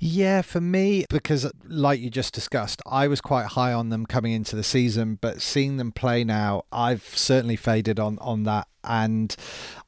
Yeah, 0.00 0.42
for 0.42 0.60
me, 0.60 1.06
because 1.10 1.50
like 1.66 2.00
you 2.00 2.08
just 2.08 2.32
discussed, 2.32 2.80
I 2.86 3.08
was 3.08 3.20
quite 3.20 3.46
high 3.46 3.72
on 3.72 3.88
them 3.88 4.06
coming 4.06 4.32
into 4.32 4.54
the 4.54 4.62
season, 4.62 5.18
but 5.20 5.42
seeing 5.42 5.76
them 5.76 5.90
play 5.90 6.22
now, 6.22 6.62
I've 6.70 7.02
certainly 7.02 7.56
faded 7.56 7.98
on 7.98 8.18
on 8.20 8.44
that. 8.44 8.68
And 8.84 9.34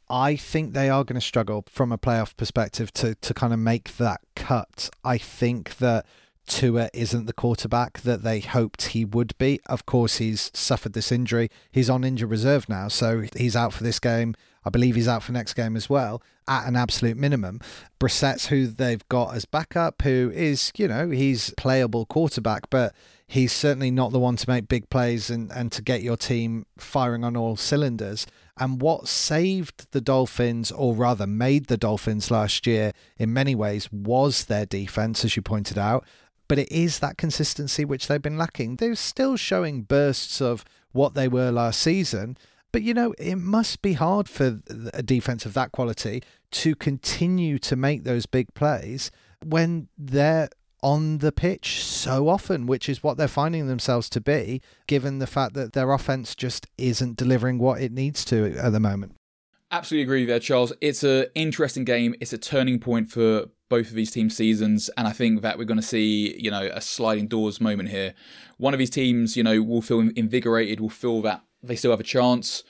I 0.09 0.35
think 0.35 0.73
they 0.73 0.91
are 0.91 1.05
going 1.05 1.21
to 1.21 1.25
struggle 1.25 1.65
from 1.69 1.93
a 1.93 1.99
playoff 1.99 2.37
perspective 2.37 2.93
to 2.95 3.15
to 3.15 3.35
kind 3.35 3.53
of 3.53 3.61
make 3.61 3.97
that 3.99 4.21
cut. 4.35 4.91
I 5.05 5.17
think 5.17 5.77
that 5.77 6.07
Tua 6.49 6.91
isn't 6.93 7.27
the 7.27 7.33
quarterback 7.33 8.01
that 8.01 8.25
they 8.25 8.41
hoped 8.41 8.89
he 8.89 9.05
would 9.05 9.39
be. 9.39 9.61
Of 9.67 9.87
course, 9.87 10.17
he's 10.17 10.51
suffered 10.53 10.95
this 10.95 11.13
injury. 11.13 11.49
He's 11.71 11.89
on 11.89 12.03
injured 12.03 12.31
reserve 12.31 12.69
now, 12.69 12.89
so 12.89 13.27
he's 13.37 13.55
out 13.55 13.73
for 13.73 13.85
this 13.85 14.01
game. 14.01 14.35
I 14.65 14.71
believe 14.71 14.95
he's 14.95 15.09
out 15.09 15.23
for 15.23 15.33
next 15.33 15.55
game 15.55 15.77
as 15.77 15.89
well, 15.89 16.23
at 16.47 16.67
an 16.67 16.77
absolute 16.77 17.17
minimum. 17.17 17.61
Brissett's 17.99 18.47
who 18.47 18.67
they've 18.67 19.07
got 19.09 19.35
as 19.35 19.45
backup, 19.45 20.03
who 20.03 20.31
is, 20.35 20.73
you 20.77 20.89
know, 20.89 21.11
he's 21.11 21.55
playable 21.57 22.05
quarterback, 22.07 22.69
but 22.69 22.95
he's 23.27 23.53
certainly 23.53 23.91
not 23.91 24.13
the 24.13 24.19
one 24.19 24.37
to 24.37 24.51
make 24.51 24.69
big 24.69 24.91
plays 24.91 25.31
and, 25.31 25.51
and 25.53 25.73
to 25.73 25.81
get 25.81 26.03
your 26.03 26.17
team 26.17 26.67
firing 26.77 27.25
on 27.25 27.37
all 27.37 27.57
cylinders. 27.57 28.27
And 28.59 28.83
what 28.83 29.09
saved 29.09 29.87
the 29.93 30.03
Dolphins, 30.03 30.71
or 30.71 30.95
rather 30.95 31.27
made 31.27 31.67
the 31.67 31.79
Dolphins 31.79 32.31
last 32.31 32.67
year 32.67 32.93
in 33.17 33.33
many 33.33 33.55
ways, 33.55 33.91
was 33.91 34.45
their 34.45 34.67
defense, 34.67 35.25
as 35.25 35.37
you 35.37 35.43
pointed 35.43 35.79
out. 35.79 36.05
But 36.49 36.59
it 36.59 36.71
is 36.71 36.99
that 36.99 37.17
consistency 37.17 37.85
which 37.85 38.09
they've 38.09 38.21
been 38.21 38.37
lacking. 38.37 38.77
They're 38.77 38.97
still 38.97 39.37
showing 39.37 39.83
bursts 39.83 40.43
of 40.43 40.65
what 40.93 41.15
they 41.15 41.29
were 41.29 41.51
last 41.51 41.81
season. 41.81 42.37
But 42.73 42.83
you 42.83 42.95
know, 42.95 43.15
it 43.19 43.37
must 43.37 43.83
be 43.83 43.95
hard 43.95 44.29
for 44.29 44.61
a 44.93 45.03
defense 45.03 45.45
of 45.45 45.55
that 45.55 45.73
quality 45.73 46.23
to 46.53 46.75
continue 46.75 47.59
to 47.59 47.77
make 47.77 48.05
those 48.05 48.27
big 48.27 48.53
plays 48.55 49.11
when 49.45 49.89
they're 49.99 50.49
on 50.83 51.19
the 51.19 51.33
pitch 51.33 51.85
so 51.85 52.29
often, 52.29 52.67
which 52.67 52.89
is 52.89 53.03
what 53.03 53.17
they're 53.17 53.29
finding 53.29 53.67
themselves 53.67 54.09
to 54.11 54.21
be, 54.21 54.63
given 54.87 55.19
the 55.19 55.27
fact 55.27 55.55
that 55.55 55.73
their 55.73 55.93
offense 55.93 56.35
just 56.35 56.67
isn't 56.79 57.17
delivering 57.17 57.59
what 57.59 57.81
it 57.81 57.93
needs 57.93 58.25
to 58.25 58.57
at 58.57 58.73
the 58.73 58.81
moment. 58.81 59.15
Absolutely 59.73 60.03
agree 60.03 60.25
there, 60.25 60.41
Charles. 60.41 60.73
It's 60.81 61.05
an 61.05 61.27
interesting 61.35 61.85
game. 61.85 62.15
It's 62.21 62.33
a 62.33 62.39
turning 62.39 62.81
point 62.81 63.11
for 63.11 63.47
both 63.69 63.89
of 63.89 63.95
these 63.95 64.11
team 64.11 64.29
seasons, 64.31 64.91
and 64.97 65.07
I 65.07 65.13
think 65.13 65.43
that 65.43 65.59
we're 65.59 65.65
going 65.65 65.81
to 65.81 65.87
see, 65.87 66.37
you 66.37 66.51
know, 66.51 66.69
a 66.73 66.81
sliding 66.81 67.29
doors 67.29 67.61
moment 67.61 67.91
here. 67.91 68.15
One 68.57 68.75
of 68.75 68.79
these 68.79 68.91
teams, 68.91 69.37
you 69.37 69.45
know, 69.45 69.63
will 69.63 69.83
feel 69.83 70.01
invigorated, 70.17 70.81
will 70.81 70.89
feel 70.89 71.23
that 71.23 71.43
they 71.63 71.77
still 71.77 71.91
have 71.91 72.01
a 72.01 72.05
chance. 72.05 72.63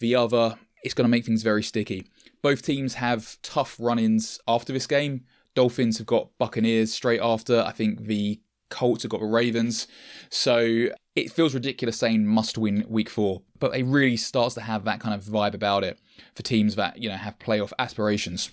The 0.00 0.14
other, 0.14 0.56
it's 0.82 0.94
going 0.94 1.04
to 1.04 1.10
make 1.10 1.24
things 1.24 1.42
very 1.42 1.62
sticky. 1.62 2.06
Both 2.42 2.62
teams 2.62 2.94
have 2.94 3.38
tough 3.42 3.76
run-ins 3.78 4.40
after 4.46 4.72
this 4.72 4.86
game. 4.86 5.24
Dolphins 5.54 5.98
have 5.98 6.06
got 6.06 6.30
Buccaneers 6.38 6.92
straight 6.92 7.20
after. 7.20 7.62
I 7.62 7.72
think 7.72 8.06
the 8.06 8.40
Colts 8.70 9.04
have 9.04 9.10
got 9.10 9.20
the 9.20 9.26
Ravens. 9.26 9.86
So 10.30 10.88
it 11.14 11.30
feels 11.30 11.54
ridiculous 11.54 11.96
saying 11.96 12.26
must 12.26 12.58
win 12.58 12.84
week 12.88 13.08
four, 13.08 13.42
but 13.60 13.74
it 13.74 13.84
really 13.84 14.16
starts 14.16 14.54
to 14.56 14.62
have 14.62 14.84
that 14.84 15.00
kind 15.00 15.14
of 15.14 15.22
vibe 15.22 15.54
about 15.54 15.84
it 15.84 15.98
for 16.34 16.42
teams 16.42 16.74
that, 16.76 17.00
you 17.00 17.08
know, 17.08 17.16
have 17.16 17.38
playoff 17.38 17.72
aspirations. 17.78 18.50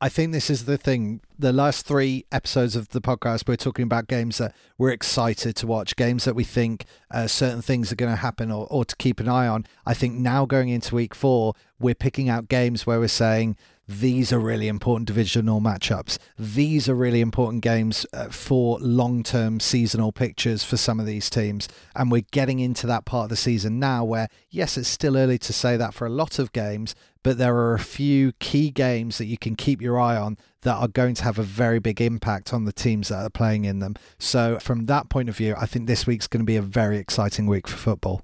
I 0.00 0.08
think 0.08 0.32
this 0.32 0.48
is 0.48 0.64
the 0.66 0.78
thing. 0.78 1.20
The 1.38 1.52
last 1.52 1.84
three 1.84 2.24
episodes 2.30 2.76
of 2.76 2.90
the 2.90 3.00
podcast, 3.00 3.48
we're 3.48 3.56
talking 3.56 3.82
about 3.82 4.06
games 4.06 4.38
that 4.38 4.54
we're 4.76 4.90
excited 4.90 5.56
to 5.56 5.66
watch, 5.66 5.96
games 5.96 6.24
that 6.24 6.36
we 6.36 6.44
think 6.44 6.84
uh, 7.10 7.26
certain 7.26 7.62
things 7.62 7.90
are 7.90 7.96
going 7.96 8.12
to 8.12 8.16
happen 8.16 8.52
or, 8.52 8.68
or 8.70 8.84
to 8.84 8.94
keep 8.96 9.18
an 9.18 9.28
eye 9.28 9.48
on. 9.48 9.66
I 9.84 9.94
think 9.94 10.14
now 10.14 10.46
going 10.46 10.68
into 10.68 10.94
week 10.94 11.16
four, 11.16 11.54
we're 11.80 11.96
picking 11.96 12.28
out 12.28 12.48
games 12.48 12.86
where 12.86 13.00
we're 13.00 13.08
saying 13.08 13.56
these 13.88 14.32
are 14.32 14.38
really 14.38 14.68
important 14.68 15.06
divisional 15.06 15.60
matchups. 15.60 16.18
These 16.38 16.88
are 16.88 16.94
really 16.94 17.20
important 17.20 17.62
games 17.62 18.06
uh, 18.12 18.28
for 18.28 18.78
long 18.80 19.22
term 19.22 19.58
seasonal 19.58 20.12
pictures 20.12 20.62
for 20.62 20.76
some 20.76 21.00
of 21.00 21.06
these 21.06 21.30
teams. 21.30 21.68
And 21.96 22.12
we're 22.12 22.26
getting 22.30 22.60
into 22.60 22.86
that 22.86 23.04
part 23.04 23.24
of 23.24 23.30
the 23.30 23.36
season 23.36 23.80
now 23.80 24.04
where, 24.04 24.28
yes, 24.50 24.76
it's 24.76 24.88
still 24.88 25.16
early 25.16 25.38
to 25.38 25.52
say 25.52 25.76
that 25.76 25.94
for 25.94 26.06
a 26.06 26.10
lot 26.10 26.38
of 26.38 26.52
games, 26.52 26.94
but 27.22 27.38
there 27.38 27.56
are 27.56 27.74
a 27.74 27.78
few 27.78 28.32
key 28.32 28.70
games 28.70 29.18
that 29.18 29.26
you 29.26 29.38
can 29.38 29.56
keep 29.56 29.80
your 29.80 29.98
eye 29.98 30.16
on 30.16 30.38
that 30.62 30.74
are 30.74 30.88
going 30.88 31.14
to 31.16 31.24
have 31.24 31.38
a 31.38 31.42
very 31.42 31.78
big 31.78 32.00
impact 32.00 32.52
on 32.52 32.64
the 32.64 32.72
teams 32.72 33.08
that 33.08 33.22
are 33.22 33.30
playing 33.30 33.64
in 33.64 33.78
them. 33.78 33.94
So, 34.18 34.58
from 34.58 34.84
that 34.84 35.08
point 35.08 35.28
of 35.28 35.36
view, 35.36 35.54
I 35.58 35.66
think 35.66 35.86
this 35.86 36.06
week's 36.06 36.26
going 36.26 36.40
to 36.40 36.46
be 36.46 36.56
a 36.56 36.62
very 36.62 36.98
exciting 36.98 37.46
week 37.46 37.66
for 37.66 37.76
football. 37.76 38.22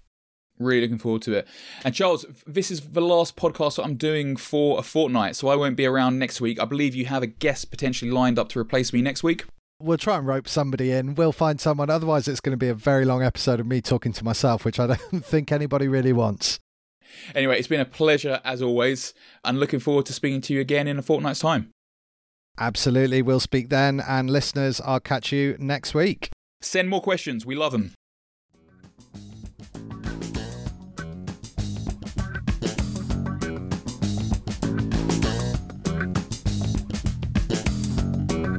Really 0.59 0.83
looking 0.83 0.99
forward 0.99 1.23
to 1.23 1.33
it. 1.33 1.49
And 1.85 1.95
Charles, 1.95 2.25
this 2.47 2.71
is 2.71 2.81
the 2.81 3.01
last 3.01 3.35
podcast 3.35 3.77
that 3.77 3.85
I'm 3.85 3.97
doing 3.97 4.37
for 4.37 4.79
a 4.79 4.83
fortnight, 4.83 5.35
so 5.35 5.49
I 5.49 5.57
won't 5.57 5.77
be 5.77 5.85
around 5.85 6.19
next 6.19 6.41
week. 6.41 6.61
I 6.61 6.65
believe 6.65 6.95
you 6.95 7.07
have 7.07 7.25
a 7.25 7.27
guest 7.27 7.71
potentially 7.71 8.11
lined 8.11 8.39
up 8.39 8.49
to 8.51 8.61
replace 8.61 8.93
me 8.93 9.03
next 9.03 9.25
week. 9.25 9.45
We'll 9.81 9.99
try 9.99 10.17
and 10.17 10.27
rope 10.27 10.49
somebody 10.49 10.93
in. 10.93 11.17
We'll 11.17 11.33
find 11.33 11.61
someone. 11.61 11.91
Otherwise, 11.91 12.29
it's 12.29 12.41
going 12.41 12.53
to 12.53 12.57
be 12.57 12.69
a 12.69 12.75
very 12.75 13.05
long 13.05 13.25
episode 13.25 13.59
of 13.59 13.67
me 13.67 13.81
talking 13.81 14.13
to 14.13 14.25
myself, 14.25 14.65
which 14.65 14.79
I 14.79 14.87
don't 14.87 14.99
think 15.25 15.51
anybody 15.51 15.89
really 15.89 16.13
wants. 16.13 16.61
Anyway, 17.35 17.59
it's 17.59 17.69
been 17.69 17.81
a 17.81 17.85
pleasure 17.85 18.41
as 18.45 18.63
always, 18.63 19.15
and 19.45 19.59
looking 19.61 19.81
forward 19.81 20.07
to 20.07 20.13
speaking 20.13 20.41
to 20.43 20.55
you 20.55 20.61
again 20.61 20.87
in 20.87 20.99
a 20.99 21.03
fortnight's 21.03 21.41
time. 21.41 21.71
Absolutely. 22.59 23.23
We'll 23.23 23.41
speak 23.41 23.69
then. 23.69 24.01
And 24.01 24.31
listeners, 24.31 24.81
I'll 24.85 25.01
catch 25.01 25.33
you 25.33 25.57
next 25.59 25.95
week. 25.95 26.31
Send 26.61 26.89
more 26.89 27.03
questions. 27.03 27.45
We 27.45 27.57
love 27.57 27.73
them. 27.73 27.93